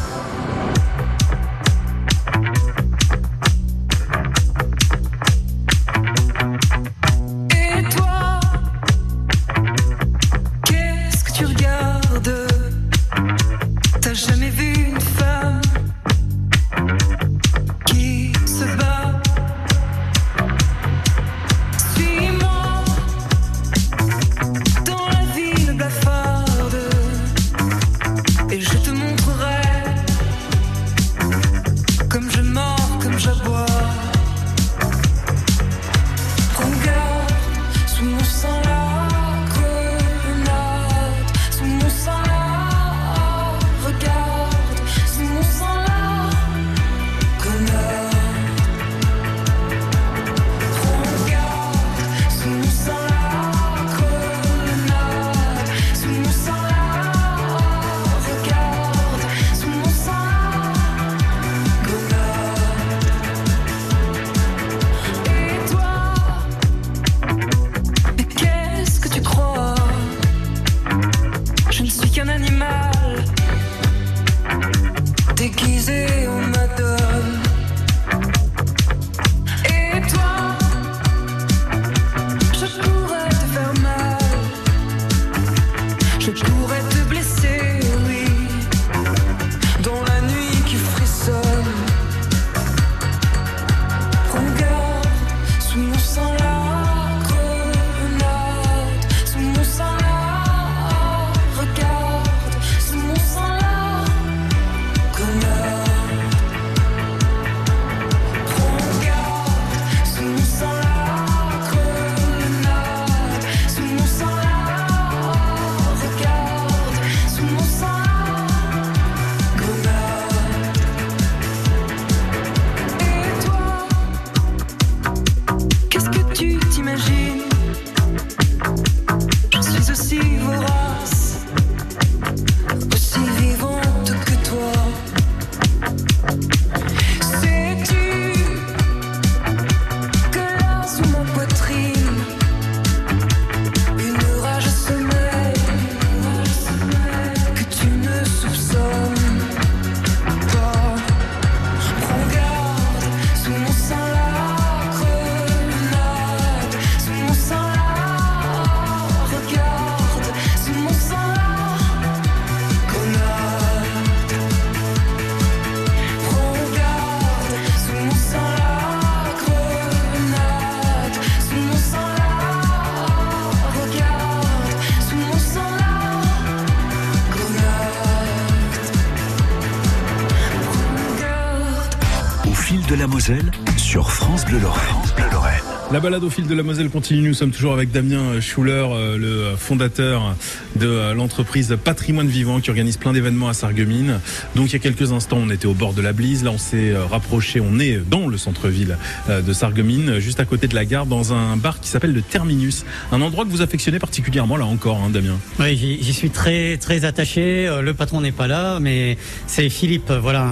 La 186.04 186.10
balade 186.10 186.24
au 186.24 186.28
fil 186.28 186.46
de 186.46 186.54
la 186.54 186.62
Moselle 186.62 186.90
continue. 186.90 187.28
Nous 187.28 187.34
sommes 187.34 187.50
toujours 187.50 187.72
avec 187.72 187.90
Damien 187.90 188.38
Schuller, 188.38 188.86
euh, 188.90 189.16
le 189.16 189.56
fondateur 189.56 190.36
de 190.76 190.86
euh, 190.86 191.14
l'entreprise 191.14 191.76
Patrimoine 191.82 192.28
Vivant 192.28 192.60
qui 192.60 192.70
organise 192.70 192.96
plein 192.96 193.12
d'événements 193.12 193.48
à 193.48 193.54
Sarreguemines. 193.54 194.20
Donc 194.54 194.68
il 194.68 194.72
y 194.72 194.76
a 194.76 194.78
quelques 194.78 195.12
instants, 195.12 195.38
on 195.40 195.50
était 195.50 195.66
au 195.66 195.74
bord 195.74 195.92
de 195.92 196.02
la 196.02 196.12
Blise. 196.12 196.44
Là, 196.44 196.50
on 196.50 196.58
s'est 196.58 196.90
euh, 196.90 197.04
rapproché. 197.04 197.60
On 197.60 197.78
est 197.78 197.98
dans 197.98 198.26
le 198.26 198.36
centre-ville 198.36 198.98
euh, 199.28 199.42
de 199.42 199.52
Sarreguemines, 199.52 200.18
juste 200.18 200.40
à 200.40 200.44
côté 200.44 200.68
de 200.68 200.74
la 200.74 200.84
gare, 200.84 201.06
dans 201.06 201.32
un 201.32 201.56
bar 201.56 201.80
qui 201.80 201.88
s'appelle 201.88 202.12
le 202.12 202.22
Terminus. 202.22 202.84
Un 203.12 203.20
endroit 203.20 203.44
que 203.44 203.50
vous 203.50 203.62
affectionnez 203.62 203.98
particulièrement 203.98 204.56
là 204.56 204.66
encore, 204.66 204.98
hein, 204.98 205.10
Damien. 205.10 205.38
Oui, 205.60 205.76
j'y 205.76 206.12
suis 206.12 206.30
très 206.30 206.76
très 206.76 207.04
attaché. 207.04 207.70
Le 207.82 207.94
patron 207.94 208.20
n'est 208.20 208.32
pas 208.32 208.46
là, 208.46 208.80
mais 208.80 209.16
c'est 209.46 209.68
Philippe, 209.68 210.10
voilà, 210.10 210.42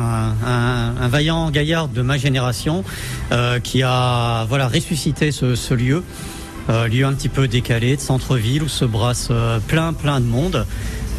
un, 0.46 1.08
vaillant 1.08 1.50
gaillard 1.50 1.88
de 1.88 2.02
ma 2.02 2.16
génération 2.16 2.84
qui 3.62 3.82
a 3.82 4.44
voilà 4.48 4.68
ressuscité 4.68 5.32
ce, 5.32 5.74
lieu, 5.74 6.02
lieu 6.88 7.04
un 7.04 7.12
petit 7.12 7.28
peu 7.28 7.48
décalé 7.48 7.96
de 7.96 8.00
centre-ville 8.00 8.62
où 8.62 8.68
se 8.68 8.84
brasse 8.84 9.28
euh, 9.30 9.58
plein 9.66 9.92
plein 9.92 10.20
de 10.20 10.26
monde. 10.26 10.66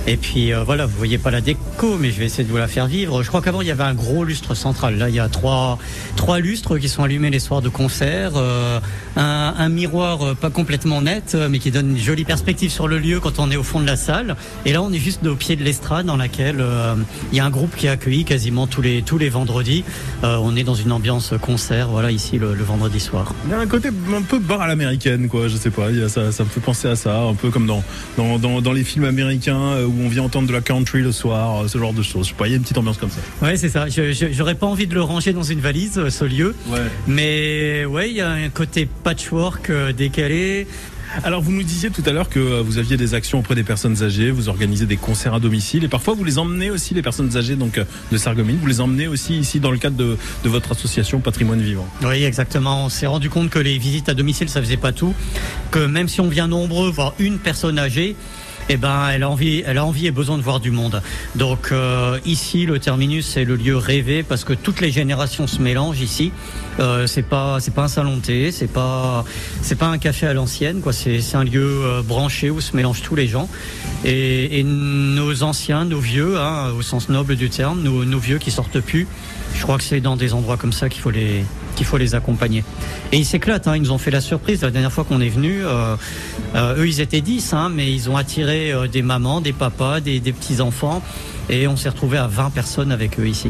Et 0.06 0.18
puis 0.18 0.54
euh, 0.54 0.64
voilà, 0.64 0.86
vous 0.86 0.98
voyez 0.98 1.18
pas 1.18 1.32
la 1.32 1.40
déco, 1.40 1.98
mais 1.98 2.12
je 2.12 2.20
vais 2.20 2.26
essayer 2.26 2.44
de 2.44 2.50
vous 2.50 2.58
la 2.58 2.68
faire 2.68 2.88
vivre. 2.88 3.24
Je 3.24 3.30
crois 3.30 3.42
qu'avant 3.42 3.62
il 3.62 3.68
y 3.68 3.72
avait 3.72 3.84
un 3.84 3.94
gros 3.94 4.26
lustre 4.26 4.54
central. 4.54 4.98
Là, 4.98 5.08
il 5.08 5.16
y 5.16 5.20
a 5.20 5.30
trois 5.30 5.78
trois 6.18 6.40
lustres 6.40 6.78
qui 6.78 6.90
sont 6.90 7.04
allumés 7.04 7.30
les 7.30 7.40
soirs 7.40 7.62
de 7.62 7.70
concert. 7.70 8.34
Euh, 8.36 8.80
un, 9.16 9.70
miroir 9.70 10.22
euh, 10.22 10.34
pas 10.34 10.50
complètement 10.50 11.02
net, 11.02 11.38
mais 11.50 11.60
qui 11.60 11.72
donne 11.72 11.92
une 11.92 11.98
jolie 11.98 12.26
perspective 12.26 12.70
sur 12.70 12.88
le 12.88 13.00
lieu 13.00 13.20
quand 13.22 13.40
on 13.40 13.50
est 13.50 13.56
au 13.56 13.64
fond 13.64 13.80
de 13.80 13.86
la 13.86 13.96
salle. 13.96 14.36
Et 14.66 14.74
là, 14.74 14.82
on 14.82 14.92
est 14.92 15.00
juste 15.00 15.26
au 15.26 15.36
pied 15.36 15.56
de 15.56 15.64
l'estrade 15.64 16.06
dans 16.06 16.18
laquelle 16.18 16.64
il 17.32 17.38
y 17.38 17.40
a 17.40 17.46
un 17.46 17.50
groupe 17.50 17.76
qui 17.76 17.88
est 17.88 17.90
accueilli 17.90 18.26
quasiment 18.26 18.68
tous 18.68 18.82
les 18.82 19.04
tous 19.04 19.18
les 19.18 19.30
vendredis. 19.30 19.86
On 20.22 20.56
est 20.56 20.64
dans 20.64 20.76
une 20.76 20.92
ambiance 20.92 21.34
concert. 21.42 21.88
Voilà, 21.88 22.12
ici 22.12 22.38
le, 22.38 22.54
vendredi 22.54 23.00
soir. 23.00 23.34
Il 23.46 23.52
y 23.52 23.54
a 23.54 23.60
un 23.60 23.68
côté 23.68 23.90
un 23.90 24.22
peu 24.22 24.40
bar 24.40 24.62
à 24.62 24.68
l'américaine, 24.68 25.30
quoi. 25.30 25.48
Je 25.48 25.56
sais 25.56 25.70
pas. 25.70 25.88
Ça, 26.10 26.32
ça 26.32 26.44
me 26.44 26.50
fait 26.50 26.60
penser 26.60 26.88
à 26.90 26.96
ça, 26.96 27.22
un 27.22 27.36
peu 27.36 27.50
comme 27.50 27.68
dans 27.68 27.84
dans, 28.18 28.38
dans, 28.38 28.62
dans 28.62 28.74
les 28.74 28.84
films 28.84 29.06
américains 29.06 29.78
où 29.94 30.06
on 30.06 30.10
vient 30.10 30.24
entendre 30.24 30.48
de 30.48 30.54
la 30.54 30.62
country 30.62 31.02
le 31.02 31.12
soir, 31.12 31.70
ce 31.70 31.78
genre 31.78 31.94
de 31.94 32.04
choses. 32.04 32.28
Je 32.28 32.32
sais 32.32 32.38
pas, 32.38 32.48
il 32.48 32.52
y 32.52 32.54
a 32.54 32.58
une 32.58 32.64
petite 32.64 32.78
ambiance 32.78 32.98
comme 32.98 33.12
ça. 33.12 33.20
Ouais, 33.42 33.58
c'est 33.58 33.70
ça. 33.70 33.86
J'aurais 33.90 34.56
pas 34.56 34.68
envie 34.68 34.88
de 34.88 34.94
le 34.94 35.02
ranger 35.02 35.34
dans 35.34 35.44
une 35.44 35.60
valise, 35.60 35.98
euh, 35.98 36.10
ce 36.10 36.26
lieu. 36.26 36.56
Ouais. 36.68 36.80
Mais 37.08 37.86
ouais, 37.86 38.10
il 38.10 38.16
y 38.16 38.22
a 38.22 38.32
un 38.32 38.50
côté 38.50 38.88
patchwork 39.04 39.70
euh, 39.70 39.94
décalé. 39.94 40.68
Alors 41.24 41.42
vous 41.44 41.52
nous 41.52 41.62
disiez 41.62 41.92
tout 41.92 42.02
à 42.08 42.12
l'heure 42.12 42.28
que 42.28 42.40
euh, 42.40 42.62
vous 42.64 42.80
aviez 42.80 42.98
des 42.98 43.14
actions 43.14 43.38
auprès 43.40 43.54
des 43.54 43.64
personnes 43.64 44.02
âgées, 44.02 44.32
vous 44.32 44.50
organisez 44.50 44.88
des 44.88 44.98
concerts 44.98 45.36
à 45.36 45.40
domicile 45.40 45.84
et 45.84 45.88
parfois 45.88 46.16
vous 46.16 46.24
les 46.24 46.40
emmenez 46.40 46.72
aussi 46.72 46.96
les 46.96 47.04
personnes 47.04 47.38
âgées 47.38 47.56
donc 47.56 47.80
de 48.12 48.18
Sarreguemines, 48.18 48.58
vous 48.60 48.66
les 48.66 48.82
emmenez 48.82 49.08
aussi 49.08 49.38
ici 49.38 49.60
dans 49.60 49.70
le 49.70 49.78
cadre 49.78 49.96
de, 49.96 50.18
de 50.44 50.50
votre 50.50 50.72
association 50.72 51.20
Patrimoine 51.20 51.62
Vivant. 51.62 51.88
Oui 52.02 52.24
exactement, 52.24 52.86
on 52.86 52.90
s'est 52.90 53.06
rendu 53.06 53.30
compte 53.30 53.52
que 53.52 53.60
les 53.60 53.78
visites 53.78 54.10
à 54.10 54.16
domicile 54.16 54.50
ça 54.50 54.60
faisait 54.60 54.76
pas 54.76 54.92
tout, 54.92 55.14
que 55.70 55.86
même 55.86 56.08
si 56.08 56.20
on 56.20 56.30
vient 56.30 56.48
nombreux 56.48 56.90
voir 56.90 57.14
une 57.20 57.38
personne 57.38 57.78
âgée, 57.78 58.16
eh 58.70 58.78
ben, 58.78 59.10
elle 59.10 59.24
a 59.24 59.30
envie, 59.30 59.64
elle 59.66 59.78
a 59.78 59.86
envie 59.86 60.08
et 60.08 60.12
besoin 60.12 60.38
de 60.38 60.44
voir 60.44 60.60
du 60.60 60.72
monde. 60.72 61.02
Donc 61.36 61.70
euh, 61.72 62.20
ici, 62.26 62.66
le 62.66 62.80
terminus, 62.80 63.26
c'est 63.26 63.44
le 63.44 63.56
lieu 63.56 63.78
rêvé 63.78 64.24
parce 64.24 64.44
que 64.44 64.54
toutes 64.54 64.82
les 64.82 64.92
générations 64.92 65.48
se 65.48 65.62
mélangent 65.62 66.02
ici. 66.02 66.32
Euh, 66.80 67.06
c'est 67.08 67.24
pas, 67.24 67.60
c'est 67.60 67.74
pas 67.74 67.84
un 67.84 67.88
salon 67.88 68.18
de 68.18 68.22
thé, 68.22 68.52
c'est 68.52 68.72
pas, 68.72 69.26
c'est 69.62 69.78
pas 69.78 69.88
un 69.88 69.98
café 69.98 70.28
à 70.28 70.34
l'ancienne, 70.34 70.82
quoi. 70.82 70.94
C'est, 70.94 71.22
un 71.36 71.44
lieu 71.44 71.82
euh, 71.84 72.02
branché 72.02 72.50
où 72.50 72.62
se 72.62 72.76
mélangent 72.76 73.02
tous 73.02 73.16
les 73.16 73.28
gens. 73.28 73.50
Et, 74.06 74.60
et 74.60 74.64
nos 74.64 75.44
anciens, 75.44 75.86
nos 75.86 76.00
vieux, 76.00 76.40
hein, 76.40 76.72
au 76.78 76.82
sens 76.82 77.10
noble 77.10 77.36
du 77.36 77.50
terme, 77.50 77.82
nos, 77.82 78.06
nos 78.06 78.20
vieux 78.20 78.38
qui 78.38 78.52
sortent 78.52 78.80
plus. 78.80 79.08
Je 79.56 79.62
crois 79.62 79.78
que 79.78 79.84
c'est 79.84 80.02
dans 80.02 80.16
des 80.16 80.34
endroits 80.34 80.58
comme 80.58 80.74
ça 80.74 80.90
qu'il 80.90 81.02
faut 81.02 81.12
les, 81.12 81.44
qu'il 81.76 81.86
faut 81.86 81.98
les 81.98 82.16
accompagner. 82.16 82.64
Et 83.12 83.18
ils 83.18 83.26
s'éclatent, 83.26 83.68
hein, 83.68 83.76
ils 83.76 83.82
nous 83.82 83.92
ont 83.92 83.98
fait 83.98 84.12
la 84.12 84.22
surprise 84.22 84.62
la 84.62 84.72
dernière 84.72 84.92
fois 84.92 85.04
qu'on 85.04 85.22
est 85.22 85.30
venu. 85.30 85.66
Euh, 85.66 85.96
euh, 86.56 86.78
eux, 86.78 86.88
ils 86.88 87.02
étaient 87.02 87.22
10, 87.22 87.54
hein, 87.54 87.72
mais 87.74 87.92
ils 87.92 88.10
ont 88.10 88.18
attiré 88.18 88.72
euh, 88.72 88.88
des 88.88 89.02
mamans, 89.02 89.42
des 89.42 89.54
papas, 89.54 90.00
des, 90.00 90.20
des 90.20 90.34
petits-enfants, 90.34 91.02
et 91.50 91.68
on 91.68 91.76
s'est 91.76 91.90
retrouvé 91.90 92.18
à 92.18 92.28
20 92.28 92.52
personnes 92.52 92.92
avec 92.92 93.20
eux 93.20 93.28
ici. 93.28 93.50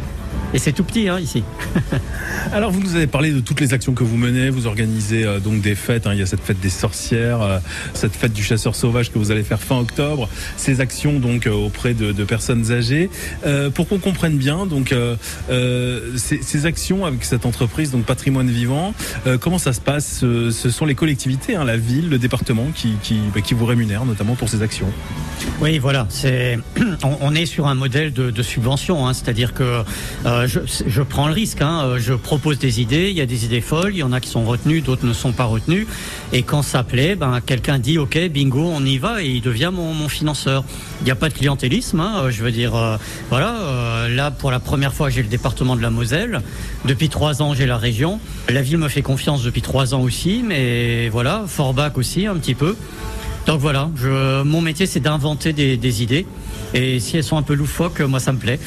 Et 0.54 0.60
c'est 0.60 0.72
tout 0.72 0.84
petit 0.84 1.10
hein, 1.10 1.20
ici. 1.20 1.43
Alors 2.54 2.72
vous 2.72 2.80
nous 2.80 2.95
avez 2.95 3.08
parlé 3.08 3.32
de 3.32 3.39
toutes 3.39 3.60
les 3.60 3.74
actions 3.74 3.93
que 3.93 4.04
vous 4.04 4.18
menez. 4.18 4.51
Vous 4.51 4.68
organisez 4.68 5.24
euh, 5.24 5.39
donc 5.39 5.62
des 5.62 5.74
fêtes. 5.74 6.06
Hein. 6.06 6.14
Il 6.14 6.20
y 6.20 6.22
a 6.22 6.28
cette 6.28 6.43
fête 6.43 6.60
des 6.60 6.70
sorcières, 6.70 7.41
euh, 7.41 7.60
cette 7.93 8.16
fête 8.16 8.34
du 8.34 8.43
chasseur 8.43 8.76
sauvage 8.76 9.12
que 9.12 9.18
vous 9.18 9.32
allez 9.32 9.43
faire 9.43 9.60
fin 9.60 9.80
octobre. 9.80 10.30
Ces 10.56 10.80
actions 10.80 11.20
donc 11.20 11.47
euh, 11.47 11.51
auprès 11.51 11.95
de, 11.95 12.12
de, 12.12 12.24
personnes 12.24 12.72
âgées. 12.72 13.10
Pour 13.74 13.88
qu'on 13.88 13.99
comprenne 13.99 14.38
bien, 14.38 14.66
donc 14.66 14.93
ces, 15.49 16.41
ces, 16.41 16.66
actions 16.66 17.06
avec 17.06 17.24
cette 17.24 17.45
entreprise 17.45 17.91
donc 17.91 18.06
Patrimoine 18.06 18.49
Vivant, 18.49 18.93
comment 19.39 19.58
ça 19.58 19.74
se 19.74 19.82
passe? 19.82 20.20
Ce 20.20 20.70
sont 20.70 20.86
les 20.86 20.95
collectivités, 20.95 21.56
hein, 21.56 21.66
la 21.66 21.78
ville, 21.78 22.10
le 22.10 22.18
département 22.18 22.68
qui, 22.74 22.93
qui, 23.01 23.20
bah, 23.34 23.41
qui 23.41 23.54
vous 23.54 23.66
rémunèrent 23.66 24.06
notamment 24.06 24.36
pour 24.36 24.49
ces 24.49 24.62
actions. 24.62 24.88
Oui, 25.62 25.78
voilà. 25.80 26.08
C'est 26.10 26.58
on, 27.04 27.18
on, 27.22 27.36
est 27.36 27.45
sur 27.45 27.68
un 27.68 27.76
modèle 27.76 28.14
de, 28.14 28.32
de 28.32 28.43
subvention, 28.43 29.12
c'est-à-dire 29.14 29.54
que 29.54 29.84
euh, 30.44 30.66
je, 30.88 31.02
prends 31.02 31.28
le 31.28 31.34
risque. 31.34 31.62
Hein, 31.62 31.96
je 31.98 32.14
propose 32.14 32.60
des 32.60 32.82
idées. 32.82 33.10
Il 33.10 33.18
y 33.18 33.22
a 33.22 33.26
des 33.26 33.46
idées 33.46 33.62
folles. 33.62 33.91
Il 33.94 33.98
y 33.98 34.04
en 34.04 34.12
a 34.12 34.20
qui 34.20 34.30
sont 34.30 34.44
retenues, 34.44 34.82
d'autres 34.82 35.06
ne 35.06 35.14
sont 35.14 35.32
pas 35.32 35.46
retenues. 35.46 35.88
Et 36.32 36.44
quand 36.44 36.62
ça 36.62 36.84
plaît, 36.84 37.16
ben 37.16 37.41
quelqu'un 37.46 37.80
dit 37.80 37.98
OK, 37.98 38.18
bingo, 38.30 38.64
on 38.74 38.86
y 38.86 38.98
va 38.98 39.24
et 39.24 39.28
il 39.28 39.41
devient 39.41 39.72
mon, 39.74 39.94
financeur. 40.10 40.64
Il 41.02 41.06
n'y 41.06 41.12
a 41.12 41.16
pas 41.16 41.30
de 41.30 41.34
clientélisme. 41.34 42.00
Hein, 42.00 42.30
je 42.30 42.44
veux 42.44 42.52
dire, 42.52 42.76
euh, 42.76 42.98
voilà. 43.30 43.56
Euh, 43.56 44.10
là, 44.10 44.32
pour 44.32 44.52
la 44.52 44.60
première 44.60 44.94
fois, 44.94 45.10
j'ai 45.10 45.22
le 45.22 45.30
département 45.30 45.76
de 45.76 45.82
la 45.82 45.89
Moselle. 45.89 46.41
Depuis 46.86 47.10
trois 47.10 47.41
ans, 47.41 47.54
j'ai 47.54 47.66
la 47.66 47.78
région. 47.78 48.20
La 48.50 48.62
ville 48.62 48.78
me 48.78 48.89
fait 48.89 49.02
confiance 49.02 49.44
depuis 49.44 49.62
trois 49.62 49.94
ans 49.94 50.02
aussi, 50.02 50.44
mais 50.46 51.10
voilà, 51.10 51.44
Forbach 51.48 51.98
aussi 51.98 52.26
un 52.26 52.36
petit 52.36 52.56
peu. 52.56 52.76
Donc 53.46 53.60
voilà, 53.60 53.89
mon 54.46 54.62
métier 54.62 54.86
c'est 54.86 55.02
d'inventer 55.02 55.52
des, 55.52 56.04
idées. 56.04 56.26
Et 56.74 57.00
si 57.00 57.18
elles 57.18 57.24
sont 57.24 57.38
un 57.38 57.44
peu 57.44 57.54
loufoques, 57.54 58.00
moi 58.02 58.20
ça 58.20 58.32
me 58.32 58.40
plaît. 58.40 58.60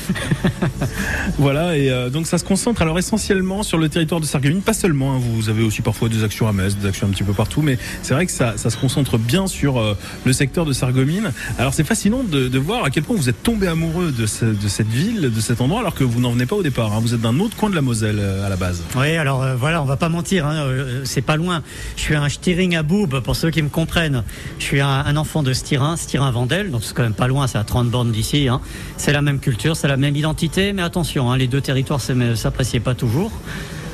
voilà, 1.39 1.77
et 1.77 1.91
euh, 1.91 2.09
donc 2.09 2.27
ça 2.27 2.39
se 2.39 2.45
concentre 2.45 2.83
alors 2.83 2.99
essentiellement 2.99 3.63
sur 3.63 3.79
le 3.79 3.89
territoire 3.89 4.21
de 4.21 4.27
Sarreguemines, 4.27 4.63
pas 4.63 4.75
seulement, 4.75 5.15
hein, 5.15 5.21
vous 5.21 5.49
avez 5.49 5.65
aussi 5.65 5.83
parfois 5.83 6.09
des 6.09 6.23
actions 6.23 6.47
à 6.47 6.53
Metz, 6.53 6.77
des 6.77 6.87
actions 6.87 7.09
un 7.09 7.11
petit 7.11 7.25
peu 7.25 7.33
partout, 7.33 7.63
mais 7.63 7.79
c'est 8.03 8.15
vrai 8.15 8.27
que 8.27 8.33
ça, 8.33 8.57
ça, 8.57 8.71
se 8.71 8.77
concentre 8.77 9.19
bien 9.19 9.49
sur 9.49 9.79
euh, 9.79 9.97
le 10.25 10.33
secteur 10.33 10.65
de 10.65 10.73
Sarreguemines. 10.73 11.33
Alors 11.59 11.75
c'est 11.75 11.85
fascinant 11.85 12.23
de, 12.23 12.49
de, 12.49 12.59
voir 12.59 12.85
à 12.85 12.91
quel 12.91 13.03
point 13.03 13.17
vous 13.17 13.29
êtes 13.29 13.43
tombé 13.43 13.67
amoureux 13.67 14.13
de, 14.13 14.27
ce, 14.27 14.45
de, 14.45 14.69
cette 14.69 14.89
ville, 14.89 15.33
de 15.33 15.41
cet 15.41 15.61
endroit, 15.61 15.81
alors 15.81 15.95
que 15.95 16.05
vous 16.05 16.21
n'en 16.21 16.31
venez 16.31 16.47
pas 16.47 16.57
au 16.57 16.63
départ. 16.63 16.93
Hein. 16.93 17.01
Vous 17.01 17.15
êtes 17.15 17.21
d'un 17.21 17.41
autre 17.41 17.57
coin 17.57 17.71
de 17.71 17.75
la 17.75 17.83
Moselle 17.83 18.19
euh, 18.21 18.47
à 18.47 18.49
la 18.49 18.57
base. 18.57 18.83
Oui, 18.97 19.17
alors 19.17 19.45
voilà, 19.59 19.83
on 19.83 19.87
va 19.87 19.97
pas 19.97 20.09
mentir, 20.09 20.47
hein, 20.47 20.67
c'est 21.05 21.23
pas 21.23 21.37
loin. 21.37 21.63
Je 21.97 22.03
suis 22.03 22.15
un 22.15 22.29
Stiring 22.29 22.77
à 22.77 22.83
Boub, 22.83 23.21
pour 23.21 23.35
ceux 23.35 23.51
qui 23.51 23.63
me 23.63 23.69
comprennent. 23.69 24.23
Je 24.59 24.65
suis 24.65 24.81
un, 24.81 24.89
un 24.89 25.17
enfant 25.17 25.43
de 25.43 25.53
Styrin, 25.53 25.97
Styrin-Vendel, 25.97 26.71
donc 26.71 26.83
c'est 26.85 26.95
quand 26.95 27.03
même 27.03 27.15
pas 27.15 27.27
loin, 27.27 27.47
c'est 27.47 27.59
à 27.59 27.65
30 27.65 27.96
d'ici. 28.05 28.49
Hein. 28.49 28.61
C'est 28.97 29.13
la 29.13 29.23
même 29.23 29.41
culture, 29.41 29.77
c'est 29.77 29.89
la 29.89 29.97
même 29.97 30.17
identité, 30.17 30.73
mais 30.73 30.83
attention, 30.83 31.31
hein, 31.31 31.37
les 31.37 31.47
deux 31.47 31.61
territoires 31.61 32.01
s'appréciaient 32.01 32.81
pas 32.81 32.95
toujours. 32.95 33.33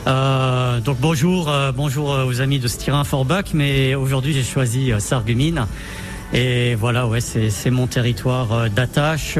Euh, 0.06 0.80
donc 0.80 0.98
bonjour, 1.00 1.48
euh, 1.48 1.70
bonjour 1.70 2.08
aux 2.26 2.40
amis 2.40 2.58
de 2.58 2.66
Styrin 2.66 3.04
Forbach, 3.04 3.54
mais 3.54 3.94
aujourd'hui 3.94 4.32
j'ai 4.32 4.42
choisi 4.42 4.92
euh. 4.92 4.98
Et 6.32 6.74
voilà, 6.74 7.06
ouais, 7.06 7.20
c'est 7.20 7.70
mon 7.70 7.86
territoire 7.86 8.52
euh, 8.52 8.68
d'attache, 8.68 9.38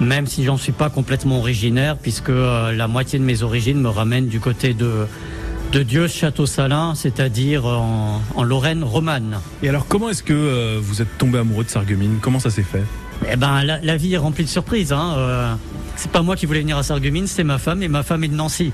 même 0.00 0.26
si 0.26 0.44
j'en 0.44 0.56
suis 0.56 0.72
pas 0.72 0.88
complètement 0.88 1.38
originaire, 1.38 1.98
puisque 1.98 2.30
euh, 2.30 2.72
la 2.72 2.88
moitié 2.88 3.18
de 3.18 3.24
mes 3.24 3.42
origines 3.42 3.80
me 3.80 3.90
ramènent 3.90 4.28
du 4.28 4.40
côté 4.40 4.74
de 4.74 5.06
de 5.72 5.82
Dieu 5.82 6.06
Château-Salin, 6.06 6.94
c'est-à-dire 6.94 7.66
en, 7.66 8.42
Lorraine 8.44 8.84
romane. 8.84 9.40
Et 9.64 9.68
alors, 9.68 9.86
comment 9.88 10.08
est-ce 10.08 10.22
que 10.22 10.32
euh, 10.32 10.78
vous 10.80 11.02
êtes 11.02 11.18
tombé 11.18 11.38
amoureux 11.38 11.64
de 11.64 11.68
Sarreguemines? 11.68 12.18
Comment 12.20 12.38
ça 12.38 12.50
s'est 12.50 12.62
fait? 12.62 12.84
Eh 13.30 13.36
ben, 13.36 13.62
la, 13.64 13.78
la, 13.80 13.96
vie 13.96 14.14
est 14.14 14.18
remplie 14.18 14.44
de 14.44 14.48
surprises. 14.48 14.92
Hein. 14.92 15.14
Euh, 15.16 15.54
c'est 15.96 16.10
pas 16.10 16.22
moi 16.22 16.36
qui 16.36 16.46
voulais 16.46 16.60
venir 16.60 16.78
à 16.78 16.82
Sarreguemines, 16.82 17.26
c'est 17.26 17.44
ma 17.44 17.58
femme, 17.58 17.82
et 17.82 17.88
ma 17.88 18.02
femme 18.02 18.22
est 18.24 18.28
de 18.28 18.34
Nancy. 18.34 18.72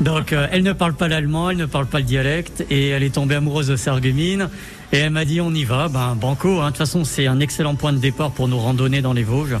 Donc, 0.00 0.32
euh, 0.32 0.46
elle 0.52 0.62
ne 0.62 0.72
parle 0.72 0.92
pas 0.92 1.08
l'allemand, 1.08 1.50
elle 1.50 1.56
ne 1.56 1.66
parle 1.66 1.86
pas 1.86 1.98
le 1.98 2.04
dialecte, 2.04 2.66
et 2.68 2.88
elle 2.88 3.02
est 3.02 3.14
tombée 3.14 3.36
amoureuse 3.36 3.68
de 3.68 3.76
Sarreguemines. 3.76 4.48
Et 4.92 4.98
elle 4.98 5.10
m'a 5.10 5.24
dit, 5.24 5.40
on 5.40 5.52
y 5.52 5.64
va. 5.64 5.88
Ben, 5.88 6.14
banco. 6.14 6.60
Hein. 6.60 6.66
De 6.66 6.70
toute 6.70 6.78
façon, 6.78 7.04
c'est 7.04 7.26
un 7.26 7.40
excellent 7.40 7.74
point 7.74 7.92
de 7.92 7.98
départ 7.98 8.30
pour 8.30 8.48
nos 8.48 8.58
randonnées 8.58 9.02
dans 9.02 9.12
les 9.14 9.24
Vosges. 9.24 9.56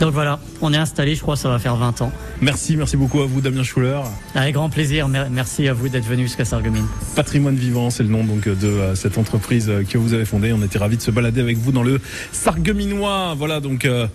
Donc 0.00 0.12
voilà, 0.12 0.40
on 0.60 0.72
est 0.72 0.76
installé, 0.76 1.14
je 1.14 1.20
crois, 1.20 1.36
ça 1.36 1.48
va 1.48 1.58
faire 1.58 1.76
20 1.76 2.02
ans. 2.02 2.12
Merci, 2.40 2.76
merci 2.76 2.96
beaucoup 2.96 3.20
à 3.20 3.26
vous, 3.26 3.40
Damien 3.40 3.62
Schuller. 3.62 4.00
Avec 4.34 4.54
grand 4.54 4.68
plaisir, 4.68 5.08
merci 5.08 5.68
à 5.68 5.72
vous 5.72 5.88
d'être 5.88 6.06
venu 6.06 6.24
jusqu'à 6.24 6.44
Sarreguemines. 6.44 6.86
Patrimoine 7.14 7.54
Vivant, 7.54 7.90
c'est 7.90 8.02
le 8.02 8.08
nom 8.08 8.24
donc 8.24 8.48
de 8.48 8.66
euh, 8.66 8.94
cette 8.94 9.18
entreprise 9.18 9.70
que 9.88 9.98
vous 9.98 10.14
avez 10.14 10.24
fondée. 10.24 10.52
On 10.52 10.62
était 10.62 10.78
ravis 10.78 10.96
de 10.96 11.02
se 11.02 11.10
balader 11.10 11.40
avec 11.40 11.58
vous 11.58 11.72
dans 11.72 11.82
le 11.82 12.00
Sarregueminois. 12.32 13.34
Voilà, 13.36 13.60
donc 13.60 13.84
euh, 13.84 14.06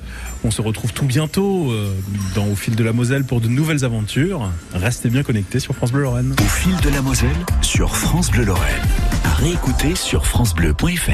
on 0.43 0.51
se 0.51 0.61
retrouve 0.61 0.93
tout 0.93 1.05
bientôt 1.05 1.71
euh, 1.71 1.93
dans 2.36 2.47
Au 2.47 2.55
fil 2.55 2.75
de 2.75 2.84
la 2.84 2.93
Moselle 2.93 3.23
pour 3.23 3.41
de 3.41 3.47
nouvelles 3.47 3.86
aventures. 3.86 4.49
Restez 4.73 5.09
bien 5.09 5.23
connectés 5.23 5.59
sur 5.59 5.75
France 5.75 5.91
Bleu 5.91 6.03
Lorraine. 6.03 6.36
Au 6.39 6.43
fil 6.43 6.75
de 6.82 6.89
la 6.89 7.01
Moselle 7.01 7.30
sur 7.61 7.95
France 7.95 8.32
Bleu 8.32 8.45
Lorraine. 8.45 8.82
À 9.23 9.34
réécouter 9.36 9.95
sur 9.95 10.25
francebleu.fr. 10.25 11.11